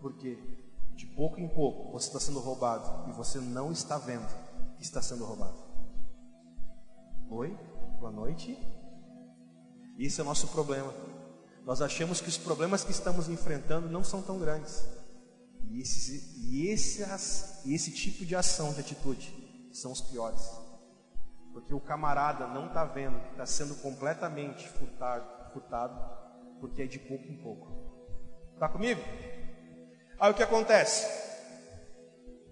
Por 0.00 0.16
quê? 0.16 0.67
De 0.98 1.06
pouco 1.06 1.38
em 1.38 1.46
pouco 1.46 1.92
você 1.92 2.08
está 2.08 2.18
sendo 2.18 2.40
roubado 2.40 3.08
e 3.08 3.12
você 3.12 3.38
não 3.38 3.70
está 3.70 3.98
vendo 3.98 4.26
que 4.76 4.82
está 4.82 5.00
sendo 5.00 5.24
roubado. 5.24 5.56
Oi? 7.30 7.56
Boa 8.00 8.10
noite. 8.10 8.58
Esse 9.96 10.20
é 10.20 10.24
o 10.24 10.26
nosso 10.26 10.48
problema. 10.48 10.92
Nós 11.64 11.80
achamos 11.80 12.20
que 12.20 12.28
os 12.28 12.36
problemas 12.36 12.82
que 12.82 12.90
estamos 12.90 13.28
enfrentando 13.28 13.88
não 13.88 14.02
são 14.02 14.20
tão 14.20 14.40
grandes. 14.40 14.88
E, 15.70 15.80
esses, 15.80 16.36
e, 16.36 16.66
esses, 16.66 17.64
e 17.64 17.74
esse 17.76 17.92
tipo 17.92 18.26
de 18.26 18.34
ação, 18.34 18.72
de 18.72 18.80
atitude, 18.80 19.70
são 19.72 19.92
os 19.92 20.00
piores. 20.00 20.50
Porque 21.52 21.72
o 21.72 21.78
camarada 21.80 22.48
não 22.48 22.66
está 22.66 22.84
vendo 22.84 23.20
que 23.20 23.30
está 23.30 23.46
sendo 23.46 23.76
completamente 23.76 24.68
furtado, 24.68 25.52
furtado, 25.52 25.96
porque 26.58 26.82
é 26.82 26.86
de 26.86 26.98
pouco 26.98 27.24
em 27.24 27.36
pouco. 27.36 27.68
Está 28.54 28.68
comigo? 28.68 29.00
Aí 30.20 30.30
o 30.30 30.34
que 30.34 30.42
acontece? 30.42 31.06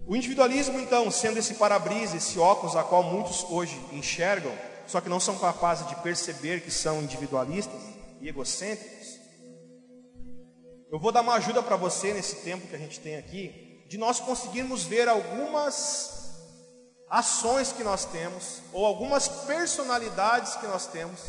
O 0.07 0.15
individualismo, 0.15 0.79
então, 0.79 1.11
sendo 1.11 1.37
esse 1.37 1.55
para-brisa, 1.55 2.15
esse 2.15 2.39
óculos 2.39 2.77
a 2.77 2.83
qual 2.83 3.03
muitos 3.03 3.43
hoje 3.49 3.77
enxergam, 3.91 4.53
só 4.87 5.01
que 5.01 5.09
não 5.09 5.19
são 5.19 5.37
capazes 5.37 5.85
de 5.87 5.95
perceber 5.95 6.61
que 6.61 6.71
são 6.71 7.01
individualistas 7.01 7.81
e 8.21 8.29
egocêntricos, 8.29 9.19
eu 10.89 10.97
vou 10.97 11.11
dar 11.11 11.19
uma 11.19 11.33
ajuda 11.33 11.61
para 11.61 11.75
você 11.75 12.13
nesse 12.13 12.37
tempo 12.37 12.67
que 12.67 12.75
a 12.75 12.79
gente 12.79 13.01
tem 13.01 13.17
aqui, 13.17 13.83
de 13.89 13.97
nós 13.97 14.21
conseguirmos 14.21 14.85
ver 14.85 15.09
algumas 15.09 16.17
ações 17.09 17.73
que 17.73 17.83
nós 17.83 18.05
temos, 18.05 18.61
ou 18.71 18.85
algumas 18.85 19.27
personalidades 19.27 20.55
que 20.55 20.67
nós 20.67 20.87
temos, 20.87 21.19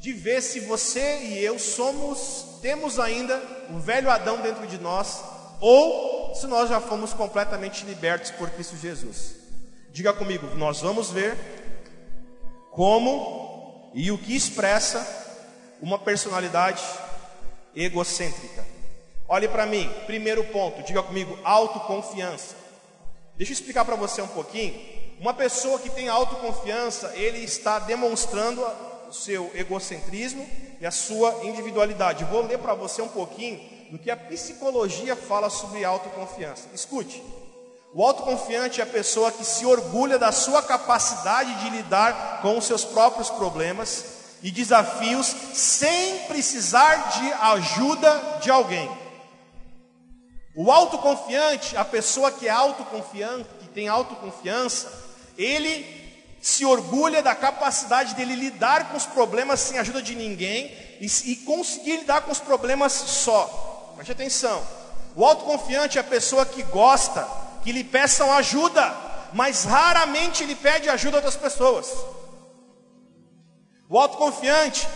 de 0.00 0.12
ver 0.12 0.42
se 0.42 0.58
você 0.58 1.20
e 1.22 1.38
eu 1.38 1.56
somos, 1.60 2.58
temos 2.60 2.98
ainda 2.98 3.40
o 3.70 3.78
velho 3.78 4.10
Adão 4.10 4.40
dentro 4.40 4.66
de 4.66 4.78
nós, 4.78 5.22
ou 5.62 6.34
se 6.34 6.48
nós 6.48 6.68
já 6.68 6.80
fomos 6.80 7.12
completamente 7.12 7.84
libertos 7.84 8.32
por 8.32 8.50
Cristo 8.50 8.76
Jesus. 8.76 9.36
Diga 9.92 10.12
comigo, 10.12 10.48
nós 10.56 10.80
vamos 10.80 11.10
ver 11.10 11.38
como 12.72 13.92
e 13.94 14.10
o 14.10 14.18
que 14.18 14.34
expressa 14.34 15.06
uma 15.80 15.98
personalidade 15.98 16.82
egocêntrica. 17.76 18.66
Olhe 19.28 19.46
para 19.46 19.64
mim, 19.64 19.88
primeiro 20.04 20.42
ponto, 20.44 20.82
diga 20.82 21.02
comigo, 21.02 21.38
autoconfiança. 21.44 22.56
Deixa 23.36 23.52
eu 23.52 23.54
explicar 23.54 23.84
para 23.84 23.94
você 23.94 24.20
um 24.20 24.28
pouquinho 24.28 24.74
uma 25.20 25.32
pessoa 25.32 25.78
que 25.78 25.90
tem 25.90 26.08
autoconfiança, 26.08 27.12
ele 27.14 27.38
está 27.38 27.78
demonstrando 27.78 28.60
o 29.08 29.12
seu 29.12 29.48
egocentrismo 29.54 30.44
e 30.80 30.86
a 30.86 30.90
sua 30.90 31.44
individualidade. 31.44 32.24
Vou 32.24 32.42
ler 32.42 32.58
para 32.58 32.74
você 32.74 33.00
um 33.00 33.08
pouquinho 33.08 33.60
do 33.92 33.98
que 33.98 34.10
a 34.10 34.16
psicologia 34.16 35.14
fala 35.14 35.50
sobre 35.50 35.84
autoconfiança. 35.84 36.66
Escute. 36.72 37.22
O 37.92 38.02
autoconfiante 38.02 38.80
é 38.80 38.84
a 38.84 38.86
pessoa 38.86 39.30
que 39.30 39.44
se 39.44 39.66
orgulha 39.66 40.18
da 40.18 40.32
sua 40.32 40.62
capacidade 40.62 41.54
de 41.56 41.68
lidar 41.68 42.40
com 42.40 42.56
os 42.56 42.64
seus 42.64 42.86
próprios 42.86 43.28
problemas 43.28 44.04
e 44.42 44.50
desafios 44.50 45.26
sem 45.26 46.20
precisar 46.20 47.10
de 47.10 47.32
ajuda 47.34 48.38
de 48.40 48.50
alguém. 48.50 48.90
O 50.56 50.72
autoconfiante, 50.72 51.76
a 51.76 51.84
pessoa 51.84 52.32
que 52.32 52.48
é 52.48 52.50
autoconfiante, 52.50 53.46
que 53.60 53.68
tem 53.68 53.88
autoconfiança, 53.88 54.90
ele 55.36 55.84
se 56.40 56.64
orgulha 56.64 57.22
da 57.22 57.34
capacidade 57.34 58.14
dele 58.14 58.36
lidar 58.36 58.90
com 58.90 58.96
os 58.96 59.04
problemas 59.04 59.60
sem 59.60 59.78
ajuda 59.78 60.00
de 60.00 60.14
ninguém 60.14 60.72
e, 60.98 61.06
e 61.26 61.36
conseguir 61.36 61.98
lidar 61.98 62.22
com 62.22 62.32
os 62.32 62.40
problemas 62.40 62.92
só. 62.94 63.68
Preste 64.02 64.20
atenção. 64.20 64.66
O 65.14 65.24
autoconfiante 65.24 65.96
é 65.96 66.00
a 66.00 66.04
pessoa 66.04 66.44
que 66.44 66.64
gosta 66.64 67.24
que 67.62 67.70
lhe 67.70 67.84
peçam 67.84 68.32
ajuda, 68.32 68.92
mas 69.32 69.62
raramente 69.62 70.42
ele 70.42 70.56
pede 70.56 70.88
ajuda 70.88 71.18
a 71.18 71.20
outras 71.20 71.36
pessoas. 71.36 71.86
O 73.88 73.96
autoconfiante 73.96 74.88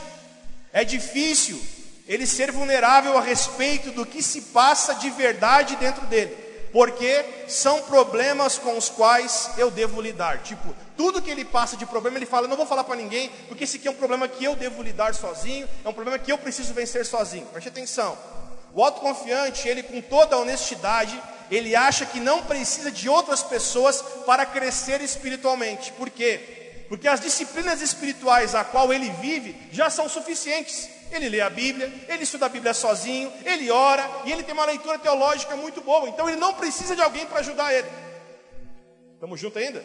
é 0.73 0.83
difícil 0.83 1.65
ele 2.09 2.27
ser 2.27 2.51
vulnerável 2.51 3.17
a 3.17 3.21
respeito 3.21 3.93
do 3.93 4.05
que 4.05 4.21
se 4.21 4.41
passa 4.41 4.97
de 4.97 5.09
verdade 5.11 5.77
dentro 5.77 6.05
dele 6.07 6.45
porque 6.73 7.25
são 7.49 7.81
problemas 7.83 8.59
com 8.59 8.77
os 8.77 8.89
quais 8.91 9.51
eu 9.57 9.71
devo 9.71 10.01
lidar. 10.01 10.43
Tipo, 10.43 10.75
tudo 10.97 11.23
que 11.23 11.31
ele 11.31 11.45
passa 11.45 11.77
de 11.77 11.87
problema, 11.87 12.19
ele 12.19 12.27
fala: 12.27 12.47
não 12.47 12.57
vou 12.57 12.67
falar 12.67 12.85
para 12.85 12.97
ninguém, 12.97 13.31
porque 13.49 13.65
esse 13.65 13.79
aqui 13.79 13.89
é 13.89 13.91
um 13.91 13.95
problema 13.95 14.29
que 14.29 14.45
eu 14.45 14.55
devo 14.55 14.83
lidar 14.83 15.15
sozinho, 15.15 15.67
é 15.85 15.89
um 15.89 15.93
problema 15.95 16.19
que 16.19 16.31
eu 16.31 16.37
preciso 16.37 16.75
vencer 16.75 17.07
sozinho. 17.07 17.47
Preste 17.47 17.69
atenção. 17.69 18.19
O 18.77 18.85
autoconfiante, 18.85 19.67
ele 19.67 19.83
com 19.83 20.03
toda 20.03 20.37
a 20.37 20.39
honestidade, 20.39 21.19
ele 21.51 21.75
acha 21.75 22.05
que 22.05 22.21
não 22.21 22.43
precisa 22.43 22.91
de 22.91 23.09
outras 23.09 23.43
pessoas 23.43 24.03
para 24.27 24.45
crescer 24.45 25.01
espiritualmente. 25.01 25.93
Por 25.93 26.11
quê? 26.11 26.85
Porque 26.87 27.09
as 27.09 27.19
disciplinas 27.19 27.81
espirituais 27.81 28.55
a 28.55 28.65
qual 28.65 28.93
ele 28.93 29.09
vive 29.13 29.57
já 29.73 29.89
são 29.89 30.11
suficientes. 30.11 30.91
Ele 31.11 31.31
lê 31.31 31.41
a 31.41 31.49
Bíblia, 31.49 31.91
ele 32.07 32.25
estuda 32.25 32.45
a 32.45 32.49
Bíblia 32.51 32.75
sozinho, 32.75 33.33
ele 33.47 33.71
ora 33.71 34.07
e 34.27 34.33
ele 34.33 34.43
tem 34.43 34.53
uma 34.53 34.67
leitura 34.67 34.99
teológica 34.99 35.57
muito 35.57 35.81
boa. 35.81 36.07
Então 36.11 36.29
ele 36.29 36.39
não 36.39 36.53
precisa 36.53 36.95
de 36.95 37.01
alguém 37.01 37.25
para 37.25 37.41
ajudar 37.41 37.73
ele. 37.73 37.89
Estamos 39.15 39.41
juntos 39.41 39.57
ainda? 39.57 39.83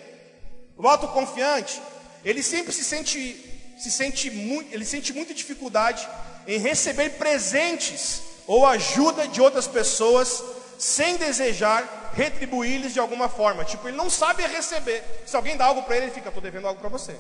O 0.76 0.86
autoconfiante, 0.86 1.82
ele 2.26 2.44
sempre 2.44 2.74
se 2.74 2.84
sente, 2.84 3.74
se 3.80 3.90
sente 3.90 4.30
muito, 4.30 4.76
ele 4.76 4.84
sente 4.84 5.14
muita 5.14 5.34
dificuldade 5.34 6.06
em 6.46 6.60
receber 6.60 7.12
presentes 7.12 8.31
ou 8.54 8.66
ajuda 8.66 9.28
de 9.28 9.40
outras 9.42 9.68
pessoas 9.68 10.44
sem 10.78 11.18
desejar 11.18 12.12
retribuir-lhes 12.14 12.94
de 12.94 13.00
alguma 13.00 13.30
forma. 13.30 13.64
Tipo, 13.64 13.88
ele 13.88 13.98
não 13.98 14.10
sabe 14.10 14.44
receber. 14.44 15.04
Se 15.26 15.36
alguém 15.36 15.56
dá 15.56 15.66
algo 15.66 15.84
para 15.84 15.96
ele, 15.96 16.06
ele 16.06 16.14
fica, 16.14 16.28
estou 16.28 16.44
devendo 16.44 16.68
algo 16.68 16.80
para 16.80 16.90
você 16.90 17.18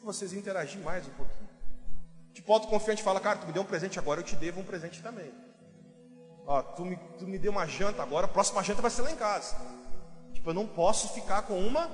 que 0.00 0.06
vocês 0.06 0.32
interagir 0.32 0.80
mais 0.82 1.06
um 1.06 1.10
pouquinho. 1.10 1.48
Tipo, 2.32 2.52
autoconfiante 2.54 3.02
fala, 3.02 3.20
cara, 3.20 3.38
tu 3.38 3.46
me 3.46 3.52
deu 3.52 3.62
um 3.62 3.66
presente 3.66 3.98
agora, 3.98 4.20
eu 4.20 4.24
te 4.24 4.34
devo 4.34 4.60
um 4.60 4.64
presente 4.64 5.02
também. 5.02 5.30
Ó, 6.46 6.62
tu 6.62 6.86
me, 6.86 6.96
tu 7.18 7.26
me 7.26 7.38
deu 7.38 7.52
uma 7.52 7.66
janta 7.66 8.02
agora, 8.02 8.24
a 8.24 8.28
próxima 8.28 8.62
janta 8.62 8.80
vai 8.80 8.90
ser 8.90 9.02
lá 9.02 9.12
em 9.12 9.16
casa. 9.16 9.54
Tipo, 10.32 10.50
eu 10.50 10.54
não 10.54 10.66
posso 10.66 11.12
ficar 11.12 11.42
com 11.42 11.58
uma 11.58 11.90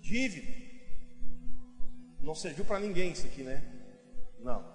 dívida. 0.00 0.52
Não 2.20 2.34
serviu 2.34 2.64
para 2.64 2.78
ninguém 2.78 3.12
isso 3.12 3.26
aqui, 3.26 3.42
né? 3.42 3.64
Não. 4.40 4.71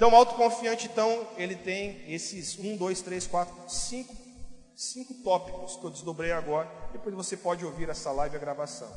Então, 0.00 0.12
o 0.12 0.16
autoconfiante, 0.16 0.88
então, 0.90 1.28
ele 1.36 1.54
tem 1.54 2.10
esses 2.10 2.58
um, 2.58 2.74
dois, 2.74 3.02
três, 3.02 3.26
quatro, 3.26 3.54
cinco, 3.68 4.16
cinco 4.74 5.12
tópicos 5.22 5.76
que 5.76 5.84
eu 5.84 5.90
desdobrei 5.90 6.32
agora. 6.32 6.66
Depois 6.90 7.14
você 7.14 7.36
pode 7.36 7.66
ouvir 7.66 7.90
essa 7.90 8.10
live 8.10 8.34
a 8.34 8.38
gravação. 8.38 8.90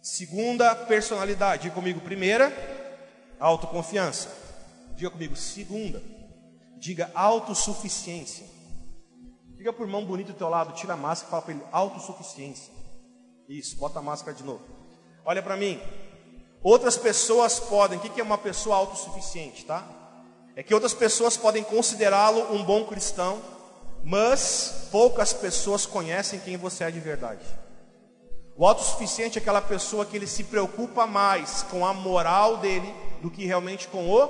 Segunda 0.00 0.72
personalidade, 0.76 1.64
diga 1.64 1.74
comigo, 1.74 2.00
primeira, 2.00 2.52
autoconfiança. 3.40 4.28
Diga 4.94 5.10
comigo, 5.10 5.34
segunda, 5.34 6.00
diga 6.78 7.10
autossuficiência. 7.12 8.46
Diga 9.56 9.72
por 9.72 9.88
mão 9.88 10.04
bonito 10.04 10.28
do 10.28 10.38
teu 10.38 10.48
lado, 10.48 10.74
tira 10.74 10.92
a 10.92 10.96
máscara 10.96 11.26
e 11.26 11.30
fala 11.32 11.42
para 11.42 11.54
ele, 11.54 11.64
autossuficiência. 11.72 12.72
Isso, 13.48 13.74
bota 13.78 13.98
a 13.98 14.02
máscara 14.02 14.36
de 14.36 14.44
novo. 14.44 14.62
Olha 15.24 15.42
para 15.42 15.56
mim. 15.56 15.80
Outras 16.62 16.96
pessoas 16.96 17.58
podem, 17.58 17.98
o 17.98 18.00
que 18.00 18.20
é 18.20 18.24
uma 18.24 18.38
pessoa 18.38 18.76
autossuficiente, 18.76 19.64
tá? 19.64 19.84
É 20.54 20.62
que 20.62 20.72
outras 20.72 20.94
pessoas 20.94 21.36
podem 21.36 21.64
considerá-lo 21.64 22.54
um 22.54 22.62
bom 22.62 22.84
cristão, 22.84 23.40
mas 24.04 24.88
poucas 24.92 25.32
pessoas 25.32 25.86
conhecem 25.86 26.38
quem 26.38 26.56
você 26.56 26.84
é 26.84 26.90
de 26.90 27.00
verdade. 27.00 27.44
O 28.56 28.66
autossuficiente 28.66 29.38
é 29.38 29.42
aquela 29.42 29.62
pessoa 29.62 30.04
que 30.04 30.16
ele 30.16 30.26
se 30.26 30.44
preocupa 30.44 31.06
mais 31.06 31.62
com 31.64 31.86
a 31.86 31.92
moral 31.92 32.58
dele 32.58 32.94
do 33.20 33.30
que 33.30 33.46
realmente 33.46 33.88
com 33.88 34.08
o 34.08 34.28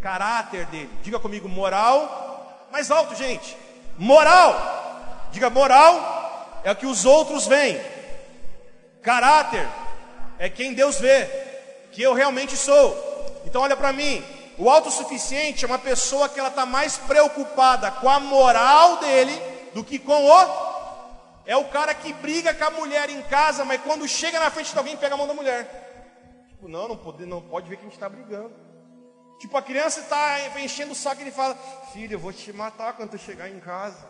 caráter 0.00 0.66
dele. 0.66 0.90
Diga 1.02 1.18
comigo, 1.18 1.48
moral 1.48 2.24
mais 2.70 2.90
alto, 2.90 3.14
gente. 3.14 3.56
Moral. 3.96 5.28
Diga, 5.30 5.48
moral 5.48 6.60
é 6.64 6.72
o 6.72 6.76
que 6.76 6.86
os 6.86 7.04
outros 7.04 7.46
veem. 7.46 7.80
Caráter 9.00 9.64
é 10.44 10.50
quem 10.50 10.74
Deus 10.74 11.00
vê, 11.00 11.26
que 11.90 12.02
eu 12.02 12.12
realmente 12.12 12.54
sou. 12.54 12.94
Então 13.46 13.62
olha 13.62 13.74
para 13.74 13.94
mim, 13.94 14.22
o 14.58 14.68
autossuficiente 14.68 15.64
é 15.64 15.66
uma 15.66 15.78
pessoa 15.78 16.28
que 16.28 16.38
ela 16.38 16.50
está 16.50 16.66
mais 16.66 16.98
preocupada 16.98 17.90
com 17.90 18.10
a 18.10 18.20
moral 18.20 18.98
dele 18.98 19.32
do 19.72 19.82
que 19.82 19.98
com 19.98 20.12
o 20.12 20.30
é 21.46 21.56
o 21.56 21.64
cara 21.68 21.94
que 21.94 22.12
briga 22.12 22.52
com 22.52 22.64
a 22.64 22.70
mulher 22.70 23.08
em 23.08 23.22
casa, 23.22 23.64
mas 23.64 23.80
quando 23.80 24.06
chega 24.06 24.38
na 24.38 24.50
frente 24.50 24.72
de 24.72 24.76
alguém, 24.76 24.98
pega 24.98 25.14
a 25.14 25.16
mão 25.16 25.26
da 25.26 25.32
mulher. 25.32 26.44
Tipo, 26.50 26.68
não, 26.68 26.88
não 26.88 26.96
pode, 26.98 27.24
não 27.24 27.40
pode 27.40 27.68
ver 27.70 27.76
que 27.76 27.82
a 27.82 27.84
gente 27.84 27.94
está 27.94 28.08
brigando. 28.08 28.54
Tipo, 29.38 29.56
a 29.56 29.62
criança 29.62 30.00
está 30.00 30.60
enchendo 30.60 30.92
o 30.92 30.94
saco 30.94 31.22
e 31.22 31.24
ele 31.24 31.30
fala: 31.30 31.54
Filho, 31.94 32.14
eu 32.14 32.18
vou 32.18 32.34
te 32.34 32.52
matar 32.52 32.94
quando 32.94 33.12
tu 33.12 33.18
chegar 33.18 33.48
em 33.48 33.60
casa. 33.60 34.06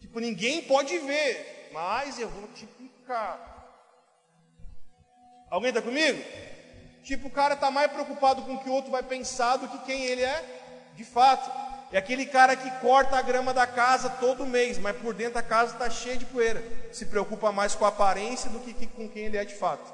Tipo, 0.00 0.20
ninguém 0.20 0.62
pode 0.62 0.96
ver, 0.98 1.70
mas 1.72 2.16
eu 2.20 2.28
vou 2.28 2.46
te 2.54 2.64
picar. 2.66 3.49
Alguém 5.50 5.70
está 5.70 5.82
comigo? 5.82 6.22
Tipo, 7.02 7.28
o 7.28 7.30
cara 7.30 7.54
está 7.54 7.70
mais 7.70 7.90
preocupado 7.90 8.42
com 8.42 8.54
o 8.54 8.62
que 8.62 8.68
o 8.68 8.72
outro 8.72 8.90
vai 8.90 9.02
pensar 9.02 9.56
do 9.56 9.68
que 9.68 9.78
quem 9.78 10.04
ele 10.04 10.22
é 10.22 10.92
de 10.94 11.04
fato. 11.04 11.50
É 11.92 11.98
aquele 11.98 12.24
cara 12.24 12.54
que 12.54 12.70
corta 12.78 13.16
a 13.16 13.22
grama 13.22 13.52
da 13.52 13.66
casa 13.66 14.08
todo 14.08 14.46
mês, 14.46 14.78
mas 14.78 14.96
por 14.96 15.12
dentro 15.12 15.34
da 15.34 15.42
casa 15.42 15.72
está 15.72 15.90
cheia 15.90 16.16
de 16.16 16.24
poeira. 16.24 16.62
Se 16.92 17.06
preocupa 17.06 17.50
mais 17.50 17.74
com 17.74 17.84
a 17.84 17.88
aparência 17.88 18.48
do 18.48 18.60
que 18.60 18.86
com 18.86 19.08
quem 19.08 19.24
ele 19.24 19.36
é 19.36 19.44
de 19.44 19.54
fato. 19.54 19.92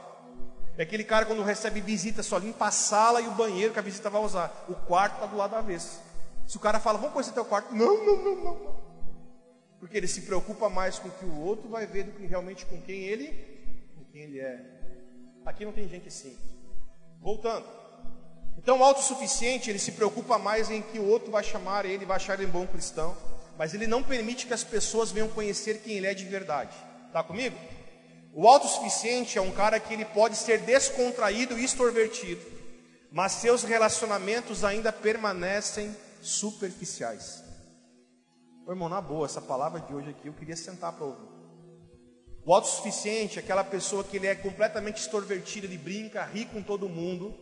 É 0.77 0.83
aquele 0.83 1.05
cara 1.05 1.25
quando 1.25 1.43
recebe 1.43 1.81
visita 1.81 2.23
só 2.23 2.37
limpa 2.37 2.67
a 2.67 2.71
sala 2.71 3.23
e 3.23 3.29
o 3.29 3.31
banheiro 3.31 3.73
que 3.73 3.79
a 3.79 3.83
visita 3.83 4.11
vai 4.11 4.21
usar. 4.21 4.67
O 4.69 4.75
quarto 4.75 5.15
está 5.15 5.27
do 5.27 5.37
lado 5.37 5.57
avesso. 5.57 6.03
Se 6.47 6.59
o 6.59 6.61
cara 6.61 6.79
fala, 6.79 6.99
vamos 6.99 7.15
conhecer 7.15 7.33
teu 7.33 7.47
quarto. 7.47 7.75
Não, 7.75 8.05
não, 8.05 8.17
não, 8.23 8.45
não. 8.45 8.77
Porque 9.81 9.97
ele 9.97 10.07
se 10.07 10.23
preocupa 10.23 10.69
mais 10.69 10.99
com 10.99 11.09
o 11.09 11.13
que 11.13 11.25
o 11.25 11.41
outro 11.41 11.69
vai 11.71 11.87
ver 11.87 12.05
do 12.05 12.13
que 12.13 12.27
realmente 12.27 12.67
com 12.67 12.81
quem 12.83 13.05
ele, 13.05 13.29
com 13.97 14.05
quem 14.13 14.23
ele 14.23 14.41
é. 14.41 14.76
Aqui 15.47 15.65
não 15.65 15.73
tem 15.73 15.89
gente 15.89 16.09
assim. 16.09 16.37
Voltando. 17.21 17.65
Então, 18.59 18.81
o 18.81 18.85
autossuficiente, 18.85 19.71
ele 19.71 19.79
se 19.79 19.93
preocupa 19.93 20.39
mais 20.39 20.71
em 20.71 20.83
que 20.83 20.99
o 20.99 21.07
outro 21.07 21.31
vai 21.31 21.45
chamar 21.45 21.87
ele, 21.87 22.05
vai 22.05 22.17
achar 22.17 22.35
ele 22.35 22.47
um 22.49 22.53
bom 22.53 22.67
cristão, 22.67 23.17
mas 23.57 23.73
ele 23.73 23.87
não 23.87 24.03
permite 24.03 24.47
que 24.47 24.53
as 24.53 24.65
pessoas 24.65 25.13
venham 25.13 25.29
conhecer 25.29 25.81
quem 25.83 25.95
ele 25.95 26.07
é 26.07 26.15
de 26.15 26.25
verdade. 26.25 26.77
Tá 27.13 27.23
comigo? 27.23 27.57
O 28.35 28.49
autossuficiente 28.49 29.39
é 29.39 29.41
um 29.41 29.53
cara 29.53 29.79
que 29.79 29.95
ele 29.95 30.05
pode 30.05 30.37
ser 30.37 30.61
descontraído 30.63 31.59
e 31.59 31.65
extrovertido, 31.65 32.45
mas 33.11 33.33
seus 33.33 33.63
relacionamentos 33.63 34.65
ainda 34.65 34.93
permanecem 34.93 35.95
superficiais. 36.21 37.43
Ô, 38.67 38.73
irmão, 38.73 38.89
na 38.89 39.01
boa, 39.01 39.27
essa 39.27 39.41
palavra 39.41 39.81
de 39.81 39.95
hoje 39.95 40.11
aqui 40.11 40.27
eu 40.27 40.35
queria 40.35 40.57
sentar 40.57 40.93
para 40.93 41.07
ouvir. 41.07 41.36
O 42.47 42.55
autossuficiente 42.55 43.41
é 43.41 43.43
aquela 43.43 43.65
pessoa 43.65 44.05
que 44.05 44.17
ele 44.17 44.29
é 44.29 44.35
completamente 44.37 44.99
extrovertido, 44.99 45.67
ele 45.67 45.77
brinca, 45.77 46.25
ri 46.25 46.45
com 46.45 46.63
todo 46.63 46.89
mundo, 46.89 47.35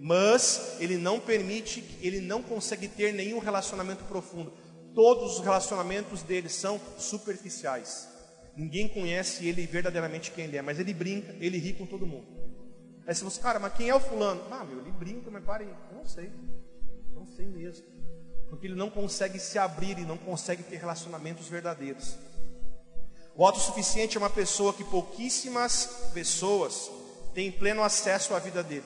mas 0.00 0.76
ele 0.80 0.96
não 0.96 1.20
permite, 1.20 1.84
ele 2.00 2.20
não 2.20 2.42
consegue 2.42 2.88
ter 2.88 3.14
nenhum 3.14 3.38
relacionamento 3.38 4.02
profundo. 4.06 4.52
Todos 4.96 5.34
os 5.38 5.44
relacionamentos 5.44 6.24
dele 6.24 6.48
são 6.48 6.80
superficiais. 6.98 8.08
Ninguém 8.56 8.88
conhece 8.88 9.46
ele 9.46 9.64
verdadeiramente 9.64 10.32
quem 10.32 10.46
ele 10.46 10.56
é, 10.56 10.62
mas 10.62 10.80
ele 10.80 10.92
brinca, 10.92 11.36
ele 11.38 11.56
ri 11.56 11.74
com 11.74 11.86
todo 11.86 12.04
mundo. 12.04 12.26
Aí 13.06 13.14
você 13.14 13.24
fala, 13.24 13.42
cara, 13.42 13.58
mas 13.60 13.74
quem 13.74 13.88
é 13.88 13.94
o 13.94 14.00
fulano? 14.00 14.42
Ah, 14.50 14.64
meu, 14.64 14.80
ele 14.80 14.90
brinca, 14.90 15.30
mas 15.30 15.44
para 15.44 15.62
aí. 15.62 15.72
Não 15.94 16.04
sei. 16.04 16.32
Não 17.14 17.24
sei 17.28 17.46
mesmo. 17.46 17.86
Porque 18.50 18.66
ele 18.66 18.74
não 18.74 18.90
consegue 18.90 19.38
se 19.38 19.56
abrir 19.56 20.00
e 20.00 20.04
não 20.04 20.18
consegue 20.18 20.64
ter 20.64 20.78
relacionamentos 20.78 21.46
verdadeiros. 21.48 22.18
O 23.38 23.46
autossuficiente 23.46 24.16
é 24.16 24.20
uma 24.20 24.28
pessoa 24.28 24.74
que 24.74 24.82
pouquíssimas 24.82 25.88
pessoas 26.12 26.90
têm 27.32 27.52
pleno 27.52 27.84
acesso 27.84 28.34
à 28.34 28.40
vida 28.40 28.64
dele. 28.64 28.82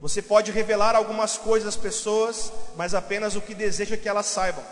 Você 0.00 0.22
pode 0.22 0.52
revelar 0.52 0.94
algumas 0.94 1.36
coisas 1.36 1.70
às 1.70 1.76
pessoas, 1.76 2.52
mas 2.76 2.94
apenas 2.94 3.34
o 3.34 3.40
que 3.40 3.52
deseja 3.52 3.96
que 3.96 4.08
elas 4.08 4.26
saibam, 4.26 4.62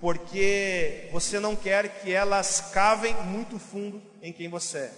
porque 0.00 1.08
você 1.10 1.40
não 1.40 1.56
quer 1.56 2.00
que 2.00 2.12
elas 2.12 2.70
cavem 2.72 3.12
muito 3.24 3.58
fundo 3.58 4.00
em 4.22 4.32
quem 4.32 4.48
você 4.48 4.78
é. 4.78 4.92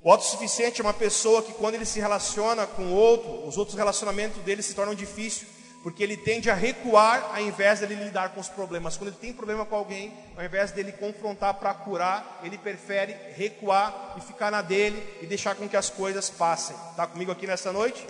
O 0.00 0.12
autossuficiente 0.12 0.80
é 0.80 0.84
uma 0.84 0.94
pessoa 0.94 1.42
que, 1.42 1.54
quando 1.54 1.74
ele 1.74 1.84
se 1.84 1.98
relaciona 1.98 2.64
com 2.64 2.92
outro, 2.92 3.44
os 3.44 3.58
outros 3.58 3.76
relacionamentos 3.76 4.40
dele 4.44 4.62
se 4.62 4.74
tornam 4.74 4.94
difíceis, 4.94 5.50
porque 5.82 6.02
ele 6.02 6.16
tende 6.16 6.50
a 6.50 6.54
recuar 6.54 7.30
ao 7.34 7.40
invés 7.40 7.80
dele 7.80 7.94
lidar 7.94 8.30
com 8.30 8.40
os 8.40 8.48
problemas. 8.48 8.96
Quando 8.96 9.08
ele 9.08 9.18
tem 9.20 9.32
problema 9.32 9.64
com 9.64 9.76
alguém, 9.76 10.12
ao 10.36 10.44
invés 10.44 10.72
dele 10.72 10.92
confrontar 10.92 11.54
para 11.54 11.72
curar, 11.74 12.40
ele 12.42 12.58
prefere 12.58 13.16
recuar 13.36 14.14
e 14.16 14.20
ficar 14.20 14.50
na 14.50 14.62
dele 14.62 15.02
e 15.22 15.26
deixar 15.26 15.54
com 15.54 15.68
que 15.68 15.76
as 15.76 15.90
coisas 15.90 16.28
passem. 16.28 16.76
Está 16.90 17.06
comigo 17.06 17.30
aqui 17.30 17.46
nessa 17.46 17.72
noite? 17.72 18.04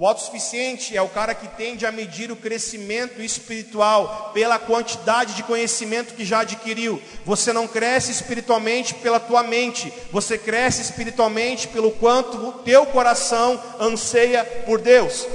O 0.00 0.06
autossuficiente 0.06 0.96
é 0.96 1.02
o 1.02 1.10
cara 1.10 1.34
que 1.34 1.46
tende 1.46 1.84
a 1.84 1.92
medir 1.92 2.32
o 2.32 2.36
crescimento 2.36 3.20
espiritual 3.20 4.30
pela 4.32 4.58
quantidade 4.58 5.34
de 5.34 5.42
conhecimento 5.42 6.14
que 6.14 6.24
já 6.24 6.40
adquiriu. 6.40 7.02
Você 7.26 7.52
não 7.52 7.68
cresce 7.68 8.10
espiritualmente 8.10 8.94
pela 8.94 9.20
tua 9.20 9.42
mente, 9.42 9.92
você 10.10 10.38
cresce 10.38 10.80
espiritualmente 10.80 11.68
pelo 11.68 11.90
quanto 11.90 12.38
o 12.38 12.52
teu 12.62 12.86
coração 12.86 13.62
anseia 13.78 14.42
por 14.64 14.80
Deus. 14.80 15.26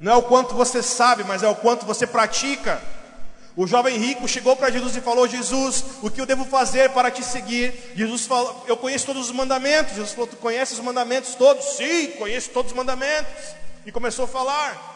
Não 0.00 0.12
é 0.12 0.16
o 0.16 0.22
quanto 0.22 0.54
você 0.54 0.82
sabe, 0.82 1.22
mas 1.24 1.42
é 1.42 1.48
o 1.48 1.54
quanto 1.54 1.84
você 1.84 2.06
pratica. 2.06 2.80
O 3.54 3.66
jovem 3.66 3.98
rico 3.98 4.26
chegou 4.26 4.56
para 4.56 4.70
Jesus 4.70 4.96
e 4.96 5.00
falou: 5.02 5.28
Jesus, 5.28 5.84
o 6.02 6.10
que 6.10 6.20
eu 6.20 6.24
devo 6.24 6.46
fazer 6.46 6.90
para 6.90 7.10
te 7.10 7.22
seguir? 7.22 7.92
Jesus 7.94 8.26
falou: 8.26 8.64
Eu 8.66 8.76
conheço 8.78 9.04
todos 9.04 9.26
os 9.26 9.32
mandamentos. 9.32 9.94
Jesus 9.94 10.12
falou: 10.12 10.26
Tu 10.26 10.36
conheces 10.36 10.78
os 10.78 10.84
mandamentos 10.84 11.34
todos? 11.34 11.76
Sim, 11.76 12.12
conheço 12.12 12.48
todos 12.50 12.72
os 12.72 12.76
mandamentos. 12.76 13.54
E 13.84 13.92
começou 13.92 14.24
a 14.24 14.28
falar: 14.28 14.90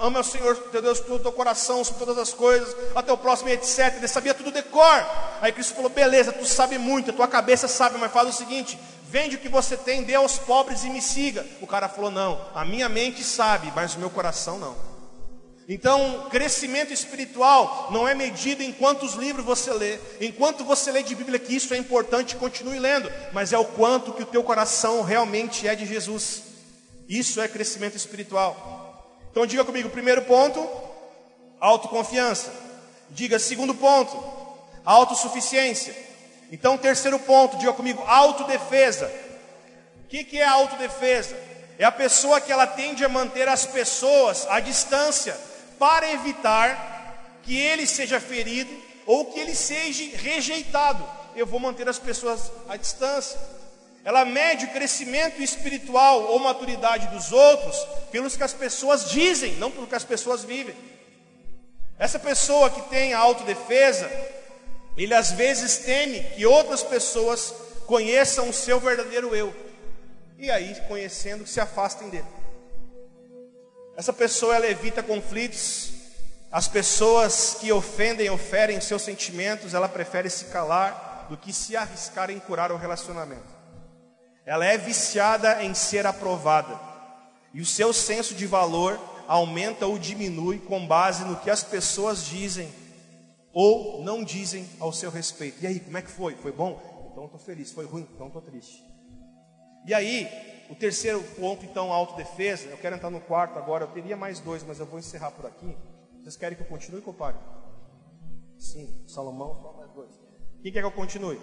Ama 0.00 0.20
o 0.20 0.24
Senhor 0.24 0.56
teu 0.72 0.82
Deus 0.82 1.00
com 1.00 1.06
todo 1.06 1.20
o 1.20 1.22
teu 1.22 1.32
coração, 1.32 1.82
sobre 1.82 2.00
todas 2.00 2.18
as 2.18 2.34
coisas, 2.34 2.76
até 2.94 3.10
o 3.12 3.16
próximo, 3.16 3.48
etc. 3.48 3.94
Ele 3.96 4.08
sabia 4.08 4.34
tudo 4.34 4.52
de 4.52 4.62
cor. 4.62 5.06
Aí 5.40 5.52
Cristo 5.52 5.74
falou: 5.74 5.88
Beleza, 5.88 6.32
tu 6.32 6.44
sabe 6.44 6.76
muito, 6.76 7.10
a 7.10 7.14
tua 7.14 7.28
cabeça 7.28 7.68
sabe, 7.68 7.96
mas 7.96 8.12
fala 8.12 8.28
o 8.28 8.32
seguinte: 8.32 8.78
Vende 9.08 9.36
o 9.36 9.38
que 9.38 9.48
você 9.48 9.74
tem, 9.74 10.02
dê 10.02 10.14
aos 10.14 10.38
pobres 10.38 10.84
e 10.84 10.90
me 10.90 11.00
siga. 11.00 11.46
O 11.62 11.66
cara 11.66 11.88
falou: 11.88 12.10
Não, 12.10 12.38
a 12.54 12.62
minha 12.62 12.90
mente 12.90 13.24
sabe, 13.24 13.72
mas 13.74 13.94
o 13.94 13.98
meu 13.98 14.10
coração 14.10 14.58
não. 14.58 14.76
Então, 15.66 16.28
crescimento 16.30 16.92
espiritual 16.92 17.88
não 17.90 18.06
é 18.06 18.14
medido 18.14 18.62
em 18.62 18.72
quantos 18.72 19.14
livros 19.14 19.44
você 19.44 19.72
lê. 19.72 19.98
Enquanto 20.20 20.64
você 20.64 20.90
lê 20.90 21.02
de 21.02 21.14
Bíblia 21.14 21.38
que 21.38 21.54
isso 21.56 21.72
é 21.72 21.76
importante, 21.78 22.36
continue 22.36 22.78
lendo, 22.78 23.10
mas 23.32 23.52
é 23.52 23.58
o 23.58 23.64
quanto 23.64 24.12
que 24.12 24.22
o 24.22 24.26
teu 24.26 24.42
coração 24.42 25.02
realmente 25.02 25.66
é 25.66 25.74
de 25.74 25.86
Jesus. 25.86 26.42
Isso 27.08 27.40
é 27.40 27.48
crescimento 27.48 27.96
espiritual. 27.96 29.28
Então 29.30 29.46
diga 29.46 29.64
comigo, 29.64 29.90
primeiro 29.90 30.22
ponto, 30.22 30.66
autoconfiança. 31.60 32.50
Diga 33.10 33.38
segundo 33.38 33.74
ponto, 33.74 34.22
autossuficiência. 34.84 36.07
Então, 36.50 36.78
terceiro 36.78 37.18
ponto, 37.18 37.58
diga 37.58 37.72
comigo, 37.72 38.02
autodefesa. 38.06 39.12
O 40.04 40.08
que, 40.08 40.24
que 40.24 40.38
é 40.38 40.46
autodefesa? 40.46 41.36
É 41.78 41.84
a 41.84 41.92
pessoa 41.92 42.40
que 42.40 42.50
ela 42.50 42.66
tende 42.66 43.04
a 43.04 43.08
manter 43.08 43.48
as 43.48 43.66
pessoas 43.66 44.46
à 44.48 44.58
distância 44.58 45.36
para 45.78 46.10
evitar 46.10 47.40
que 47.42 47.56
ele 47.56 47.86
seja 47.86 48.18
ferido 48.18 48.70
ou 49.06 49.26
que 49.26 49.38
ele 49.38 49.54
seja 49.54 50.16
rejeitado. 50.16 51.06
Eu 51.36 51.46
vou 51.46 51.60
manter 51.60 51.88
as 51.88 51.98
pessoas 51.98 52.50
à 52.68 52.76
distância. 52.76 53.38
Ela 54.04 54.24
mede 54.24 54.64
o 54.64 54.70
crescimento 54.70 55.42
espiritual 55.42 56.22
ou 56.22 56.38
maturidade 56.38 57.08
dos 57.08 57.30
outros 57.30 57.76
pelos 58.10 58.36
que 58.36 58.42
as 58.42 58.54
pessoas 58.54 59.10
dizem, 59.10 59.52
não 59.56 59.70
pelo 59.70 59.86
que 59.86 59.94
as 59.94 60.04
pessoas 60.04 60.42
vivem. 60.42 60.74
Essa 61.98 62.18
pessoa 62.18 62.70
que 62.70 62.82
tem 62.82 63.12
a 63.12 63.18
autodefesa, 63.18 64.10
ele 65.04 65.14
às 65.14 65.30
vezes 65.30 65.78
teme 65.78 66.20
que 66.34 66.44
outras 66.44 66.82
pessoas 66.82 67.54
conheçam 67.86 68.48
o 68.48 68.52
seu 68.52 68.80
verdadeiro 68.80 69.34
eu. 69.34 69.54
E 70.36 70.50
aí, 70.50 70.74
conhecendo, 70.88 71.46
se 71.46 71.60
afastem 71.60 72.10
dele. 72.10 72.26
Essa 73.96 74.12
pessoa 74.12 74.56
ela 74.56 74.66
evita 74.66 75.02
conflitos. 75.02 75.90
As 76.50 76.66
pessoas 76.66 77.56
que 77.60 77.70
ofendem, 77.72 78.30
oferem 78.30 78.80
seus 78.80 79.02
sentimentos, 79.02 79.74
ela 79.74 79.88
prefere 79.88 80.28
se 80.30 80.46
calar 80.46 81.26
do 81.28 81.36
que 81.36 81.52
se 81.52 81.76
arriscar 81.76 82.30
em 82.30 82.38
curar 82.38 82.72
o 82.72 82.76
relacionamento. 82.76 83.58
Ela 84.46 84.64
é 84.64 84.78
viciada 84.78 85.62
em 85.62 85.74
ser 85.74 86.06
aprovada. 86.06 86.78
E 87.52 87.60
o 87.60 87.66
seu 87.66 87.92
senso 87.92 88.34
de 88.34 88.46
valor 88.46 88.98
aumenta 89.26 89.86
ou 89.86 89.98
diminui 89.98 90.58
com 90.58 90.86
base 90.86 91.24
no 91.24 91.36
que 91.36 91.50
as 91.50 91.62
pessoas 91.62 92.24
dizem 92.24 92.72
ou 93.52 94.02
não 94.02 94.22
dizem 94.22 94.68
ao 94.78 94.92
seu 94.92 95.10
respeito. 95.10 95.62
E 95.62 95.66
aí, 95.66 95.80
como 95.80 95.96
é 95.96 96.02
que 96.02 96.10
foi? 96.10 96.34
Foi 96.36 96.52
bom? 96.52 96.80
Então 97.10 97.24
estou 97.24 97.40
feliz. 97.40 97.72
Foi 97.72 97.84
ruim? 97.84 98.06
Então 98.14 98.28
estou 98.28 98.42
triste. 98.42 98.82
E 99.86 99.94
aí, 99.94 100.28
o 100.70 100.74
terceiro 100.74 101.22
ponto, 101.38 101.64
então, 101.64 101.92
autodefesa. 101.92 102.68
Eu 102.68 102.78
quero 102.78 102.96
entrar 102.96 103.10
no 103.10 103.20
quarto 103.20 103.58
agora. 103.58 103.84
Eu 103.84 103.88
teria 103.88 104.16
mais 104.16 104.40
dois, 104.40 104.62
mas 104.62 104.78
eu 104.78 104.86
vou 104.86 104.98
encerrar 104.98 105.30
por 105.30 105.46
aqui. 105.46 105.76
Vocês 106.22 106.36
querem 106.36 106.56
que 106.56 106.62
eu 106.62 106.68
continue, 106.68 107.00
compadre? 107.00 107.40
Sim, 108.58 109.02
Salomão, 109.06 109.56
só 109.62 109.72
mais 109.72 109.90
dois. 109.92 110.10
Quem 110.62 110.72
quer 110.72 110.80
que 110.80 110.86
eu 110.86 110.92
continue? 110.92 111.40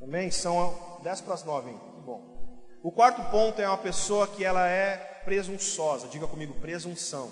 Também 0.00 0.30
são 0.30 1.00
dez 1.02 1.20
para 1.20 1.34
as 1.34 1.44
nove, 1.44 1.70
hein? 1.70 1.80
Bom. 2.04 2.34
O 2.82 2.92
quarto 2.92 3.30
ponto 3.30 3.62
é 3.62 3.66
uma 3.66 3.78
pessoa 3.78 4.26
que 4.26 4.44
ela 4.44 4.68
é 4.68 4.96
presunçosa. 5.24 6.08
Diga 6.08 6.26
comigo, 6.26 6.52
presunção. 6.60 7.30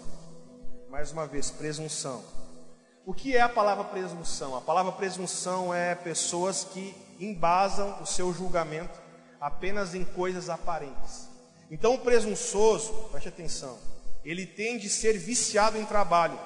Mais 0.88 1.12
uma 1.12 1.26
vez, 1.26 1.50
presunção. 1.50 2.22
O 3.04 3.12
que 3.12 3.36
é 3.36 3.40
a 3.40 3.48
palavra 3.48 3.82
presunção? 3.82 4.56
A 4.56 4.60
palavra 4.60 4.92
presunção 4.92 5.74
é 5.74 5.92
pessoas 5.92 6.62
que 6.62 6.94
embasam 7.18 8.00
o 8.00 8.06
seu 8.06 8.32
julgamento 8.32 9.00
apenas 9.40 9.92
em 9.92 10.04
coisas 10.04 10.48
aparentes. 10.48 11.28
Então, 11.68 11.94
o 11.94 11.98
presunçoso, 11.98 12.92
preste 13.10 13.28
atenção, 13.28 13.76
ele 14.24 14.46
tende 14.46 14.86
a 14.86 14.90
ser 14.90 15.18
viciado 15.18 15.78
em 15.78 15.84
trabalho, 15.84 16.38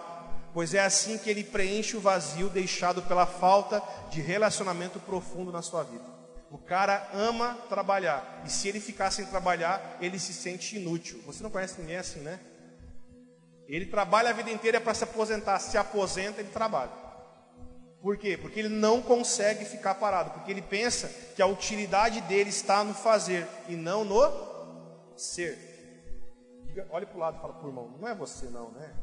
pois 0.55 0.73
é 0.73 0.81
assim 0.81 1.19
que 1.19 1.29
ele 1.29 1.45
preenche 1.45 1.95
o 1.95 2.01
vazio 2.01 2.49
deixado 2.49 3.03
pela 3.03 3.27
falta 3.27 3.83
de 4.09 4.23
relacionamento 4.23 4.99
profundo 4.99 5.53
na 5.53 5.61
sua 5.61 5.83
vida. 5.83 6.05
O 6.51 6.57
cara 6.57 7.07
ama 7.13 7.55
trabalhar, 7.69 8.43
e 8.47 8.51
se 8.51 8.67
ele 8.67 8.81
ficar 8.81 9.11
sem 9.11 9.27
trabalhar, 9.27 9.99
ele 10.01 10.19
se 10.19 10.33
sente 10.33 10.77
inútil. 10.77 11.21
Você 11.27 11.43
não 11.43 11.51
conhece 11.51 11.79
ninguém 11.79 11.99
assim, 11.99 12.21
né? 12.21 12.41
Ele 13.69 13.87
trabalha 13.87 14.31
a 14.31 14.33
vida 14.33 14.51
inteira 14.51 14.81
para 14.81 14.95
se 14.95 15.05
aposentar. 15.05 15.59
Se 15.59 15.77
aposenta, 15.77 16.41
ele 16.41 16.51
trabalha. 16.51 16.93
Por 18.01 18.17
quê? 18.17 18.37
Porque 18.37 18.61
ele 18.61 18.69
não 18.69 19.03
consegue 19.03 19.65
ficar 19.65 19.97
parado. 19.97 20.31
Porque 20.31 20.51
ele 20.51 20.63
pensa 20.63 21.09
que 21.35 21.43
a 21.43 21.47
utilidade 21.47 22.21
dele 22.23 22.51
está 22.51 22.85
no 22.85 22.95
fazer 22.95 23.47
e 23.69 23.75
não 23.75 24.05
no 24.05 24.23
ser. 25.17 25.59
Diga, 26.67 26.87
olhe 26.91 27.07
para 27.07 27.17
o 27.17 27.21
lado 27.21 27.39
e 27.39 27.41
fala, 27.41 27.55
por 27.55 27.69
irmão, 27.69 27.97
não 27.99 28.07
é 28.07 28.15
você 28.15 28.47
não, 28.47 28.71
né? 28.71 28.95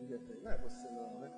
Não 0.00 0.52
é 0.52 0.58
você 0.58 0.88
não, 0.90 1.20
né? 1.20 1.30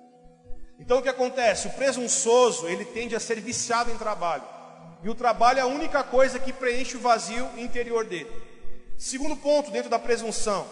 Então 0.79 0.99
o 0.99 1.01
que 1.01 1.09
acontece? 1.09 1.67
O 1.67 1.71
presunçoso, 1.71 2.67
ele 2.67 2.85
tende 2.85 3.15
a 3.15 3.19
ser 3.19 3.41
viciado 3.41 3.89
em 3.89 3.97
trabalho. 3.97 4.43
E 5.01 5.09
o 5.09 5.15
trabalho 5.15 5.59
é 5.59 5.61
a 5.61 5.67
única 5.67 6.03
coisa 6.03 6.37
que 6.39 6.53
preenche 6.53 6.97
o 6.97 7.01
vazio 7.01 7.47
interior 7.57 8.05
dele. 8.05 8.29
Segundo 8.97 9.35
ponto, 9.35 9.71
dentro 9.71 9.89
da 9.89 9.97
presunção, 9.97 10.67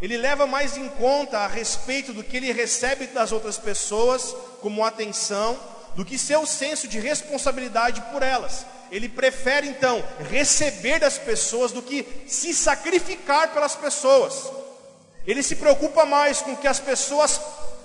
ele 0.00 0.16
leva 0.16 0.46
mais 0.46 0.76
em 0.76 0.88
conta 0.88 1.38
a 1.38 1.46
respeito 1.46 2.12
do 2.12 2.24
que 2.24 2.36
ele 2.36 2.52
recebe 2.52 3.06
das 3.08 3.32
outras 3.32 3.58
pessoas 3.58 4.34
como 4.60 4.84
atenção, 4.84 5.58
do 5.94 6.04
que 6.04 6.18
seu 6.18 6.46
senso 6.46 6.88
de 6.88 6.98
responsabilidade 6.98 8.00
por 8.12 8.22
elas. 8.22 8.64
Ele 8.90 9.08
prefere 9.08 9.68
então 9.68 10.02
receber 10.30 10.98
das 10.98 11.18
pessoas 11.18 11.70
do 11.70 11.82
que 11.82 12.06
se 12.26 12.54
sacrificar 12.54 13.52
pelas 13.52 13.76
pessoas. 13.76 14.50
Ele 15.26 15.42
se 15.42 15.56
preocupa 15.56 16.06
mais 16.06 16.40
com 16.40 16.52
o 16.52 16.56
que 16.56 16.66
as 16.66 16.80
pessoas 16.80 17.40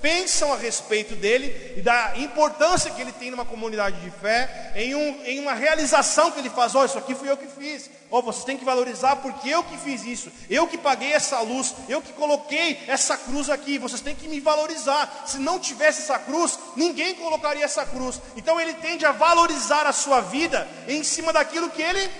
pensam 0.06 0.54
a 0.54 0.56
respeito 0.56 1.16
dele 1.16 1.74
e 1.76 1.82
da 1.82 2.14
importância 2.18 2.92
que 2.92 3.02
ele 3.02 3.12
tem 3.12 3.32
numa 3.32 3.44
comunidade 3.44 4.00
de 4.02 4.12
fé, 4.12 4.72
em, 4.76 4.94
um, 4.94 5.26
em 5.26 5.40
uma 5.40 5.56
realização 5.56 6.30
que 6.30 6.38
ele 6.38 6.50
faz: 6.52 6.76
oh, 6.76 6.86
isso 6.86 7.00
aqui 7.00 7.16
fui 7.16 7.28
eu 7.28 7.36
que 7.36 7.48
fiz, 7.48 7.90
oh, 8.12 8.22
vocês 8.22 8.46
têm 8.46 8.56
que 8.56 8.64
valorizar 8.64 9.16
porque 9.16 9.50
eu 9.50 9.64
que 9.64 9.76
fiz 9.78 10.06
isso, 10.06 10.32
eu 10.48 10.68
que 10.68 10.78
paguei 10.78 11.12
essa 11.12 11.40
luz, 11.40 11.74
eu 11.90 12.04
que 12.04 12.14
coloquei 12.14 12.84
essa 12.86 13.18
cruz 13.18 13.50
aqui, 13.50 13.80
vocês 13.80 14.00
têm 14.00 14.14
que 14.14 14.28
me 14.28 14.40
valorizar. 14.40 15.24
Se 15.26 15.40
não 15.40 15.58
tivesse 15.58 16.04
essa 16.04 16.20
cruz, 16.20 16.60
ninguém 16.76 17.16
colocaria 17.16 17.66
essa 17.66 17.84
cruz. 17.84 18.22
Então 18.38 18.62
ele 18.62 18.76
tende 18.76 19.08
a 19.08 19.12
valorizar 19.12 19.88
a 19.88 19.92
sua 19.92 20.22
vida 20.22 20.68
em 20.88 21.04
cima 21.04 21.34
daquilo 21.34 21.72
que 21.72 21.82
ele, 21.82 22.12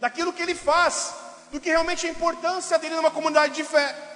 daquilo 0.00 0.32
que 0.32 0.42
ele 0.42 0.56
faz, 0.56 1.14
do 1.52 1.60
que 1.60 1.68
realmente 1.68 2.04
a 2.04 2.10
importância 2.10 2.80
dele 2.80 2.96
numa 2.96 3.12
comunidade 3.12 3.54
de 3.54 3.62
fé. 3.62 4.11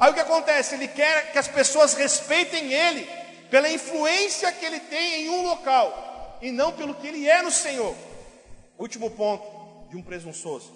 Aí 0.00 0.10
o 0.10 0.14
que 0.14 0.20
acontece? 0.20 0.74
Ele 0.74 0.88
quer 0.88 1.30
que 1.30 1.38
as 1.38 1.46
pessoas 1.46 1.92
respeitem 1.92 2.72
ele 2.72 3.06
pela 3.50 3.70
influência 3.70 4.50
que 4.50 4.64
ele 4.64 4.80
tem 4.80 5.26
em 5.26 5.28
um 5.28 5.42
local 5.42 6.38
e 6.40 6.50
não 6.50 6.72
pelo 6.72 6.94
que 6.94 7.06
ele 7.06 7.28
é 7.28 7.42
no 7.42 7.50
Senhor. 7.50 7.94
Último 8.78 9.10
ponto 9.10 9.44
de 9.90 9.96
um 9.98 10.02
presunçoso. 10.02 10.72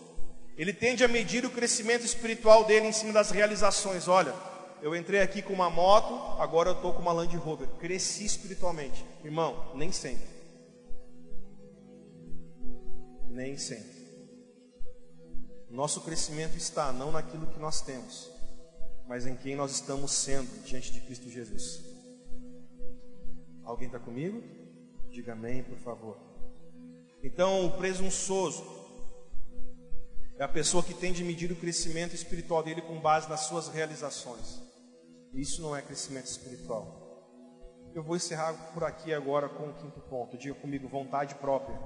Ele 0.59 0.75
tende 0.75 1.03
a 1.03 1.09
medir 1.09 1.45
o 1.47 1.51
crescimento 1.51 2.05
espiritual 2.05 2.65
dele 2.65 2.87
em 2.87 2.93
cima 2.93 3.15
das 3.15 3.31
realizações. 3.31 4.07
Olha, 4.07 4.35
eu 4.83 4.95
entrei 4.95 5.21
aqui 5.23 5.41
com 5.41 5.55
uma 5.55 5.71
moto, 5.71 6.41
agora 6.41 6.69
eu 6.69 6.75
estou 6.75 6.93
com 6.93 7.01
uma 7.01 7.13
Land 7.13 7.35
Rover. 7.39 7.67
Cresci 7.81 8.27
espiritualmente. 8.27 9.05
Irmão, 9.25 9.73
nem 9.75 9.91
sempre. 9.91 10.29
Nem 13.31 13.57
sempre. 13.57 13.95
Nosso 15.71 16.03
crescimento 16.03 16.57
está 16.57 16.93
não 16.93 17.11
naquilo 17.11 17.47
que 17.49 17.59
nós 17.59 17.81
temos, 17.81 18.31
mas 19.07 19.27
em 19.27 19.37
quem 19.37 19.55
nós 19.55 19.71
estamos 19.73 20.13
sendo 20.13 20.65
diante 20.65 20.93
de 20.93 21.01
Cristo 21.01 21.29
Jesus. 21.29 21.83
Alguém 23.65 23.87
está 23.87 23.99
comigo? 23.99 24.43
Diga 25.11 25.33
amém, 25.33 25.63
por 25.63 25.79
favor. 25.79 26.19
Então, 27.23 27.67
o 27.67 27.73
presunçoso 27.77 28.65
é 30.39 30.45
a 30.45 30.49
pessoa 30.49 30.83
que 30.83 30.93
tem 30.93 31.13
de 31.13 31.23
medir 31.23 31.51
o 31.53 31.57
crescimento 31.57 32.15
espiritual 32.15 32.63
dele 32.63 32.83
com 32.83 33.01
base 33.01 33.29
nas 33.29 33.41
suas 33.41 33.69
realizações. 33.69 34.61
Isso 35.33 35.63
não 35.63 35.75
é 35.75 35.83
crescimento 35.83 36.27
espiritual. 36.27 37.01
Eu 37.95 38.03
vou 38.03 38.17
encerrar 38.17 38.53
por 38.73 38.85
aqui 38.85 39.15
agora 39.15 39.49
com 39.49 39.69
o 39.69 39.75
quinto 39.75 40.01
ponto. 40.01 40.37
Diga 40.37 40.55
comigo, 40.57 40.89
vontade 40.89 41.35
própria. 41.37 41.79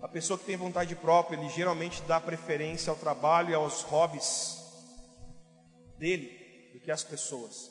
A 0.00 0.08
pessoa 0.08 0.38
que 0.38 0.44
tem 0.44 0.56
vontade 0.56 0.96
própria, 0.96 1.36
ele 1.36 1.48
geralmente 1.50 2.02
dá 2.02 2.20
preferência 2.20 2.90
ao 2.90 2.96
trabalho 2.96 3.50
e 3.50 3.54
aos 3.54 3.82
hobbies 3.82 4.61
dele 6.02 6.70
do 6.72 6.80
que 6.80 6.90
as 6.90 7.04
pessoas. 7.04 7.70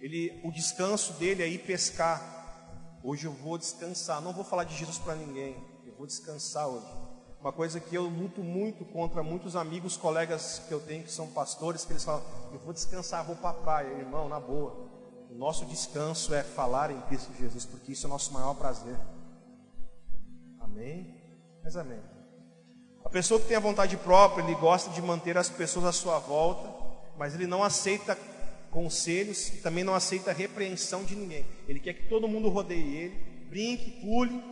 Ele, 0.00 0.40
o 0.44 0.50
descanso 0.50 1.12
dele 1.14 1.44
é 1.44 1.48
ir 1.48 1.58
pescar. 1.60 2.98
Hoje 3.02 3.26
eu 3.26 3.32
vou 3.32 3.56
descansar. 3.56 4.20
Não 4.20 4.32
vou 4.32 4.44
falar 4.44 4.64
de 4.64 4.76
Jesus 4.76 4.98
para 4.98 5.14
ninguém. 5.14 5.56
Eu 5.86 5.94
vou 5.94 6.06
descansar 6.06 6.66
hoje. 6.66 6.86
Uma 7.40 7.52
coisa 7.52 7.78
que 7.78 7.94
eu 7.94 8.02
luto 8.02 8.42
muito 8.42 8.84
contra 8.84 9.22
muitos 9.22 9.54
amigos, 9.54 9.96
colegas 9.96 10.60
que 10.66 10.74
eu 10.74 10.80
tenho 10.80 11.04
que 11.04 11.12
são 11.12 11.28
pastores, 11.28 11.84
que 11.84 11.92
eles 11.92 12.02
falam: 12.02 12.24
eu 12.52 12.58
vou 12.58 12.72
descansar, 12.72 13.24
vou 13.24 13.36
para 13.36 13.50
a 13.50 13.54
praia, 13.54 13.98
irmão, 13.98 14.28
na 14.28 14.40
boa. 14.40 14.88
O 15.30 15.34
nosso 15.34 15.64
descanso 15.66 16.34
é 16.34 16.42
falar 16.42 16.90
em 16.90 17.00
Cristo 17.02 17.32
Jesus, 17.38 17.64
porque 17.64 17.92
isso 17.92 18.06
é 18.06 18.08
o 18.08 18.10
nosso 18.10 18.32
maior 18.32 18.54
prazer. 18.54 18.96
Amém? 20.58 21.14
Mas 21.62 21.76
amém. 21.76 22.00
A 23.04 23.08
pessoa 23.08 23.38
que 23.38 23.46
tem 23.46 23.56
a 23.56 23.60
vontade 23.60 23.96
própria, 23.96 24.42
ele 24.42 24.56
gosta 24.56 24.90
de 24.90 25.00
manter 25.00 25.38
as 25.38 25.48
pessoas 25.48 25.84
à 25.86 25.92
sua 25.92 26.18
volta 26.18 26.77
mas 27.18 27.34
ele 27.34 27.46
não 27.46 27.62
aceita 27.62 28.16
conselhos 28.70 29.48
e 29.48 29.56
também 29.58 29.82
não 29.82 29.94
aceita 29.94 30.32
repreensão 30.32 31.04
de 31.04 31.16
ninguém. 31.16 31.44
Ele 31.66 31.80
quer 31.80 31.94
que 31.94 32.08
todo 32.08 32.28
mundo 32.28 32.48
rodeie 32.48 32.96
ele, 32.96 33.14
brinque, 33.48 33.90
pule, 34.00 34.42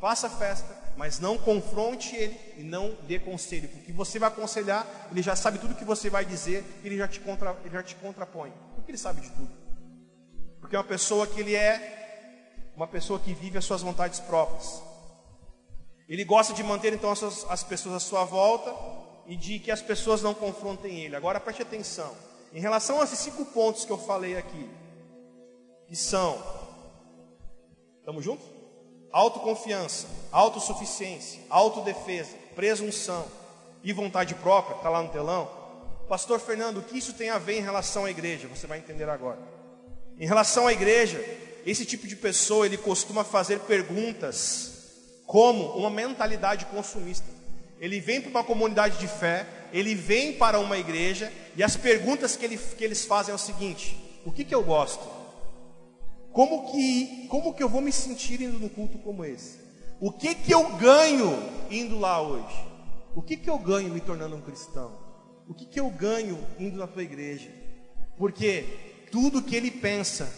faça 0.00 0.28
festa, 0.28 0.76
mas 0.96 1.20
não 1.20 1.38
confronte 1.38 2.16
ele 2.16 2.36
e 2.56 2.62
não 2.62 2.96
dê 3.06 3.18
conselho, 3.18 3.68
porque 3.68 3.92
você 3.92 4.18
vai 4.18 4.28
aconselhar, 4.28 4.86
ele 5.10 5.22
já 5.22 5.36
sabe 5.36 5.58
tudo 5.58 5.74
que 5.74 5.84
você 5.84 6.10
vai 6.10 6.24
dizer, 6.24 6.64
ele 6.82 6.96
já 6.96 7.06
te, 7.06 7.20
contra, 7.20 7.56
ele 7.64 7.74
já 7.74 7.82
te 7.82 7.94
contrapõe, 7.96 8.52
porque 8.74 8.90
ele 8.90 8.98
sabe 8.98 9.20
de 9.20 9.30
tudo. 9.30 9.50
Porque 10.60 10.74
é 10.74 10.78
uma 10.78 10.84
pessoa 10.84 11.26
que 11.26 11.40
ele 11.40 11.54
é 11.54 11.96
uma 12.74 12.86
pessoa 12.86 13.18
que 13.18 13.32
vive 13.34 13.58
as 13.58 13.64
suas 13.64 13.82
vontades 13.82 14.20
próprias. 14.20 14.82
Ele 16.08 16.24
gosta 16.24 16.54
de 16.54 16.62
manter 16.62 16.92
então 16.92 17.10
as, 17.10 17.22
as 17.48 17.62
pessoas 17.62 17.96
à 17.96 18.00
sua 18.00 18.24
volta, 18.24 18.72
e 19.28 19.36
de 19.36 19.58
que 19.58 19.70
as 19.70 19.82
pessoas 19.82 20.22
não 20.22 20.32
confrontem 20.32 21.04
ele. 21.04 21.14
Agora 21.14 21.38
preste 21.38 21.60
atenção. 21.60 22.16
Em 22.52 22.60
relação 22.60 23.00
a 23.00 23.04
esses 23.04 23.18
cinco 23.18 23.44
pontos 23.44 23.84
que 23.84 23.92
eu 23.92 23.98
falei 23.98 24.38
aqui, 24.38 24.68
que 25.86 25.94
são, 25.94 26.42
estamos 27.98 28.24
juntos? 28.24 28.46
Autoconfiança, 29.12 30.06
autossuficiência, 30.32 31.40
autodefesa, 31.50 32.34
presunção 32.54 33.26
e 33.84 33.92
vontade 33.92 34.34
própria, 34.34 34.76
está 34.76 34.88
lá 34.88 35.02
no 35.02 35.10
telão. 35.10 35.48
Pastor 36.08 36.40
Fernando, 36.40 36.78
o 36.78 36.82
que 36.82 36.96
isso 36.96 37.12
tem 37.12 37.28
a 37.28 37.38
ver 37.38 37.58
em 37.58 37.62
relação 37.62 38.06
à 38.06 38.10
igreja? 38.10 38.48
Você 38.48 38.66
vai 38.66 38.78
entender 38.78 39.08
agora. 39.10 39.38
Em 40.18 40.26
relação 40.26 40.66
à 40.66 40.72
igreja, 40.72 41.22
esse 41.66 41.84
tipo 41.84 42.06
de 42.06 42.16
pessoa, 42.16 42.64
ele 42.64 42.78
costuma 42.78 43.24
fazer 43.24 43.60
perguntas 43.60 44.72
como 45.26 45.76
uma 45.76 45.90
mentalidade 45.90 46.64
consumista. 46.66 47.37
Ele 47.80 48.00
vem 48.00 48.20
para 48.20 48.30
uma 48.30 48.44
comunidade 48.44 48.98
de 48.98 49.06
fé, 49.06 49.46
ele 49.72 49.94
vem 49.94 50.32
para 50.32 50.58
uma 50.58 50.78
igreja, 50.78 51.32
e 51.56 51.62
as 51.62 51.76
perguntas 51.76 52.36
que, 52.36 52.44
ele, 52.44 52.56
que 52.56 52.84
eles 52.84 53.04
fazem 53.04 53.32
é 53.32 53.34
o 53.34 53.38
seguinte: 53.38 53.96
o 54.24 54.32
que, 54.32 54.44
que 54.44 54.54
eu 54.54 54.62
gosto? 54.62 55.06
Como 56.32 56.70
que, 56.70 57.26
como 57.28 57.54
que 57.54 57.62
eu 57.62 57.68
vou 57.68 57.80
me 57.80 57.92
sentir 57.92 58.40
indo 58.40 58.58
num 58.58 58.68
culto 58.68 58.98
como 58.98 59.24
esse? 59.24 59.58
O 60.00 60.12
que, 60.12 60.34
que 60.34 60.52
eu 60.52 60.76
ganho 60.76 61.36
indo 61.70 61.98
lá 61.98 62.20
hoje? 62.20 62.68
O 63.14 63.22
que, 63.22 63.36
que 63.36 63.50
eu 63.50 63.58
ganho 63.58 63.92
me 63.92 64.00
tornando 64.00 64.36
um 64.36 64.40
cristão? 64.40 64.92
O 65.48 65.54
que, 65.54 65.66
que 65.66 65.80
eu 65.80 65.90
ganho 65.90 66.38
indo 66.58 66.78
na 66.78 66.86
tua 66.86 67.02
igreja? 67.02 67.50
Porque 68.16 69.06
tudo 69.10 69.42
que 69.42 69.56
ele 69.56 69.70
pensa 69.70 70.32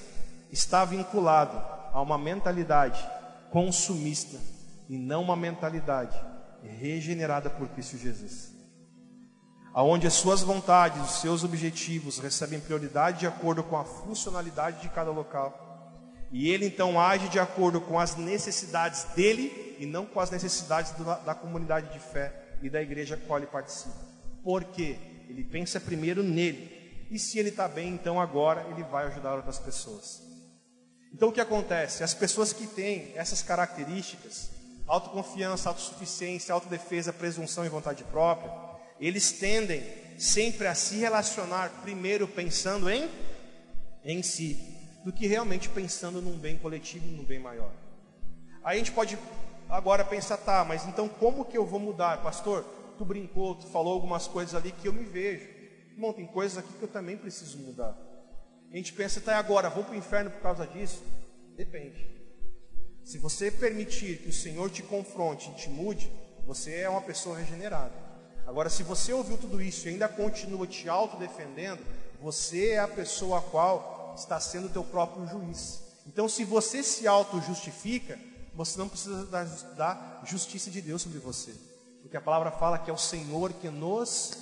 está 0.51 0.85
vinculado 0.85 1.59
a 1.93 2.01
uma 2.01 2.17
mentalidade 2.17 3.05
consumista 3.51 4.39
e 4.89 4.97
não 4.97 5.23
uma 5.23 5.37
mentalidade 5.37 6.19
regenerada 6.63 7.49
por 7.51 7.69
Cristo 7.69 7.97
Jesus. 7.97 8.53
Aonde 9.73 10.07
as 10.07 10.15
suas 10.15 10.43
vontades, 10.43 11.01
os 11.03 11.21
seus 11.21 11.45
objetivos 11.45 12.19
recebem 12.19 12.59
prioridade 12.59 13.21
de 13.21 13.27
acordo 13.27 13.63
com 13.63 13.77
a 13.77 13.85
funcionalidade 13.85 14.83
de 14.83 14.89
cada 14.89 15.11
local. 15.11 15.69
E 16.33 16.49
ele 16.49 16.67
então 16.67 17.01
age 17.01 17.29
de 17.29 17.39
acordo 17.39 17.81
com 17.81 17.99
as 17.99 18.17
necessidades 18.17 19.05
dele 19.15 19.77
e 19.79 19.87
não 19.87 20.07
com 20.07 20.21
as 20.21 20.31
necessidades 20.31 20.93
da, 20.93 21.19
da 21.19 21.35
comunidade 21.35 21.93
de 21.93 21.99
fé 21.99 22.57
e 22.63 22.69
da 22.69 22.83
igreja 22.83 23.15
a 23.15 23.19
qual 23.19 23.39
ele 23.39 23.47
participa. 23.47 23.97
Por 24.43 24.65
quê? 24.65 24.97
Ele 25.29 25.45
pensa 25.45 25.81
primeiro 25.81 26.23
nele. 26.23 26.79
E 27.11 27.19
se 27.19 27.39
ele 27.39 27.49
está 27.49 27.67
bem, 27.67 27.95
então 27.95 28.21
agora 28.21 28.67
ele 28.71 28.83
vai 28.85 29.07
ajudar 29.07 29.35
outras 29.35 29.59
pessoas. 29.59 30.23
Então 31.13 31.29
o 31.29 31.33
que 31.33 31.41
acontece? 31.41 32.05
As 32.05 32.15
pessoas 32.15 32.53
que 32.53 32.67
têm 32.67 33.13
essas 33.17 33.43
características, 33.43 34.51
autoconfiança, 34.91 35.69
autossuficiência, 35.69 36.53
autodefesa, 36.53 37.13
presunção 37.13 37.65
e 37.65 37.69
vontade 37.69 38.03
própria, 38.05 38.53
eles 38.99 39.31
tendem 39.31 39.83
sempre 40.19 40.67
a 40.67 40.75
se 40.75 40.97
relacionar 40.97 41.71
primeiro 41.83 42.27
pensando 42.27 42.91
em 42.91 43.09
em 44.03 44.23
si, 44.23 44.59
do 45.05 45.13
que 45.13 45.27
realmente 45.27 45.69
pensando 45.69 46.21
num 46.23 46.37
bem 46.37 46.59
coletivo 46.59 47.07
num 47.07 47.25
bem 47.25 47.39
maior. 47.39 47.71
Aí 48.65 48.77
a 48.77 48.79
gente 48.79 48.93
pode 48.93 49.17
agora 49.69 50.05
pensar, 50.05 50.39
tá, 50.39 50.65
mas 50.65 50.87
então 50.87 51.09
como 51.09 51.45
que 51.45 51.57
eu 51.57 51.65
vou 51.65 51.79
mudar? 51.79 52.23
Pastor, 52.23 52.65
tu 52.99 53.05
brincou, 53.05 53.55
tu 53.55 53.67
falou 53.69 53.93
algumas 53.93 54.27
coisas 54.27 54.55
ali 54.55 54.73
que 54.73 54.89
eu 54.89 54.93
me 54.93 55.05
vejo. 55.05 55.49
Bom, 55.97 56.13
tem 56.13 56.27
coisas 56.27 56.59
aqui 56.59 56.73
que 56.73 56.83
eu 56.83 56.89
também 56.89 57.17
preciso 57.17 57.59
mudar. 57.59 57.97
A 58.73 58.77
gente 58.77 58.93
pensa, 58.93 59.21
tá, 59.21 59.37
agora, 59.37 59.69
vou 59.69 59.85
para 59.85 59.95
o 59.95 59.99
inferno 59.99 60.31
por 60.31 60.41
causa 60.41 60.67
disso? 60.67 61.05
Depende. 61.57 62.20
Se 63.05 63.19
você 63.19 63.51
permitir 63.51 64.19
que 64.19 64.29
o 64.29 64.33
Senhor 64.33 64.71
te 64.71 64.83
confronte 64.83 65.51
e 65.51 65.55
te 65.55 65.69
mude, 65.69 66.11
você 66.47 66.77
é 66.77 66.89
uma 66.89 67.03
pessoa 67.03 67.37
regenerada. 67.37 67.93
Agora, 68.47 68.69
se 68.69 68.83
você 68.83 69.13
ouviu 69.13 69.39
tudo 69.39 69.61
isso 69.63 69.87
e 69.87 69.91
ainda 69.91 70.09
continua 70.09 70.67
te 70.67 70.89
autodefendendo, 70.89 71.83
você 72.21 72.71
é 72.71 72.79
a 72.79 72.89
pessoa 72.89 73.39
a 73.39 73.43
qual 73.43 74.15
está 74.17 74.39
sendo 74.41 74.69
teu 74.69 74.85
próprio 74.85 75.27
juiz. 75.27 75.83
Então, 76.07 76.29
se 76.29 76.45
você 76.45 76.83
se 76.83 77.07
auto-justifica, 77.07 78.19
você 78.55 78.79
não 78.79 78.89
precisa 78.89 79.25
da 79.27 80.21
justiça 80.25 80.71
de 80.71 80.81
Deus 80.81 81.03
sobre 81.03 81.19
você. 81.19 81.55
Porque 82.03 82.17
a 82.17 82.21
palavra 82.21 82.51
fala 82.51 82.79
que 82.79 82.91
é 82.91 82.93
o 82.93 82.99
Senhor 82.99 83.53
que 83.53 83.69
nos 83.69 84.33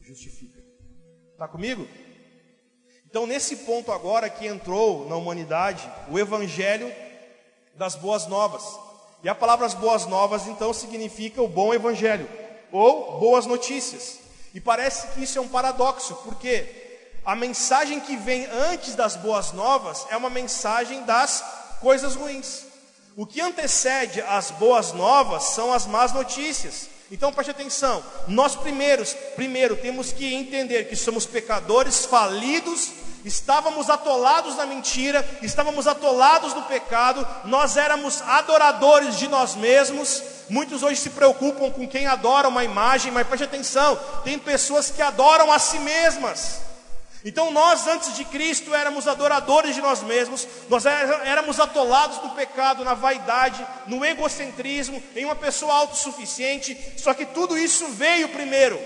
justifica. 0.00 0.62
Está 1.32 1.46
comigo? 1.46 1.86
Então, 3.06 3.26
nesse 3.26 3.56
ponto 3.56 3.92
agora 3.92 4.30
que 4.30 4.46
entrou 4.46 5.08
na 5.08 5.16
humanidade, 5.16 5.88
o 6.10 6.18
Evangelho 6.18 6.90
das 7.76 7.94
Boas 7.94 8.26
Novas. 8.26 8.62
E 9.22 9.28
a 9.28 9.34
palavra 9.34 9.66
as 9.66 9.74
Boas 9.74 10.06
Novas, 10.06 10.46
então, 10.46 10.72
significa 10.72 11.42
o 11.42 11.48
bom 11.48 11.72
Evangelho, 11.72 12.28
ou 12.70 13.18
boas 13.18 13.46
notícias. 13.46 14.18
E 14.54 14.60
parece 14.60 15.08
que 15.08 15.22
isso 15.22 15.38
é 15.38 15.40
um 15.40 15.48
paradoxo, 15.48 16.14
porque 16.24 16.66
a 17.24 17.34
mensagem 17.34 18.00
que 18.00 18.16
vem 18.16 18.46
antes 18.46 18.94
das 18.94 19.16
Boas 19.16 19.52
Novas 19.52 20.06
é 20.10 20.16
uma 20.16 20.30
mensagem 20.30 21.04
das 21.04 21.42
coisas 21.80 22.14
ruins. 22.14 22.64
O 23.16 23.24
que 23.24 23.40
antecede 23.40 24.20
as 24.22 24.50
boas 24.50 24.92
novas 24.92 25.44
são 25.44 25.72
as 25.72 25.86
más 25.86 26.12
notícias. 26.12 26.88
Então 27.12 27.32
preste 27.32 27.50
atenção, 27.50 28.02
nós 28.26 28.56
primeiros, 28.56 29.14
primeiro 29.36 29.76
temos 29.76 30.12
que 30.12 30.34
entender 30.34 30.88
que 30.88 30.96
somos 30.96 31.24
pecadores 31.24 32.06
falidos, 32.06 32.90
estávamos 33.24 33.88
atolados 33.88 34.56
na 34.56 34.66
mentira, 34.66 35.26
estávamos 35.42 35.86
atolados 35.86 36.52
no 36.54 36.62
pecado, 36.62 37.26
nós 37.44 37.76
éramos 37.76 38.22
adoradores 38.22 39.18
de 39.18 39.28
nós 39.28 39.54
mesmos. 39.54 40.22
Muitos 40.50 40.82
hoje 40.82 41.00
se 41.00 41.10
preocupam 41.10 41.70
com 41.70 41.88
quem 41.88 42.06
adora 42.06 42.48
uma 42.48 42.64
imagem, 42.64 43.10
mas 43.10 43.26
preste 43.26 43.44
atenção, 43.44 43.98
tem 44.22 44.38
pessoas 44.38 44.90
que 44.90 45.00
adoram 45.00 45.50
a 45.50 45.58
si 45.58 45.78
mesmas. 45.78 46.60
Então 47.24 47.50
nós, 47.50 47.86
antes 47.86 48.14
de 48.14 48.24
Cristo, 48.26 48.74
éramos 48.74 49.08
adoradores 49.08 49.74
de 49.74 49.80
nós 49.80 50.02
mesmos, 50.02 50.46
nós 50.68 50.84
éramos 50.84 51.58
atolados 51.58 52.22
no 52.22 52.30
pecado, 52.30 52.84
na 52.84 52.92
vaidade, 52.92 53.66
no 53.86 54.04
egocentrismo, 54.04 55.02
em 55.16 55.24
uma 55.24 55.34
pessoa 55.34 55.72
autossuficiente. 55.72 56.76
Só 56.98 57.14
que 57.14 57.24
tudo 57.24 57.56
isso 57.56 57.86
veio 57.88 58.28
primeiro, 58.28 58.78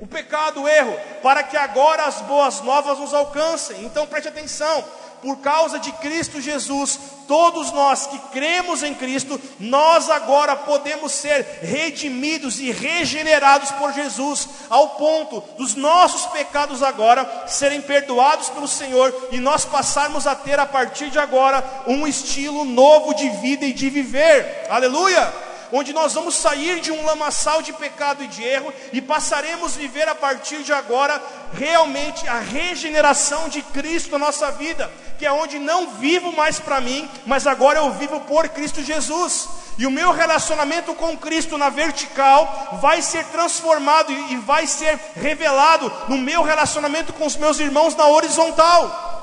o 0.00 0.06
pecado, 0.06 0.62
o 0.62 0.68
erro, 0.68 0.98
para 1.22 1.42
que 1.42 1.56
agora 1.56 2.04
as 2.04 2.20
boas 2.22 2.60
novas 2.60 2.98
nos 2.98 3.14
alcancem. 3.14 3.84
Então 3.84 4.06
preste 4.06 4.28
atenção, 4.28 4.84
por 5.22 5.38
causa 5.38 5.78
de 5.78 5.90
Cristo 5.92 6.40
Jesus, 6.40 6.98
todos 7.26 7.72
nós 7.72 8.06
que 8.06 8.18
cremos 8.30 8.82
em 8.82 8.94
Cristo, 8.94 9.40
nós 9.58 10.08
agora 10.08 10.54
podemos 10.54 11.12
ser 11.12 11.42
redimidos 11.62 12.60
e 12.60 12.70
regenerados 12.70 13.70
por 13.72 13.92
Jesus, 13.92 14.48
ao 14.68 14.90
ponto 14.90 15.42
dos 15.56 15.74
nossos 15.74 16.26
pecados 16.26 16.82
agora 16.82 17.44
serem 17.46 17.80
perdoados 17.80 18.48
pelo 18.50 18.68
Senhor 18.68 19.28
e 19.32 19.38
nós 19.38 19.64
passarmos 19.64 20.26
a 20.26 20.34
ter 20.34 20.60
a 20.60 20.66
partir 20.66 21.10
de 21.10 21.18
agora 21.18 21.64
um 21.86 22.06
estilo 22.06 22.64
novo 22.64 23.14
de 23.14 23.28
vida 23.28 23.64
e 23.64 23.72
de 23.72 23.90
viver. 23.90 24.66
Aleluia! 24.68 25.45
Onde 25.72 25.92
nós 25.92 26.14
vamos 26.14 26.34
sair 26.34 26.80
de 26.80 26.92
um 26.92 27.04
lamaçal 27.04 27.62
de 27.62 27.72
pecado 27.72 28.22
e 28.22 28.28
de 28.28 28.42
erro 28.42 28.72
e 28.92 29.00
passaremos 29.00 29.74
a 29.74 29.78
viver 29.78 30.08
a 30.08 30.14
partir 30.14 30.62
de 30.62 30.72
agora 30.72 31.20
realmente 31.52 32.26
a 32.28 32.38
regeneração 32.38 33.48
de 33.48 33.62
Cristo 33.62 34.12
na 34.12 34.18
nossa 34.18 34.50
vida, 34.52 34.90
que 35.18 35.26
é 35.26 35.32
onde 35.32 35.58
não 35.58 35.90
vivo 35.92 36.32
mais 36.32 36.58
para 36.58 36.80
mim, 36.80 37.08
mas 37.26 37.46
agora 37.46 37.78
eu 37.78 37.92
vivo 37.92 38.20
por 38.20 38.48
Cristo 38.48 38.82
Jesus. 38.82 39.48
E 39.78 39.86
o 39.86 39.90
meu 39.90 40.12
relacionamento 40.12 40.94
com 40.94 41.16
Cristo 41.16 41.58
na 41.58 41.68
vertical 41.68 42.78
vai 42.80 43.02
ser 43.02 43.24
transformado 43.26 44.10
e 44.10 44.36
vai 44.36 44.66
ser 44.66 44.98
revelado 45.14 45.92
no 46.08 46.16
meu 46.16 46.42
relacionamento 46.42 47.12
com 47.12 47.26
os 47.26 47.36
meus 47.36 47.58
irmãos 47.58 47.94
na 47.94 48.06
horizontal. 48.06 49.14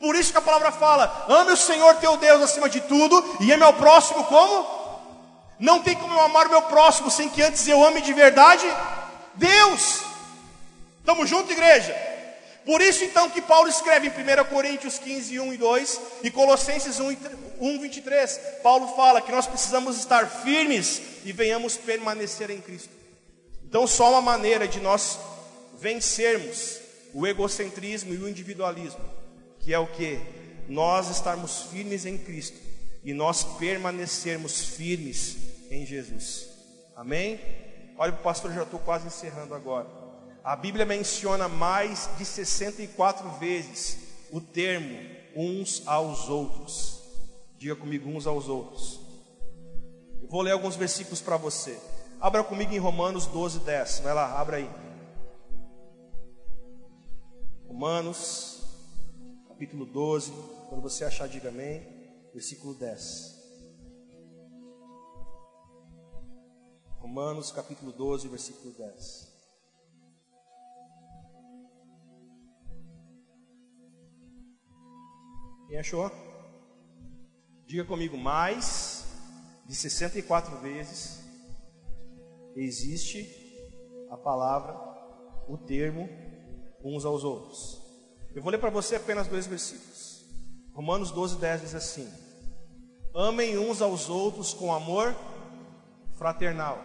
Por 0.00 0.14
isso 0.14 0.32
que 0.32 0.38
a 0.38 0.42
palavra 0.42 0.72
fala: 0.72 1.26
ame 1.28 1.52
o 1.52 1.56
Senhor 1.56 1.94
teu 1.96 2.16
Deus 2.16 2.42
acima 2.42 2.68
de 2.68 2.80
tudo 2.82 3.22
e 3.40 3.52
ame 3.52 3.62
ao 3.62 3.74
próximo 3.74 4.24
como 4.24 4.85
não 5.58 5.82
tem 5.82 5.94
como 5.96 6.14
eu 6.14 6.20
amar 6.20 6.46
o 6.46 6.50
meu 6.50 6.62
próximo 6.62 7.10
sem 7.10 7.28
que 7.28 7.42
antes 7.42 7.66
eu 7.66 7.84
ame 7.84 8.02
de 8.02 8.12
verdade 8.12 8.66
Deus. 9.34 10.02
Estamos 10.98 11.28
juntos, 11.28 11.50
igreja? 11.50 11.94
Por 12.64 12.80
isso 12.82 13.04
então 13.04 13.30
que 13.30 13.40
Paulo 13.40 13.68
escreve 13.68 14.08
em 14.08 14.10
1 14.10 14.44
Coríntios 14.46 14.98
15, 14.98 15.38
1 15.38 15.52
e 15.52 15.56
2 15.56 16.00
e 16.24 16.30
Colossenses 16.30 16.98
1, 16.98 17.16
1, 17.60 17.80
23, 17.80 18.40
Paulo 18.62 18.88
fala 18.96 19.22
que 19.22 19.30
nós 19.30 19.46
precisamos 19.46 19.96
estar 19.98 20.28
firmes 20.28 21.00
e 21.24 21.32
venhamos 21.32 21.76
permanecer 21.76 22.50
em 22.50 22.60
Cristo. 22.60 22.90
Então 23.64 23.86
só 23.86 24.10
uma 24.10 24.20
maneira 24.20 24.66
de 24.66 24.80
nós 24.80 25.18
vencermos 25.78 26.80
o 27.14 27.26
egocentrismo 27.26 28.12
e 28.12 28.18
o 28.18 28.28
individualismo, 28.28 29.00
que 29.60 29.72
é 29.72 29.78
o 29.78 29.86
que? 29.86 30.18
Nós 30.68 31.08
estarmos 31.08 31.62
firmes 31.70 32.04
em 32.04 32.18
Cristo 32.18 32.65
e 33.06 33.14
nós 33.14 33.44
permanecermos 33.44 34.64
firmes 34.64 35.36
em 35.70 35.86
Jesus. 35.86 36.48
Amém? 36.96 37.40
Olha 37.96 38.10
para 38.10 38.20
o 38.20 38.24
pastor, 38.24 38.52
já 38.52 38.64
estou 38.64 38.80
quase 38.80 39.06
encerrando 39.06 39.54
agora. 39.54 39.86
A 40.42 40.56
Bíblia 40.56 40.84
menciona 40.84 41.48
mais 41.48 42.10
de 42.18 42.24
64 42.24 43.30
vezes 43.38 43.98
o 44.32 44.40
termo 44.40 44.98
uns 45.36 45.86
aos 45.86 46.28
outros. 46.28 47.00
Diga 47.56 47.76
comigo, 47.76 48.10
uns 48.10 48.26
aos 48.26 48.48
outros. 48.48 48.98
Eu 50.20 50.26
vou 50.26 50.42
ler 50.42 50.50
alguns 50.50 50.74
versículos 50.74 51.20
para 51.20 51.36
você. 51.36 51.78
Abra 52.20 52.42
comigo 52.42 52.74
em 52.74 52.78
Romanos 52.78 53.26
12, 53.26 53.60
10. 53.60 54.00
Vai 54.00 54.14
lá, 54.14 54.36
abra 54.36 54.56
aí. 54.56 54.68
Romanos, 57.68 58.64
capítulo 59.46 59.86
12. 59.86 60.32
Quando 60.68 60.82
você 60.82 61.04
achar, 61.04 61.28
diga 61.28 61.50
amém 61.50 61.95
versículo 62.36 62.74
10. 62.74 63.34
Romanos 66.98 67.50
capítulo 67.50 67.92
12, 67.92 68.28
versículo 68.28 68.74
10. 68.74 69.32
Quem 75.66 75.78
achou? 75.78 76.10
Diga 77.64 77.86
comigo, 77.86 78.18
mais 78.18 79.06
de 79.64 79.74
64 79.74 80.58
vezes 80.58 81.24
existe 82.54 83.26
a 84.10 84.16
palavra, 84.18 84.74
o 85.48 85.56
termo, 85.56 86.06
uns 86.84 87.06
aos 87.06 87.24
outros. 87.24 87.80
Eu 88.34 88.42
vou 88.42 88.52
ler 88.52 88.58
para 88.58 88.68
você 88.68 88.96
apenas 88.96 89.26
dois 89.26 89.46
versículos. 89.46 90.22
Romanos 90.74 91.10
12, 91.10 91.38
10 91.38 91.60
diz 91.62 91.74
assim: 91.74 92.25
Amem 93.16 93.56
uns 93.56 93.80
aos 93.80 94.10
outros 94.10 94.52
com 94.52 94.70
amor 94.70 95.16
fraternal. 96.18 96.84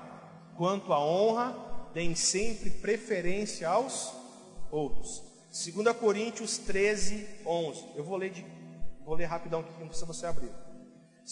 Quanto 0.56 0.94
à 0.94 1.06
honra, 1.06 1.54
deem 1.94 2.16
sempre 2.16 2.70
preferência 2.70 3.68
aos 3.68 4.14
outros. 4.72 5.22
2 5.52 5.94
Coríntios 5.98 6.58
13, 6.58 7.28
11. 7.46 7.86
Eu 7.98 8.06
vou 8.06 8.16
ler, 8.16 8.30
de, 8.30 8.46
vou 9.06 9.14
ler 9.14 9.26
rapidão 9.26 9.60
aqui, 9.60 9.74
não 9.78 9.90
precisa 9.90 10.06
você 10.06 10.26
abrir. 10.26 10.50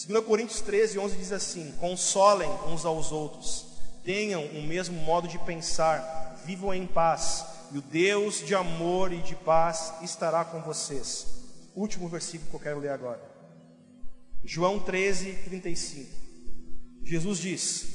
2 0.06 0.22
Coríntios 0.22 0.60
13, 0.60 0.98
11 0.98 1.16
diz 1.16 1.32
assim: 1.32 1.72
Consolem 1.80 2.50
uns 2.66 2.84
aos 2.84 3.10
outros, 3.10 3.68
tenham 4.04 4.44
o 4.44 4.62
mesmo 4.62 5.00
modo 5.00 5.26
de 5.26 5.38
pensar, 5.38 6.42
vivam 6.44 6.74
em 6.74 6.86
paz, 6.86 7.46
e 7.72 7.78
o 7.78 7.80
Deus 7.80 8.44
de 8.44 8.54
amor 8.54 9.14
e 9.14 9.22
de 9.22 9.34
paz 9.34 9.94
estará 10.02 10.44
com 10.44 10.60
vocês. 10.60 11.26
Último 11.74 12.06
versículo 12.06 12.50
que 12.50 12.56
eu 12.56 12.60
quero 12.60 12.80
ler 12.80 12.90
agora. 12.90 13.29
João 14.44 14.80
13, 14.80 15.32
35. 15.44 16.10
Jesus 17.04 17.38
diz: 17.38 17.86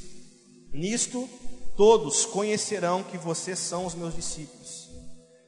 Nisto 0.72 1.28
todos 1.76 2.26
conhecerão 2.26 3.04
que 3.04 3.18
vocês 3.18 3.60
são 3.60 3.86
os 3.86 3.96
meus 3.96 4.16
discípulos, 4.16 4.90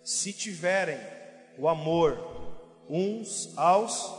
se 0.03 0.33
tiverem 0.33 0.97
o 1.57 1.67
amor 1.67 2.17
uns 2.89 3.51
aos. 3.57 4.11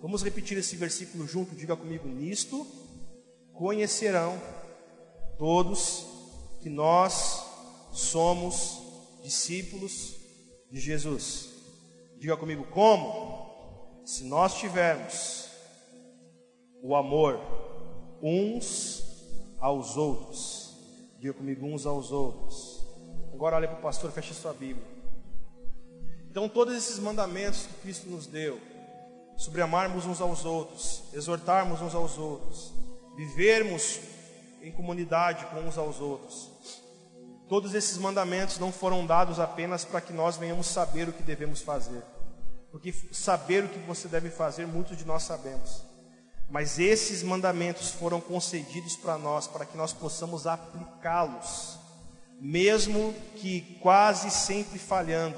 Vamos 0.00 0.22
repetir 0.22 0.56
esse 0.58 0.76
versículo 0.76 1.26
junto, 1.26 1.54
diga 1.54 1.76
comigo: 1.76 2.08
Nisto 2.08 2.66
conhecerão 3.52 4.40
todos 5.38 6.06
que 6.60 6.70
nós 6.70 7.44
somos 7.92 8.80
discípulos 9.22 10.16
de 10.70 10.80
Jesus. 10.80 11.50
Diga 12.18 12.36
comigo: 12.36 12.64
Como? 12.64 14.02
Se 14.04 14.22
nós 14.24 14.54
tivermos 14.58 15.45
o 16.86 16.94
amor 16.94 17.40
uns 18.22 19.02
aos 19.58 19.96
outros. 19.96 20.76
Diga 21.18 21.34
comigo, 21.34 21.66
uns 21.66 21.84
aos 21.84 22.12
outros. 22.12 22.80
Agora 23.32 23.56
olha 23.56 23.66
para 23.66 23.78
o 23.78 23.82
pastor, 23.82 24.12
feche 24.12 24.32
sua 24.32 24.52
Bíblia. 24.52 24.86
Então, 26.30 26.48
todos 26.48 26.74
esses 26.74 26.98
mandamentos 26.98 27.66
que 27.66 27.74
Cristo 27.82 28.08
nos 28.08 28.26
deu, 28.26 28.60
sobre 29.36 29.62
amarmos 29.62 30.06
uns 30.06 30.20
aos 30.20 30.44
outros, 30.44 31.02
exortarmos 31.12 31.80
uns 31.82 31.94
aos 31.94 32.18
outros, 32.18 32.72
vivermos 33.16 33.98
em 34.62 34.70
comunidade 34.70 35.44
com 35.46 35.60
uns 35.60 35.76
aos 35.76 36.00
outros, 36.00 36.50
todos 37.48 37.74
esses 37.74 37.98
mandamentos 37.98 38.58
não 38.58 38.70
foram 38.70 39.04
dados 39.04 39.40
apenas 39.40 39.84
para 39.84 40.00
que 40.00 40.12
nós 40.12 40.36
venhamos 40.36 40.66
saber 40.66 41.08
o 41.08 41.12
que 41.12 41.22
devemos 41.22 41.62
fazer, 41.62 42.02
Porque 42.70 42.92
saber 43.12 43.64
o 43.64 43.68
que 43.68 43.78
você 43.80 44.06
deve 44.06 44.30
fazer, 44.30 44.66
muitos 44.66 44.96
de 44.96 45.04
nós 45.04 45.22
sabemos. 45.22 45.85
Mas 46.48 46.78
esses 46.78 47.22
mandamentos 47.22 47.90
foram 47.90 48.20
concedidos 48.20 48.96
para 48.96 49.18
nós, 49.18 49.46
para 49.46 49.66
que 49.66 49.76
nós 49.76 49.92
possamos 49.92 50.46
aplicá-los, 50.46 51.78
mesmo 52.40 53.14
que 53.36 53.78
quase 53.80 54.30
sempre 54.30 54.78
falhando 54.78 55.36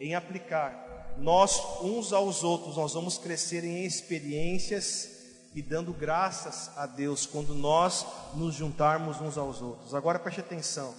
em 0.00 0.14
aplicar. 0.14 1.14
Nós, 1.18 1.60
uns 1.82 2.12
aos 2.12 2.44
outros, 2.44 2.76
nós 2.76 2.92
vamos 2.92 3.18
crescer 3.18 3.64
em 3.64 3.84
experiências 3.84 5.18
e 5.54 5.60
dando 5.60 5.92
graças 5.92 6.70
a 6.76 6.86
Deus 6.86 7.26
quando 7.26 7.54
nós 7.54 8.06
nos 8.34 8.54
juntarmos 8.54 9.20
uns 9.20 9.36
aos 9.36 9.60
outros. 9.60 9.94
Agora 9.94 10.18
preste 10.18 10.40
atenção. 10.40 10.94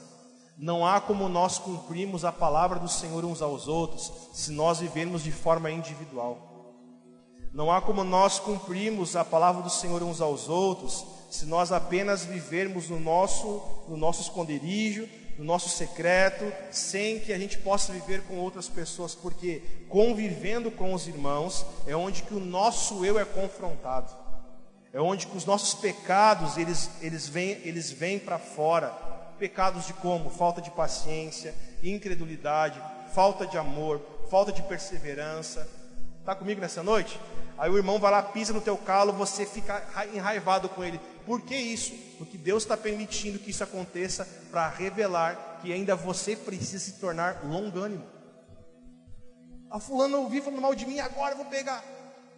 Não 0.57 0.85
há 0.85 0.99
como 0.99 1.29
nós 1.29 1.57
cumprirmos 1.57 2.25
a 2.25 2.33
palavra 2.33 2.77
do 2.79 2.89
Senhor 2.89 3.23
uns 3.23 3.41
aos 3.41 3.69
outros 3.69 4.11
se 4.33 4.51
nós 4.51 4.79
vivermos 4.79 5.23
de 5.23 5.31
forma 5.31 5.71
individual. 5.71 6.48
Não 7.51 7.71
há 7.71 7.81
como 7.81 8.03
nós 8.03 8.39
cumprirmos 8.39 9.15
a 9.15 9.25
palavra 9.25 9.63
do 9.63 9.69
Senhor 9.69 10.03
uns 10.03 10.21
aos 10.21 10.47
outros 10.47 11.05
se 11.29 11.45
nós 11.45 11.71
apenas 11.71 12.25
vivermos 12.25 12.89
no 12.89 12.99
nosso, 12.99 13.61
no 13.87 13.95
nosso 13.95 14.21
esconderijo, 14.21 15.07
no 15.37 15.45
nosso 15.45 15.69
secreto, 15.69 16.51
sem 16.71 17.19
que 17.19 17.31
a 17.31 17.37
gente 17.37 17.57
possa 17.59 17.93
viver 17.93 18.23
com 18.23 18.37
outras 18.37 18.67
pessoas, 18.67 19.15
porque 19.15 19.61
convivendo 19.87 20.69
com 20.71 20.93
os 20.93 21.07
irmãos 21.07 21.65
é 21.87 21.95
onde 21.95 22.23
que 22.23 22.33
o 22.33 22.39
nosso 22.39 23.05
eu 23.05 23.17
é 23.17 23.25
confrontado. 23.25 24.11
É 24.91 24.99
onde 24.99 25.27
que 25.27 25.37
os 25.37 25.45
nossos 25.45 25.75
pecados, 25.75 26.57
eles, 26.57 26.89
eles 26.99 27.27
vêm, 27.27 27.51
eles 27.63 27.91
vêm 27.91 28.17
para 28.17 28.39
fora. 28.39 28.89
Pecados 29.37 29.85
de 29.85 29.93
como? 29.93 30.31
Falta 30.31 30.61
de 30.61 30.71
paciência, 30.71 31.53
incredulidade, 31.83 32.81
falta 33.13 33.45
de 33.45 33.57
amor, 33.57 34.01
falta 34.29 34.51
de 34.51 34.63
perseverança. 34.63 35.69
Está 36.29 36.37
comigo 36.37 36.61
nessa 36.61 36.83
noite? 36.83 37.19
Aí 37.57 37.71
o 37.71 37.77
irmão 37.77 37.97
vai 37.97 38.11
lá, 38.11 38.21
pisa 38.21 38.53
no 38.53 38.61
teu 38.61 38.77
calo, 38.77 39.11
você 39.11 39.47
fica 39.47 39.83
enraivado 40.13 40.69
com 40.69 40.83
ele. 40.83 40.99
Por 41.25 41.41
que 41.41 41.55
isso? 41.55 41.91
Porque 42.19 42.37
Deus 42.37 42.61
está 42.61 42.77
permitindo 42.77 43.39
que 43.39 43.49
isso 43.49 43.63
aconteça 43.63 44.27
para 44.51 44.69
revelar 44.69 45.57
que 45.59 45.73
ainda 45.73 45.95
você 45.95 46.35
precisa 46.35 46.77
se 46.77 46.99
tornar 46.99 47.43
longânimo. 47.43 48.05
A 49.71 49.77
ah, 49.77 49.79
fulano 49.79 50.19
ouviu 50.19 50.43
falando 50.43 50.61
mal 50.61 50.75
de 50.75 50.85
mim, 50.85 50.99
agora 50.99 51.33
eu 51.33 51.37
vou 51.37 51.47
pegar 51.47 51.83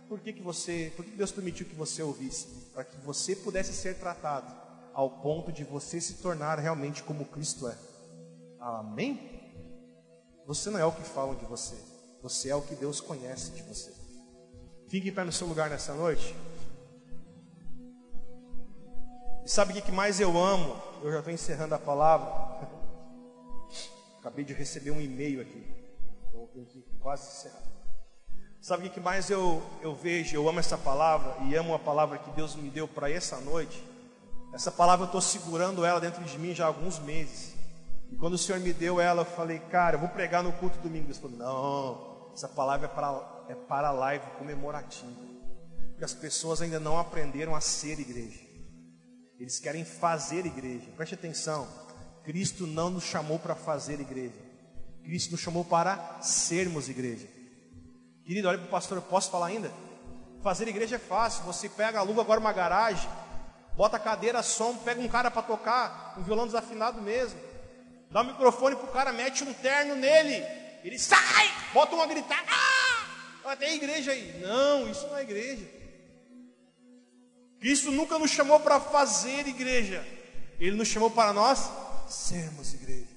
por 0.08 0.22
que, 0.22 0.32
que 0.32 0.42
você, 0.42 0.94
por 0.96 1.04
que 1.04 1.12
Deus 1.12 1.34
permitiu 1.34 1.66
que 1.66 1.76
você 1.76 2.02
ouvisse? 2.02 2.48
Para 2.74 2.86
que 2.86 2.96
você 3.06 3.36
pudesse 3.36 3.74
ser 3.74 3.96
tratado 3.96 4.56
ao 4.94 5.10
ponto 5.10 5.52
de 5.52 5.66
você 5.66 6.00
se 6.00 6.14
tornar 6.14 6.60
realmente 6.60 7.04
como 7.04 7.26
Cristo 7.26 7.68
é. 7.68 7.76
Amém? 8.58 9.20
Você 10.48 10.70
não 10.70 10.80
é 10.80 10.86
o 10.86 10.94
que 10.94 11.04
falam 11.04 11.36
de 11.36 11.44
você, 11.44 11.76
você 12.22 12.50
é 12.50 12.56
o 12.56 12.62
que 12.62 12.76
Deus 12.76 13.02
conhece 13.02 13.52
de 13.52 13.64
você. 13.64 13.92
Fique 14.88 15.10
em 15.10 15.14
pé 15.14 15.24
no 15.24 15.32
seu 15.32 15.48
lugar 15.48 15.70
nessa 15.70 15.94
noite. 15.94 16.36
E 19.44 19.50
sabe 19.50 19.78
o 19.78 19.82
que 19.82 19.92
mais 19.92 20.20
eu 20.20 20.38
amo? 20.38 20.82
Eu 21.02 21.12
já 21.12 21.20
estou 21.20 21.34
encerrando 21.34 21.74
a 21.74 21.80
palavra. 21.80 22.28
Acabei 24.20 24.46
de 24.46 24.54
receber 24.54 24.92
um 24.92 25.02
e-mail 25.02 25.42
aqui. 25.42 25.66
Vou 26.32 26.50
quase 27.00 27.28
encerrar. 27.28 27.64
Sabe 28.62 28.88
o 28.88 28.92
que 28.92 29.00
mais 29.00 29.32
eu, 29.32 29.64
eu 29.82 29.96
vejo? 29.96 30.36
Eu 30.36 30.48
amo 30.48 30.60
essa 30.60 30.78
palavra 30.78 31.36
e 31.48 31.56
amo 31.56 31.74
a 31.74 31.80
palavra 31.80 32.20
que 32.20 32.30
Deus 32.32 32.56
me 32.56 32.70
deu 32.70 32.88
para 32.88 33.10
essa 33.10 33.38
noite. 33.38 33.84
Essa 34.54 34.72
palavra 34.72 35.06
eu 35.06 35.08
estou 35.08 35.22
segurando 35.22 35.84
ela 35.84 36.00
dentro 36.00 36.24
de 36.24 36.38
mim 36.38 36.54
já 36.54 36.66
há 36.66 36.68
alguns 36.68 37.00
meses. 37.00 37.56
E 38.12 38.16
quando 38.18 38.34
o 38.34 38.38
Senhor 38.38 38.60
me 38.60 38.74
deu 38.74 39.00
ela, 39.00 39.22
eu 39.22 39.26
falei, 39.26 39.58
cara, 39.58 39.96
eu 39.96 40.00
vou 40.00 40.10
pregar 40.10 40.44
no 40.44 40.52
culto 40.52 40.78
domingo. 40.80 41.06
Deus 41.06 41.18
falou, 41.18 41.38
não, 41.38 42.11
essa 42.34 42.48
palavra 42.48 42.88
é 42.88 42.90
para, 42.90 43.46
é 43.50 43.56
para 43.56 43.90
a 43.90 43.92
live 43.92 44.26
comemorativa. 44.38 45.32
Porque 45.92 46.06
as 46.06 46.14
pessoas 46.14 46.62
ainda 46.62 46.80
não 46.80 47.00
aprenderam 47.00 47.56
a 47.56 47.62
ser 47.62 48.00
igreja. 48.00 48.40
Eles 49.40 49.60
querem 49.60 49.84
fazer 49.84 50.46
igreja. 50.46 50.90
Preste 50.96 51.16
atenção. 51.16 51.68
Cristo 52.24 52.68
não 52.68 52.90
nos 52.90 53.04
chamou 53.04 53.40
para 53.40 53.56
fazer 53.56 54.00
igreja. 54.00 54.40
Cristo 55.04 55.32
nos 55.32 55.40
chamou 55.40 55.66
para 55.66 56.20
sermos 56.22 56.90
igreja. 56.90 57.28
Querido, 58.24 58.48
olha 58.48 58.60
para 58.60 58.68
o 58.68 58.72
pastor, 58.72 58.98
eu 58.98 59.02
posso 59.02 59.32
falar 59.32 59.48
ainda? 59.48 59.72
Fazer 60.44 60.68
igreja 60.68 60.96
é 60.96 61.00
fácil. 61.00 61.44
Você 61.46 61.68
pega, 61.68 62.00
aluga 62.00 62.22
agora 62.22 62.40
uma 62.40 62.54
garagem, 62.54 63.10
bota 63.76 63.98
cadeira, 63.98 64.44
som, 64.44 64.76
pega 64.78 65.02
um 65.02 65.08
cara 65.08 65.32
para 65.32 65.42
tocar, 65.42 66.16
um 66.18 66.24
violão 66.24 66.46
desafinado 66.46 67.02
mesmo. 67.02 67.40
Dá 68.12 68.22
o 68.22 68.24
um 68.24 68.28
microfone 68.28 68.76
pro 68.76 68.88
cara, 68.88 69.12
mete 69.12 69.44
um 69.44 69.54
terno 69.54 69.96
nele. 69.96 70.61
Ele 70.84 70.98
sai, 70.98 71.50
bota 71.74 71.96
uma 71.96 72.08
gritar. 72.08 72.44
Ah! 72.48 73.56
Tem 73.56 73.76
igreja 73.76 74.12
aí. 74.12 74.40
Não, 74.40 74.90
isso 74.90 75.06
não 75.08 75.18
é 75.18 75.22
igreja. 75.24 75.66
Cristo 77.60 77.92
nunca 77.92 78.18
nos 78.18 78.32
chamou 78.32 78.60
para 78.60 78.80
fazer 78.80 79.48
igreja. 79.48 80.06
Ele 80.60 80.76
nos 80.76 80.88
chamou 80.88 81.12
para 81.12 81.34
nós 81.34 81.70
sermos 82.08 82.74
igreja. 82.74 83.08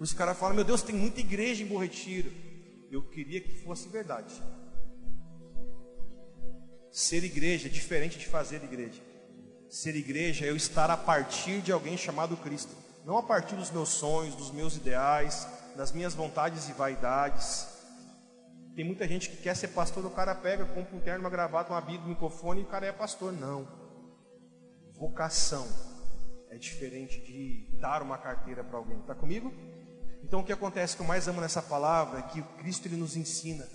Os 0.00 0.12
caras 0.12 0.38
falam, 0.38 0.54
meu 0.54 0.64
Deus, 0.64 0.82
tem 0.82 0.94
muita 0.94 1.20
igreja 1.20 1.62
em 1.62 1.66
Bom 1.66 1.78
Retiro 1.78 2.46
eu 2.90 3.02
queria 3.02 3.40
que 3.40 3.52
fosse 3.62 3.88
verdade. 3.88 4.34
Ser 6.90 7.24
igreja 7.24 7.68
é 7.68 7.70
diferente 7.70 8.18
de 8.18 8.26
fazer 8.26 8.62
igreja. 8.64 9.02
Ser 9.68 9.96
igreja 9.96 10.46
é 10.46 10.50
eu 10.50 10.56
estar 10.56 10.90
a 10.90 10.96
partir 10.96 11.60
de 11.60 11.72
alguém 11.72 11.96
chamado 11.96 12.36
Cristo, 12.36 12.74
não 13.04 13.18
a 13.18 13.22
partir 13.22 13.56
dos 13.56 13.70
meus 13.70 13.90
sonhos, 13.90 14.34
dos 14.34 14.50
meus 14.50 14.76
ideais, 14.76 15.46
das 15.76 15.92
minhas 15.92 16.14
vontades 16.14 16.68
e 16.68 16.72
vaidades. 16.72 17.68
Tem 18.74 18.84
muita 18.84 19.06
gente 19.06 19.30
que 19.30 19.36
quer 19.36 19.54
ser 19.54 19.68
pastor, 19.68 20.04
o 20.04 20.10
cara 20.10 20.34
pega, 20.34 20.64
compra 20.64 20.96
um 20.96 21.00
terno, 21.00 21.20
uma 21.20 21.30
gravata, 21.30 21.72
uma 21.72 21.80
bíblia, 21.80 22.06
um 22.06 22.08
microfone 22.08 22.60
e 22.60 22.64
o 22.64 22.66
cara 22.66 22.86
é 22.86 22.92
pastor. 22.92 23.32
Não. 23.32 23.68
Vocação 24.92 25.66
é 26.50 26.56
diferente 26.56 27.20
de 27.20 27.68
dar 27.78 28.02
uma 28.02 28.18
carteira 28.18 28.64
para 28.64 28.78
alguém. 28.78 28.98
Está 28.98 29.14
comigo? 29.14 29.52
Então 30.22 30.40
o 30.40 30.44
que 30.44 30.52
acontece 30.52 30.96
que 30.96 31.02
eu 31.02 31.06
mais 31.06 31.28
amo 31.28 31.40
nessa 31.40 31.62
palavra 31.62 32.20
é 32.20 32.22
que 32.22 32.42
Cristo 32.58 32.88
ele 32.88 32.96
nos 32.96 33.16
ensina 33.16 33.66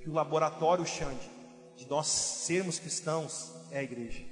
que 0.00 0.10
o 0.10 0.12
laboratório 0.12 0.84
Xande 0.84 1.30
de 1.76 1.88
nós 1.88 2.06
sermos 2.06 2.78
cristãos 2.78 3.52
é 3.70 3.78
a 3.78 3.82
igreja. 3.82 4.22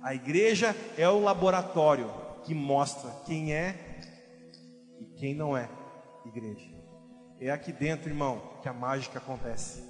A 0.00 0.14
igreja 0.14 0.76
é 0.96 1.08
o 1.08 1.20
laboratório 1.20 2.10
que 2.44 2.54
mostra 2.54 3.10
quem 3.26 3.52
é 3.52 4.00
e 5.00 5.04
quem 5.18 5.34
não 5.34 5.56
é 5.56 5.68
igreja. 6.24 6.68
É 7.40 7.50
aqui 7.50 7.72
dentro, 7.72 8.08
irmão, 8.08 8.40
que 8.62 8.68
a 8.68 8.72
mágica 8.72 9.18
acontece. 9.18 9.82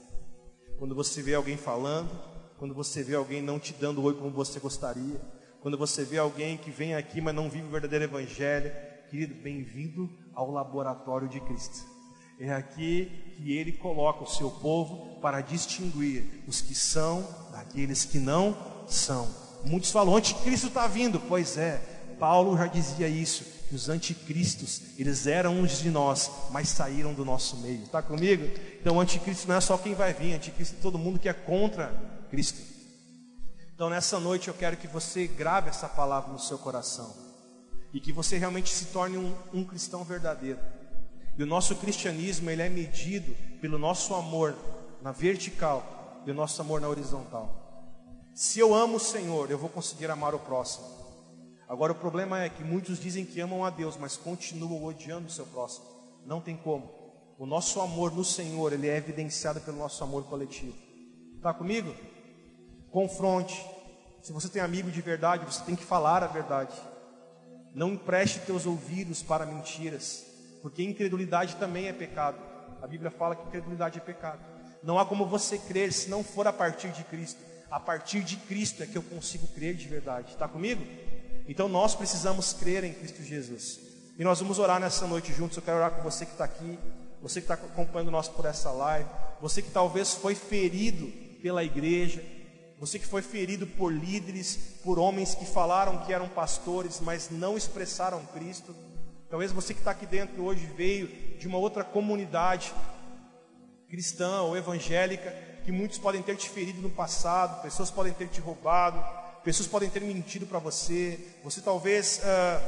Quando 0.78 0.94
você 0.94 1.22
vê 1.22 1.34
alguém 1.34 1.56
falando, 1.56 2.10
quando 2.58 2.74
você 2.74 3.02
vê 3.02 3.14
alguém 3.14 3.42
não 3.42 3.58
te 3.58 3.72
dando 3.72 4.02
oi 4.02 4.14
como 4.14 4.30
você 4.30 4.58
gostaria, 4.58 5.20
quando 5.60 5.78
você 5.78 6.04
vê 6.04 6.18
alguém 6.18 6.56
que 6.56 6.70
vem 6.70 6.94
aqui, 6.94 7.20
mas 7.20 7.34
não 7.34 7.48
vive 7.48 7.66
o 7.66 7.70
verdadeiro 7.70 8.04
evangelho, 8.04 8.72
querido, 9.10 9.34
bem-vindo 9.34 10.10
ao 10.34 10.50
laboratório 10.50 11.28
de 11.28 11.40
Cristo. 11.40 11.84
É 12.40 12.52
aqui 12.52 13.32
que 13.36 13.56
ele 13.56 13.72
coloca 13.72 14.24
o 14.24 14.26
seu 14.26 14.50
povo 14.50 15.20
para 15.20 15.40
distinguir 15.40 16.42
os 16.48 16.60
que 16.60 16.74
são 16.74 17.24
daqueles 17.52 18.04
que 18.04 18.18
não 18.18 18.56
são. 18.88 19.28
Muitos 19.64 19.92
falam, 19.92 20.16
anticristo 20.16 20.66
está 20.66 20.86
vindo. 20.86 21.20
Pois 21.20 21.56
é, 21.56 21.76
Paulo 22.18 22.56
já 22.56 22.66
dizia 22.66 23.06
isso, 23.06 23.44
que 23.72 23.76
os 23.76 23.88
anticristos, 23.88 24.82
eles 24.98 25.26
eram 25.26 25.58
uns 25.58 25.78
de 25.78 25.88
nós, 25.88 26.30
mas 26.50 26.68
saíram 26.68 27.14
do 27.14 27.24
nosso 27.24 27.56
meio. 27.56 27.84
Está 27.84 28.02
comigo? 28.02 28.44
Então 28.78 28.96
o 28.96 29.00
anticristo 29.00 29.48
não 29.48 29.54
é 29.54 29.62
só 29.62 29.78
quem 29.78 29.94
vai 29.94 30.12
vir, 30.12 30.34
anticristo 30.34 30.76
é 30.78 30.82
todo 30.82 30.98
mundo 30.98 31.18
que 31.18 31.26
é 31.26 31.32
contra 31.32 31.90
Cristo. 32.28 32.60
Então 33.74 33.88
nessa 33.88 34.20
noite 34.20 34.48
eu 34.48 34.52
quero 34.52 34.76
que 34.76 34.86
você 34.86 35.26
grave 35.26 35.70
essa 35.70 35.88
palavra 35.88 36.30
no 36.30 36.38
seu 36.38 36.58
coração 36.58 37.16
e 37.94 37.98
que 37.98 38.12
você 38.12 38.36
realmente 38.36 38.68
se 38.68 38.84
torne 38.86 39.16
um, 39.16 39.34
um 39.54 39.64
cristão 39.64 40.04
verdadeiro. 40.04 40.60
E 41.38 41.42
o 41.42 41.46
nosso 41.46 41.74
cristianismo 41.76 42.50
ele 42.50 42.60
é 42.60 42.68
medido 42.68 43.34
pelo 43.58 43.78
nosso 43.78 44.14
amor 44.14 44.54
na 45.00 45.12
vertical 45.12 46.22
e 46.26 46.30
o 46.30 46.34
nosso 46.34 46.60
amor 46.60 46.78
na 46.78 46.90
horizontal. 46.90 48.28
Se 48.34 48.58
eu 48.58 48.74
amo 48.74 48.96
o 48.96 49.00
Senhor, 49.00 49.50
eu 49.50 49.56
vou 49.56 49.70
conseguir 49.70 50.10
amar 50.10 50.34
o 50.34 50.38
próximo. 50.38 51.01
Agora 51.72 51.92
o 51.92 51.94
problema 51.94 52.42
é 52.42 52.50
que 52.50 52.62
muitos 52.62 53.00
dizem 53.00 53.24
que 53.24 53.40
amam 53.40 53.64
a 53.64 53.70
Deus, 53.70 53.96
mas 53.96 54.14
continuam 54.14 54.84
odiando 54.84 55.28
o 55.28 55.30
seu 55.30 55.46
próximo. 55.46 55.86
Não 56.26 56.38
tem 56.38 56.54
como. 56.54 56.92
O 57.38 57.46
nosso 57.46 57.80
amor 57.80 58.12
no 58.12 58.22
Senhor, 58.22 58.74
ele 58.74 58.90
é 58.90 58.98
evidenciado 58.98 59.58
pelo 59.58 59.78
nosso 59.78 60.04
amor 60.04 60.24
coletivo. 60.24 60.76
Está 61.34 61.54
comigo? 61.54 61.94
Confronte. 62.90 63.64
Se 64.20 64.34
você 64.34 64.50
tem 64.50 64.60
amigo 64.60 64.90
de 64.90 65.00
verdade, 65.00 65.46
você 65.46 65.64
tem 65.64 65.74
que 65.74 65.82
falar 65.82 66.22
a 66.22 66.26
verdade. 66.26 66.74
Não 67.74 67.94
empreste 67.94 68.40
teus 68.40 68.66
ouvidos 68.66 69.22
para 69.22 69.46
mentiras, 69.46 70.26
porque 70.60 70.82
incredulidade 70.82 71.56
também 71.56 71.88
é 71.88 71.92
pecado. 71.94 72.36
A 72.82 72.86
Bíblia 72.86 73.10
fala 73.10 73.34
que 73.34 73.48
incredulidade 73.48 73.96
é 73.96 74.02
pecado. 74.02 74.44
Não 74.82 74.98
há 74.98 75.06
como 75.06 75.24
você 75.24 75.56
crer 75.56 75.90
se 75.90 76.10
não 76.10 76.22
for 76.22 76.46
a 76.46 76.52
partir 76.52 76.90
de 76.90 77.02
Cristo. 77.04 77.40
A 77.70 77.80
partir 77.80 78.22
de 78.22 78.36
Cristo 78.36 78.82
é 78.82 78.86
que 78.86 78.98
eu 78.98 79.02
consigo 79.02 79.48
crer 79.48 79.74
de 79.74 79.88
verdade. 79.88 80.32
Está 80.32 80.46
comigo? 80.46 80.84
Então 81.48 81.68
nós 81.68 81.94
precisamos 81.94 82.52
crer 82.52 82.84
em 82.84 82.92
Cristo 82.92 83.22
Jesus. 83.22 83.80
E 84.18 84.24
nós 84.24 84.40
vamos 84.40 84.58
orar 84.58 84.80
nessa 84.80 85.06
noite 85.06 85.32
juntos. 85.32 85.56
Eu 85.56 85.62
quero 85.62 85.78
orar 85.78 85.92
com 85.92 86.02
você 86.02 86.24
que 86.24 86.32
está 86.32 86.44
aqui. 86.44 86.78
você 87.22 87.40
que 87.40 87.44
está 87.44 87.54
acompanhando 87.54 88.10
nós 88.10 88.28
por 88.28 88.44
essa 88.44 88.70
live, 88.72 89.08
você 89.40 89.62
que 89.62 89.70
talvez 89.70 90.12
foi 90.12 90.34
ferido 90.34 91.06
pela 91.40 91.62
igreja, 91.62 92.22
você 92.80 92.98
que 92.98 93.06
foi 93.06 93.22
ferido 93.22 93.64
por 93.64 93.92
líderes, 93.92 94.56
por 94.82 94.98
homens 94.98 95.32
que 95.32 95.46
falaram 95.46 96.04
que 96.04 96.12
eram 96.12 96.28
pastores, 96.28 97.00
mas 97.00 97.30
não 97.30 97.56
expressaram 97.56 98.26
Cristo. 98.34 98.74
Talvez 99.30 99.52
você 99.52 99.72
que 99.72 99.80
está 99.80 99.92
aqui 99.92 100.04
dentro 100.04 100.42
hoje 100.42 100.66
veio 100.76 101.06
de 101.38 101.46
uma 101.46 101.58
outra 101.58 101.84
comunidade 101.84 102.74
cristã 103.88 104.42
ou 104.42 104.56
evangélica, 104.56 105.32
que 105.64 105.70
muitos 105.70 105.98
podem 105.98 106.22
ter 106.22 106.36
te 106.36 106.48
ferido 106.48 106.82
no 106.82 106.90
passado, 106.90 107.62
pessoas 107.62 107.90
podem 107.90 108.12
ter 108.12 108.28
te 108.28 108.40
roubado, 108.40 108.98
pessoas 109.42 109.68
podem 109.68 109.90
ter 109.90 110.00
mentido 110.00 110.46
para 110.46 110.58
você. 110.58 111.18
Você 111.44 111.60
talvez 111.60 112.20
uh, 112.20 112.62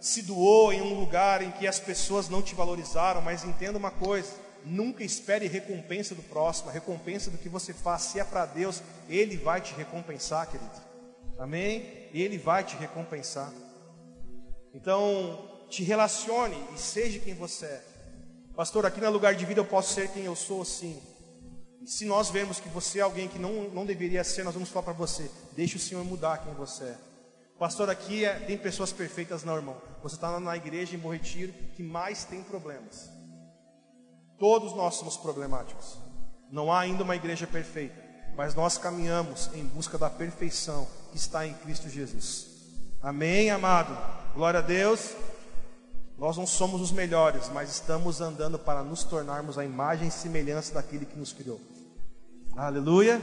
se 0.00 0.22
doou 0.22 0.72
em 0.72 0.80
um 0.80 0.98
lugar 0.98 1.42
em 1.42 1.50
que 1.50 1.66
as 1.66 1.78
pessoas 1.78 2.28
não 2.28 2.42
te 2.42 2.54
valorizaram, 2.54 3.20
mas 3.20 3.44
entenda 3.44 3.78
uma 3.78 3.90
coisa: 3.90 4.30
nunca 4.64 5.02
espere 5.02 5.46
recompensa 5.46 6.14
do 6.14 6.22
próximo, 6.22 6.70
a 6.70 6.72
recompensa 6.72 7.30
do 7.30 7.38
que 7.38 7.48
você 7.48 7.72
faz, 7.72 8.02
se 8.02 8.20
é 8.20 8.24
para 8.24 8.46
Deus, 8.46 8.82
Ele 9.08 9.36
vai 9.36 9.60
te 9.60 9.74
recompensar, 9.74 10.50
querido. 10.50 10.70
Amém? 11.38 12.08
Ele 12.12 12.38
vai 12.38 12.62
te 12.62 12.76
recompensar. 12.76 13.52
Então, 14.72 15.50
te 15.68 15.82
relacione 15.82 16.56
e 16.74 16.78
seja 16.78 17.18
quem 17.18 17.34
você 17.34 17.66
é. 17.66 17.84
Pastor, 18.54 18.86
aqui 18.86 19.00
no 19.00 19.10
lugar 19.10 19.34
de 19.34 19.44
vida 19.44 19.60
eu 19.60 19.64
posso 19.64 19.94
ser 19.94 20.08
quem 20.08 20.24
eu 20.24 20.36
sou, 20.36 20.64
sim. 20.64 21.00
E 21.84 21.90
se 21.90 22.06
nós 22.06 22.30
vemos 22.30 22.58
que 22.58 22.68
você 22.70 23.00
é 23.00 23.02
alguém 23.02 23.28
que 23.28 23.38
não, 23.38 23.68
não 23.68 23.84
deveria 23.84 24.24
ser, 24.24 24.42
nós 24.42 24.54
vamos 24.54 24.70
falar 24.70 24.84
para 24.84 24.94
você: 24.94 25.30
deixe 25.52 25.76
o 25.76 25.78
Senhor 25.80 26.02
mudar 26.02 26.38
quem 26.38 26.54
você 26.54 26.84
é. 26.84 26.98
Pastor, 27.58 27.90
aqui 27.90 28.24
é, 28.24 28.40
tem 28.40 28.56
pessoas 28.56 28.90
perfeitas, 28.90 29.44
não, 29.44 29.54
irmão. 29.54 29.76
Você 30.02 30.14
está 30.14 30.40
na 30.40 30.56
igreja 30.56 30.96
em 30.96 30.98
Bom 30.98 31.12
Retiro 31.12 31.52
que 31.76 31.82
mais 31.82 32.24
tem 32.24 32.42
problemas. 32.42 33.10
Todos 34.38 34.74
nós 34.74 34.94
somos 34.94 35.18
problemáticos. 35.18 35.98
Não 36.50 36.72
há 36.72 36.80
ainda 36.80 37.04
uma 37.04 37.16
igreja 37.16 37.46
perfeita, 37.46 38.02
mas 38.34 38.54
nós 38.54 38.78
caminhamos 38.78 39.50
em 39.52 39.64
busca 39.64 39.98
da 39.98 40.08
perfeição 40.08 40.88
que 41.10 41.18
está 41.18 41.46
em 41.46 41.52
Cristo 41.52 41.90
Jesus. 41.90 42.46
Amém, 43.02 43.50
amado? 43.50 43.94
Glória 44.34 44.60
a 44.60 44.62
Deus. 44.62 45.14
Nós 46.16 46.36
não 46.36 46.46
somos 46.46 46.80
os 46.80 46.92
melhores, 46.92 47.50
mas 47.50 47.68
estamos 47.68 48.22
andando 48.22 48.58
para 48.58 48.82
nos 48.82 49.04
tornarmos 49.04 49.58
a 49.58 49.64
imagem 49.64 50.08
e 50.08 50.10
semelhança 50.10 50.72
daquele 50.72 51.04
que 51.04 51.18
nos 51.18 51.32
criou. 51.32 51.60
Aleluia! 52.56 53.20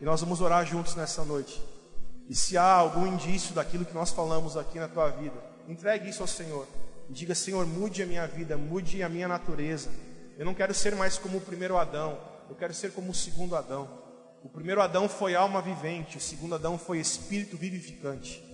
E 0.00 0.04
nós 0.04 0.20
vamos 0.20 0.40
orar 0.40 0.66
juntos 0.66 0.96
nessa 0.96 1.24
noite. 1.24 1.62
E 2.28 2.34
se 2.34 2.58
há 2.58 2.72
algum 2.72 3.06
indício 3.06 3.54
daquilo 3.54 3.84
que 3.84 3.94
nós 3.94 4.10
falamos 4.10 4.56
aqui 4.56 4.80
na 4.80 4.88
tua 4.88 5.10
vida, 5.10 5.36
entregue 5.68 6.10
isso 6.10 6.22
ao 6.22 6.26
Senhor. 6.26 6.66
E 7.08 7.12
diga: 7.12 7.36
Senhor, 7.36 7.64
mude 7.64 8.02
a 8.02 8.06
minha 8.06 8.26
vida, 8.26 8.56
mude 8.56 9.00
a 9.00 9.08
minha 9.08 9.28
natureza. 9.28 9.90
Eu 10.36 10.44
não 10.44 10.54
quero 10.54 10.74
ser 10.74 10.96
mais 10.96 11.16
como 11.16 11.38
o 11.38 11.40
primeiro 11.40 11.76
Adão, 11.76 12.18
eu 12.50 12.56
quero 12.56 12.74
ser 12.74 12.92
como 12.92 13.12
o 13.12 13.14
segundo 13.14 13.54
Adão. 13.54 13.88
O 14.42 14.48
primeiro 14.48 14.82
Adão 14.82 15.08
foi 15.08 15.36
alma 15.36 15.62
vivente, 15.62 16.16
o 16.16 16.20
segundo 16.20 16.56
Adão 16.56 16.76
foi 16.76 16.98
espírito 16.98 17.56
vivificante. 17.56 18.44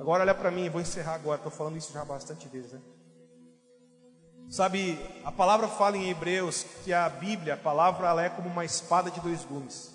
Agora 0.00 0.24
olha 0.24 0.34
para 0.34 0.50
mim, 0.50 0.68
vou 0.68 0.80
encerrar 0.80 1.14
agora, 1.14 1.36
estou 1.36 1.52
falando 1.52 1.76
isso 1.76 1.92
já 1.92 2.04
bastante 2.04 2.48
vezes, 2.48 2.72
né? 2.72 2.80
Sabe, 4.48 4.98
a 5.24 5.32
palavra 5.32 5.66
fala 5.66 5.96
em 5.96 6.10
Hebreus 6.10 6.64
que 6.84 6.92
a 6.92 7.08
Bíblia, 7.08 7.54
a 7.54 7.56
palavra, 7.56 8.08
ela 8.08 8.22
é 8.22 8.28
como 8.28 8.48
uma 8.48 8.64
espada 8.64 9.10
de 9.10 9.20
dois 9.20 9.44
gumes, 9.44 9.92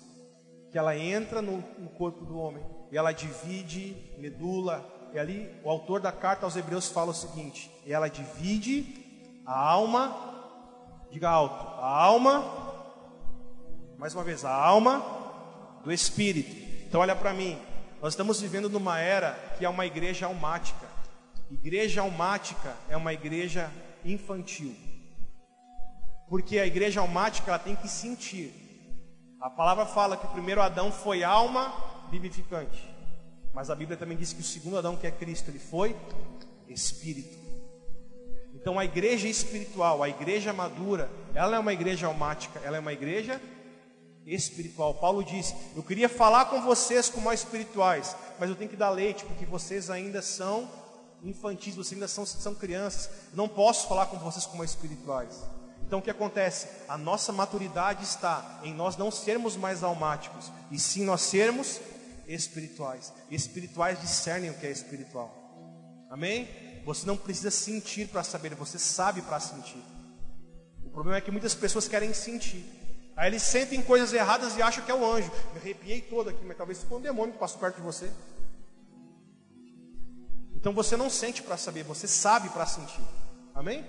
que 0.70 0.78
ela 0.78 0.96
entra 0.96 1.40
no, 1.40 1.64
no 1.78 1.88
corpo 1.90 2.24
do 2.24 2.36
homem 2.38 2.64
e 2.90 2.98
ela 2.98 3.12
divide 3.12 3.96
medula. 4.18 4.84
E 5.12 5.18
ali 5.18 5.50
o 5.64 5.70
autor 5.70 6.00
da 6.00 6.12
carta 6.12 6.44
aos 6.44 6.56
Hebreus 6.56 6.88
fala 6.88 7.10
o 7.10 7.14
seguinte: 7.14 7.70
ela 7.86 8.08
divide 8.08 9.42
a 9.46 9.58
alma, 9.58 10.14
diga 11.10 11.30
alto, 11.30 11.80
a 11.80 11.86
alma, 11.86 12.44
mais 13.98 14.14
uma 14.14 14.24
vez, 14.24 14.44
a 14.44 14.52
alma 14.52 15.02
do 15.82 15.92
espírito. 15.92 16.54
Então 16.86 17.00
olha 17.00 17.16
para 17.16 17.32
mim, 17.32 17.58
nós 18.02 18.12
estamos 18.12 18.40
vivendo 18.40 18.68
numa 18.68 18.98
era 18.98 19.32
que 19.58 19.64
é 19.64 19.68
uma 19.68 19.86
igreja 19.86 20.26
almática. 20.26 20.88
Igreja 21.50 22.02
almática 22.02 22.76
é 22.88 22.96
uma 22.96 23.12
igreja 23.12 23.70
infantil. 24.04 24.74
Porque 26.28 26.58
a 26.58 26.66
igreja 26.66 27.00
almática 27.00 27.50
ela 27.50 27.58
tem 27.58 27.74
que 27.74 27.88
sentir. 27.88 28.52
A 29.40 29.50
palavra 29.50 29.86
fala 29.86 30.16
que 30.16 30.26
o 30.26 30.30
primeiro 30.30 30.60
Adão 30.60 30.92
foi 30.92 31.24
alma 31.24 31.74
vivificante. 32.10 32.88
Mas 33.52 33.70
a 33.70 33.74
Bíblia 33.74 33.96
também 33.96 34.16
diz 34.16 34.32
que 34.32 34.40
o 34.40 34.44
segundo 34.44 34.78
Adão, 34.78 34.96
que 34.96 35.06
é 35.06 35.10
Cristo, 35.10 35.50
ele 35.50 35.58
foi 35.58 35.96
espírito. 36.68 37.36
Então 38.54 38.78
a 38.78 38.84
igreja 38.84 39.26
espiritual, 39.26 40.02
a 40.02 40.08
igreja 40.08 40.52
madura, 40.52 41.10
ela 41.34 41.56
é 41.56 41.58
uma 41.58 41.72
igreja 41.72 42.06
almática, 42.06 42.60
ela 42.62 42.76
é 42.76 42.80
uma 42.80 42.92
igreja 42.92 43.40
espiritual. 44.26 44.94
Paulo 44.94 45.24
disse: 45.24 45.54
Eu 45.74 45.82
queria 45.82 46.08
falar 46.08 46.44
com 46.46 46.60
vocês 46.60 47.08
como 47.08 47.32
espirituais, 47.32 48.14
mas 48.38 48.50
eu 48.50 48.56
tenho 48.56 48.70
que 48.70 48.76
dar 48.76 48.90
leite, 48.90 49.24
porque 49.24 49.46
vocês 49.46 49.90
ainda 49.90 50.20
são 50.20 50.70
infantis, 51.22 51.74
vocês 51.74 51.94
ainda 51.94 52.08
são, 52.08 52.24
são 52.24 52.54
crianças, 52.54 53.10
não 53.34 53.48
posso 53.48 53.88
falar 53.88 54.06
com 54.06 54.18
vocês 54.18 54.46
como 54.46 54.64
espirituais. 54.64 55.42
Então 55.86 55.98
o 55.98 56.02
que 56.02 56.10
acontece? 56.10 56.68
A 56.88 56.96
nossa 56.96 57.32
maturidade 57.32 58.04
está 58.04 58.60
em 58.62 58.72
nós 58.72 58.96
não 58.96 59.10
sermos 59.10 59.56
mais 59.56 59.82
almáticos, 59.82 60.50
e 60.70 60.78
sim 60.78 61.04
nós 61.04 61.20
sermos 61.22 61.80
espirituais. 62.26 63.12
Espirituais 63.30 64.00
discernem 64.00 64.50
o 64.50 64.54
que 64.54 64.66
é 64.66 64.70
espiritual. 64.70 65.34
Amém? 66.08 66.48
Você 66.84 67.06
não 67.06 67.16
precisa 67.16 67.50
sentir 67.50 68.08
para 68.08 68.22
saber, 68.22 68.54
você 68.54 68.78
sabe 68.78 69.20
para 69.22 69.40
sentir. 69.40 69.82
O 70.84 70.90
problema 70.90 71.18
é 71.18 71.20
que 71.20 71.30
muitas 71.30 71.54
pessoas 71.54 71.86
querem 71.86 72.12
sentir. 72.14 72.64
Aí 73.16 73.28
eles 73.28 73.42
sentem 73.42 73.82
coisas 73.82 74.12
erradas 74.12 74.56
e 74.56 74.62
acham 74.62 74.84
que 74.84 74.90
é 74.90 74.94
o 74.94 75.04
anjo. 75.04 75.30
Me 75.52 75.58
arrepiei 75.58 76.00
todo 76.00 76.30
aqui, 76.30 76.44
mas 76.44 76.56
talvez 76.56 76.82
foi 76.82 76.98
um 76.98 77.02
demônio 77.02 77.32
que 77.32 77.38
passou 77.38 77.60
perto 77.60 77.76
de 77.76 77.82
você. 77.82 78.10
Então 80.60 80.74
você 80.74 80.94
não 80.94 81.08
sente 81.08 81.42
para 81.42 81.56
saber, 81.56 81.82
você 81.84 82.06
sabe 82.06 82.50
para 82.50 82.66
sentir. 82.66 83.00
Amém? 83.54 83.82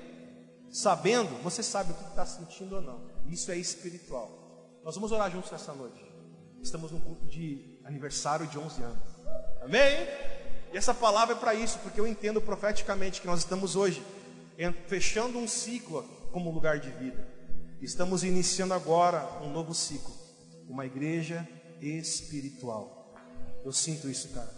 Sabendo, 0.71 1.35
você 1.43 1.61
sabe 1.61 1.91
o 1.91 1.95
que 1.95 2.03
está 2.05 2.25
sentindo 2.25 2.77
ou 2.77 2.81
não. 2.81 3.01
Isso 3.27 3.51
é 3.51 3.57
espiritual. 3.57 4.79
Nós 4.83 4.95
vamos 4.95 5.11
orar 5.11 5.29
juntos 5.29 5.51
nessa 5.51 5.73
noite. 5.73 6.01
Estamos 6.61 6.91
num 6.91 6.99
culto 7.01 7.25
de 7.25 7.77
aniversário 7.83 8.47
de 8.47 8.57
11 8.57 8.83
anos. 8.83 9.03
Amém? 9.61 10.07
E 10.71 10.77
essa 10.77 10.93
palavra 10.93 11.35
é 11.35 11.37
para 11.37 11.53
isso, 11.53 11.77
porque 11.79 11.99
eu 11.99 12.07
entendo 12.07 12.41
profeticamente 12.41 13.19
que 13.19 13.27
nós 13.27 13.39
estamos 13.39 13.75
hoje 13.75 14.01
fechando 14.87 15.37
um 15.37 15.47
ciclo 15.47 16.03
como 16.31 16.51
lugar 16.51 16.79
de 16.79 16.89
vida. 16.91 17.27
Estamos 17.81 18.23
iniciando 18.23 18.73
agora 18.73 19.27
um 19.41 19.51
novo 19.51 19.73
ciclo, 19.73 20.13
uma 20.69 20.85
igreja 20.85 21.45
espiritual. 21.81 23.13
Eu 23.65 23.73
sinto 23.73 24.07
isso, 24.07 24.29
cara. 24.29 24.49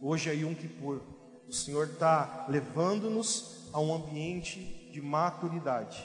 Hoje 0.00 0.30
é 0.30 0.34
Yom 0.34 0.54
Kippur. 0.54 1.15
O 1.48 1.52
Senhor 1.52 1.86
está 1.88 2.46
levando-nos 2.48 3.68
a 3.72 3.80
um 3.80 3.94
ambiente 3.94 4.90
de 4.92 5.00
maturidade, 5.00 6.02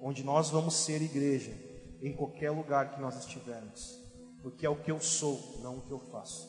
onde 0.00 0.22
nós 0.22 0.48
vamos 0.48 0.74
ser 0.74 1.02
igreja 1.02 1.52
em 2.00 2.12
qualquer 2.12 2.50
lugar 2.50 2.94
que 2.94 3.00
nós 3.00 3.18
estivermos, 3.18 3.98
porque 4.42 4.64
é 4.64 4.70
o 4.70 4.76
que 4.76 4.90
eu 4.90 5.00
sou, 5.00 5.60
não 5.62 5.78
o 5.78 5.82
que 5.82 5.90
eu 5.90 5.98
faço. 6.10 6.48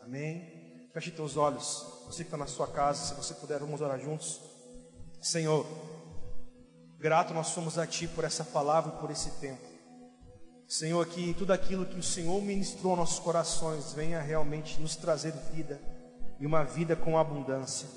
Amém? 0.00 0.88
Feche 0.92 1.10
teus 1.10 1.36
olhos, 1.36 1.86
você 2.06 2.24
que 2.24 2.28
está 2.28 2.36
na 2.36 2.46
sua 2.46 2.66
casa, 2.66 3.04
se 3.04 3.14
você 3.14 3.34
puder, 3.34 3.60
vamos 3.60 3.80
orar 3.80 4.00
juntos. 4.00 4.40
Senhor, 5.20 5.64
grato 6.98 7.32
nós 7.32 7.48
somos 7.48 7.78
a 7.78 7.86
Ti 7.86 8.08
por 8.08 8.24
essa 8.24 8.44
palavra 8.44 8.94
e 8.96 9.00
por 9.00 9.10
esse 9.10 9.30
tempo. 9.32 9.66
Senhor, 10.66 11.06
que 11.06 11.34
tudo 11.34 11.52
aquilo 11.52 11.86
que 11.86 11.98
o 11.98 12.02
Senhor 12.02 12.42
ministrou 12.42 12.90
aos 12.92 12.98
nossos 12.98 13.18
corações 13.20 13.92
venha 13.92 14.20
realmente 14.20 14.80
nos 14.80 14.96
trazer 14.96 15.32
vida 15.52 15.80
e 16.40 16.46
uma 16.46 16.64
vida 16.64 16.94
com 16.94 17.18
abundância. 17.18 17.88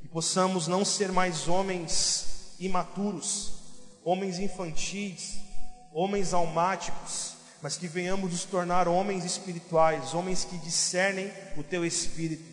Que 0.00 0.08
possamos 0.08 0.66
não 0.66 0.84
ser 0.84 1.12
mais 1.12 1.48
homens 1.48 2.54
imaturos, 2.58 3.54
homens 4.04 4.38
infantis, 4.38 5.38
homens 5.92 6.32
almáticos, 6.32 7.34
mas 7.62 7.76
que 7.76 7.86
venhamos 7.86 8.30
nos 8.30 8.44
tornar 8.44 8.88
homens 8.88 9.24
espirituais, 9.24 10.14
homens 10.14 10.44
que 10.44 10.56
discernem 10.58 11.30
o 11.56 11.62
teu 11.62 11.84
espírito, 11.84 12.44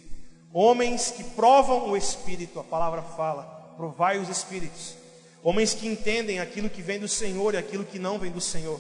homens 0.54 1.12
que 1.12 1.24
provam 1.24 1.90
o 1.90 1.98
espírito, 1.98 2.60
a 2.60 2.64
palavra 2.64 3.02
fala, 3.02 3.74
provai 3.78 4.18
os 4.18 4.28
espíritos, 4.28 4.96
homens 5.44 5.74
que 5.74 5.88
entendem 5.88 6.40
aquilo 6.40 6.70
que 6.70 6.82
vem 6.82 7.00
do 7.00 7.08
Senhor 7.08 7.54
e 7.54 7.58
aquilo 7.58 7.86
que 7.86 8.00
não 8.00 8.20
vem 8.20 8.32
do 8.32 8.42
Senhor. 8.42 8.80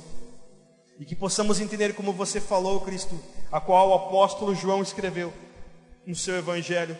E 0.99 1.05
que 1.05 1.15
possamos 1.15 1.59
entender 1.59 1.93
como 1.93 2.11
você 2.11 2.41
falou, 2.41 2.81
Cristo, 2.81 3.17
a 3.51 3.61
qual 3.61 3.89
o 3.89 3.93
apóstolo 3.93 4.55
João 4.55 4.81
escreveu 4.81 5.31
no 6.07 6.15
seu 6.15 6.37
evangelho. 6.37 6.97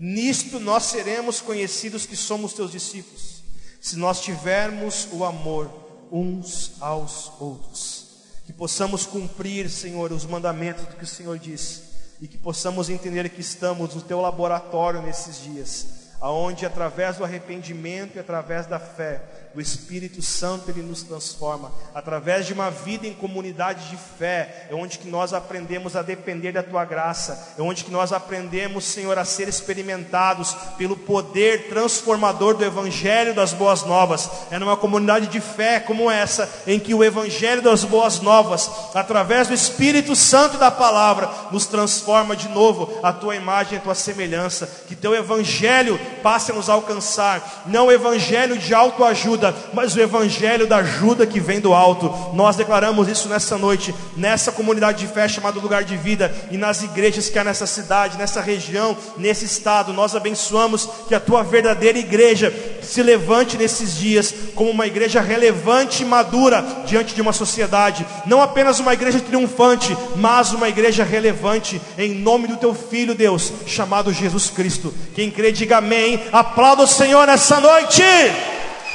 Nisto 0.00 0.58
nós 0.58 0.84
seremos 0.84 1.40
conhecidos 1.40 2.06
que 2.06 2.16
somos 2.16 2.54
teus 2.54 2.72
discípulos, 2.72 3.42
se 3.80 3.96
nós 3.96 4.20
tivermos 4.20 5.06
o 5.12 5.24
amor 5.24 5.70
uns 6.10 6.72
aos 6.80 7.30
outros. 7.38 8.08
Que 8.46 8.52
possamos 8.52 9.04
cumprir, 9.04 9.68
Senhor, 9.68 10.10
os 10.10 10.24
mandamentos 10.24 10.86
que 10.94 11.04
o 11.04 11.06
Senhor 11.06 11.38
disse, 11.38 11.82
e 12.20 12.26
que 12.26 12.38
possamos 12.38 12.88
entender 12.88 13.28
que 13.28 13.42
estamos 13.42 13.94
no 13.94 14.00
teu 14.00 14.20
laboratório 14.20 15.02
nesses 15.02 15.42
dias, 15.42 15.86
aonde 16.20 16.64
através 16.64 17.18
do 17.18 17.24
arrependimento 17.24 18.16
e 18.16 18.18
através 18.18 18.66
da 18.66 18.80
fé, 18.80 19.47
o 19.54 19.60
Espírito 19.60 20.22
Santo 20.22 20.70
ele 20.70 20.82
nos 20.82 21.02
transforma. 21.02 21.72
Através 21.94 22.46
de 22.46 22.52
uma 22.52 22.70
vida 22.70 23.06
em 23.06 23.14
comunidade 23.14 23.88
de 23.88 23.96
fé, 23.96 24.68
é 24.70 24.74
onde 24.74 24.98
que 24.98 25.08
nós 25.08 25.32
aprendemos 25.32 25.96
a 25.96 26.02
depender 26.02 26.52
da 26.52 26.62
tua 26.62 26.84
graça, 26.84 27.54
é 27.58 27.62
onde 27.62 27.84
que 27.84 27.90
nós 27.90 28.12
aprendemos, 28.12 28.84
Senhor, 28.84 29.18
a 29.18 29.24
ser 29.24 29.48
experimentados 29.48 30.54
pelo 30.76 30.96
poder 30.96 31.68
transformador 31.68 32.54
do 32.54 32.64
evangelho 32.64 33.34
das 33.34 33.52
boas 33.52 33.84
novas. 33.84 34.30
É 34.50 34.58
numa 34.58 34.76
comunidade 34.76 35.26
de 35.26 35.40
fé 35.40 35.80
como 35.80 36.10
essa 36.10 36.48
em 36.66 36.78
que 36.78 36.94
o 36.94 37.02
evangelho 37.02 37.62
das 37.62 37.84
boas 37.84 38.20
novas, 38.20 38.70
através 38.94 39.48
do 39.48 39.54
Espírito 39.54 40.14
Santo 40.14 40.58
da 40.58 40.70
palavra, 40.70 41.28
nos 41.50 41.66
transforma 41.66 42.36
de 42.36 42.48
novo 42.48 42.98
a 43.02 43.12
tua 43.12 43.34
imagem, 43.34 43.78
a 43.78 43.80
tua 43.82 43.94
semelhança. 43.94 44.66
Que 44.86 44.94
teu 44.94 45.14
evangelho 45.14 45.98
passe 46.22 46.52
a 46.52 46.54
nos 46.54 46.68
alcançar, 46.68 47.64
não 47.66 47.86
o 47.86 47.92
evangelho 47.92 48.58
de 48.58 48.74
autoajuda, 48.74 49.47
mas 49.72 49.94
o 49.94 50.00
evangelho 50.00 50.66
da 50.66 50.78
ajuda 50.78 51.26
que 51.26 51.40
vem 51.40 51.60
do 51.60 51.72
alto. 51.74 52.12
Nós 52.34 52.56
declaramos 52.56 53.08
isso 53.08 53.28
nessa 53.28 53.56
noite, 53.58 53.94
nessa 54.16 54.52
comunidade 54.52 54.98
de 54.98 55.12
fé 55.12 55.28
chamada 55.28 55.60
Lugar 55.60 55.84
de 55.84 55.96
Vida 55.96 56.34
e 56.50 56.56
nas 56.56 56.82
igrejas 56.82 57.28
que 57.28 57.38
há 57.38 57.44
nessa 57.44 57.66
cidade, 57.66 58.18
nessa 58.18 58.40
região, 58.40 58.96
nesse 59.16 59.44
estado. 59.44 59.92
Nós 59.92 60.14
abençoamos 60.14 60.88
que 61.08 61.14
a 61.14 61.20
tua 61.20 61.42
verdadeira 61.42 61.98
igreja 61.98 62.52
se 62.82 63.02
levante 63.02 63.56
nesses 63.56 63.96
dias 63.96 64.34
como 64.54 64.70
uma 64.70 64.86
igreja 64.86 65.20
relevante 65.20 66.02
e 66.02 66.06
madura 66.06 66.64
diante 66.86 67.14
de 67.14 67.20
uma 67.20 67.32
sociedade, 67.32 68.06
não 68.26 68.40
apenas 68.40 68.80
uma 68.80 68.94
igreja 68.94 69.20
triunfante, 69.20 69.96
mas 70.16 70.52
uma 70.52 70.68
igreja 70.68 71.04
relevante 71.04 71.80
em 71.96 72.14
nome 72.14 72.48
do 72.48 72.56
teu 72.56 72.74
filho, 72.74 73.14
Deus, 73.14 73.52
chamado 73.66 74.12
Jesus 74.12 74.50
Cristo. 74.50 74.92
Quem 75.14 75.30
crê, 75.30 75.52
diga 75.52 75.78
amém. 75.78 76.22
Aplauda 76.32 76.82
o 76.82 76.86
Senhor 76.86 77.26
nessa 77.26 77.60
noite. 77.60 78.02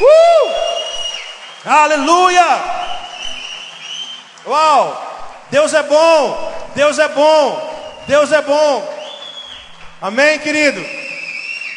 Uh! 0.02 0.54
Aleluia! 1.66 2.64
Uau! 4.46 5.46
Deus 5.50 5.74
é 5.74 5.84
bom! 5.84 6.54
Deus 6.76 7.00
é 7.00 7.08
bom! 7.08 8.04
Deus 8.08 8.32
é 8.32 8.42
bom! 8.42 8.94
Amém, 10.02 10.40
querido? 10.40 10.84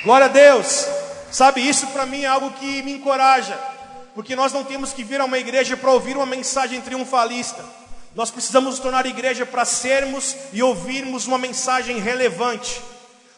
Glória 0.02 0.26
a 0.26 0.30
Deus! 0.30 0.86
Sabe, 1.30 1.60
isso 1.60 1.86
para 1.88 2.06
mim 2.06 2.22
é 2.22 2.26
algo 2.26 2.50
que 2.52 2.82
me 2.82 2.92
encoraja, 2.92 3.58
porque 4.14 4.34
nós 4.34 4.52
não 4.52 4.64
temos 4.64 4.92
que 4.92 5.04
vir 5.04 5.20
a 5.20 5.24
uma 5.24 5.38
igreja 5.38 5.76
para 5.76 5.90
ouvir 5.90 6.16
uma 6.16 6.24
mensagem 6.24 6.80
triunfalista. 6.80 7.62
Nós 8.14 8.30
precisamos 8.30 8.70
nos 8.70 8.80
tornar 8.80 9.04
igreja 9.04 9.44
para 9.44 9.66
sermos 9.66 10.34
e 10.52 10.62
ouvirmos 10.62 11.26
uma 11.26 11.36
mensagem 11.36 11.98
relevante. 11.98 12.80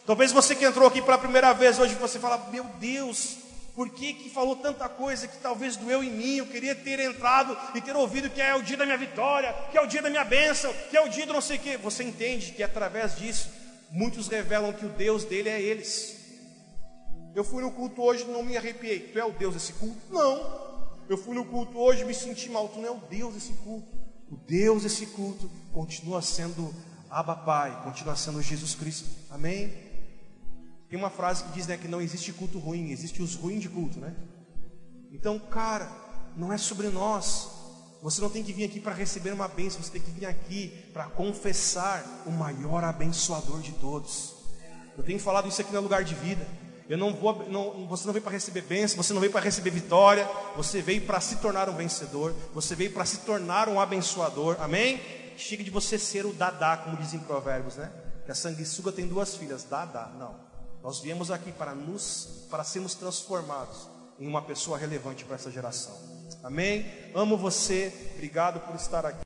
Talvez 0.05 0.31
você 0.31 0.55
que 0.55 0.63
entrou 0.63 0.87
aqui 0.87 1.01
pela 1.01 1.17
primeira 1.17 1.53
vez 1.53 1.77
hoje, 1.77 1.95
você 1.95 2.17
fala: 2.17 2.47
Meu 2.49 2.63
Deus, 2.79 3.38
por 3.79 3.89
que, 3.91 4.13
que 4.13 4.29
falou 4.29 4.57
tanta 4.57 4.89
coisa 4.89 5.25
que 5.25 5.37
talvez 5.37 5.77
doeu 5.77 6.03
em 6.03 6.11
mim? 6.11 6.35
Eu 6.35 6.47
queria 6.47 6.75
ter 6.75 6.99
entrado 6.99 7.57
e 7.73 7.79
ter 7.79 7.95
ouvido 7.95 8.29
que 8.29 8.41
é 8.41 8.53
o 8.53 8.61
dia 8.61 8.75
da 8.75 8.83
minha 8.83 8.97
vitória, 8.97 9.53
que 9.71 9.77
é 9.77 9.81
o 9.81 9.87
dia 9.87 10.01
da 10.01 10.09
minha 10.09 10.25
bênção, 10.25 10.73
que 10.89 10.97
é 10.97 11.01
o 11.01 11.07
dia 11.07 11.25
do 11.25 11.31
não 11.31 11.39
sei 11.39 11.55
o 11.55 11.59
que. 11.61 11.77
Você 11.77 12.03
entende 12.03 12.51
que 12.51 12.61
através 12.61 13.15
disso, 13.15 13.49
muitos 13.89 14.27
revelam 14.27 14.73
que 14.73 14.85
o 14.85 14.89
Deus 14.89 15.23
dele 15.23 15.47
é 15.47 15.61
eles. 15.61 16.17
Eu 17.33 17.41
fui 17.45 17.63
no 17.63 17.71
culto 17.71 18.01
hoje 18.01 18.25
e 18.25 18.27
não 18.27 18.43
me 18.43 18.57
arrepiei. 18.57 18.99
Tu 18.99 19.17
é 19.17 19.23
o 19.23 19.31
Deus 19.31 19.53
desse 19.53 19.71
culto? 19.71 20.01
Não. 20.09 20.89
Eu 21.07 21.17
fui 21.17 21.33
no 21.33 21.45
culto 21.45 21.77
hoje 21.79 22.01
e 22.01 22.05
me 22.05 22.13
senti 22.13 22.49
mal. 22.49 22.67
Tu 22.67 22.79
não 22.79 22.85
é 22.85 22.91
o 22.91 22.99
Deus 23.09 23.33
desse 23.33 23.53
culto. 23.63 23.97
O 24.29 24.35
Deus 24.35 24.83
desse 24.83 25.05
culto 25.05 25.49
continua 25.71 26.21
sendo 26.21 26.75
Abba 27.09 27.37
Pai, 27.37 27.81
continua 27.85 28.17
sendo 28.17 28.41
Jesus 28.41 28.75
Cristo. 28.75 29.07
Amém? 29.29 29.88
Tem 30.89 30.97
uma 30.97 31.11
frase 31.11 31.43
que 31.43 31.51
diz 31.51 31.67
né, 31.67 31.77
que 31.77 31.87
não 31.87 32.01
existe 32.01 32.33
culto 32.33 32.57
ruim, 32.57 32.89
existe 32.89 33.21
os 33.21 33.35
ruins 33.35 33.61
de 33.61 33.69
culto, 33.69 33.99
né? 33.99 34.15
Então, 35.11 35.37
cara, 35.37 35.87
não 36.35 36.51
é 36.51 36.57
sobre 36.57 36.89
nós. 36.89 37.49
Você 38.01 38.21
não 38.21 38.29
tem 38.29 38.43
que 38.43 38.53
vir 38.53 38.63
aqui 38.63 38.79
para 38.79 38.93
receber 38.93 39.31
uma 39.31 39.47
bênção, 39.47 39.83
você 39.83 39.91
tem 39.91 40.01
que 40.01 40.09
vir 40.09 40.25
aqui 40.25 40.69
para 40.93 41.05
confessar 41.05 42.23
o 42.25 42.31
maior 42.31 42.83
abençoador 42.83 43.59
de 43.59 43.73
todos. 43.73 44.35
Eu 44.97 45.03
tenho 45.03 45.19
falado 45.19 45.47
isso 45.47 45.61
aqui 45.61 45.71
no 45.73 45.81
lugar 45.81 46.03
de 46.03 46.15
vida. 46.15 46.47
Eu 46.87 46.97
não 46.97 47.13
vou, 47.13 47.47
não, 47.49 47.85
você 47.87 48.07
não 48.07 48.13
veio 48.13 48.23
para 48.23 48.31
receber 48.31 48.61
bênção, 48.61 48.97
você 48.97 49.13
não 49.13 49.19
veio 49.19 49.31
para 49.31 49.41
receber 49.41 49.69
vitória, 49.69 50.27
você 50.55 50.81
veio 50.81 51.01
para 51.01 51.19
se 51.19 51.35
tornar 51.35 51.69
um 51.69 51.75
vencedor, 51.75 52.33
você 52.51 52.73
veio 52.73 52.91
para 52.91 53.05
se 53.05 53.19
tornar 53.19 53.69
um 53.69 53.79
abençoador, 53.79 54.57
amém? 54.59 54.99
Chega 55.37 55.63
de 55.63 55.69
você 55.69 55.99
ser 55.99 56.25
o 56.25 56.33
dadá, 56.33 56.77
como 56.77 56.97
dizem 56.97 57.19
provérbios, 57.19 57.75
né? 57.75 57.91
Que 58.25 58.31
a 58.31 58.35
sanguessuga 58.35 58.91
tem 58.91 59.07
duas 59.07 59.35
filhas, 59.35 59.63
dadá, 59.63 60.11
não. 60.17 60.48
Nós 60.83 60.99
viemos 60.99 61.31
aqui 61.31 61.51
para 61.51 61.75
nos 61.75 62.47
para 62.49 62.63
sermos 62.63 62.95
transformados 62.95 63.87
em 64.19 64.27
uma 64.27 64.41
pessoa 64.41 64.77
relevante 64.77 65.23
para 65.23 65.35
essa 65.35 65.51
geração. 65.51 65.95
Amém? 66.43 66.85
Amo 67.13 67.37
você. 67.37 67.93
Obrigado 68.15 68.59
por 68.61 68.75
estar 68.75 69.05
aqui. 69.05 69.17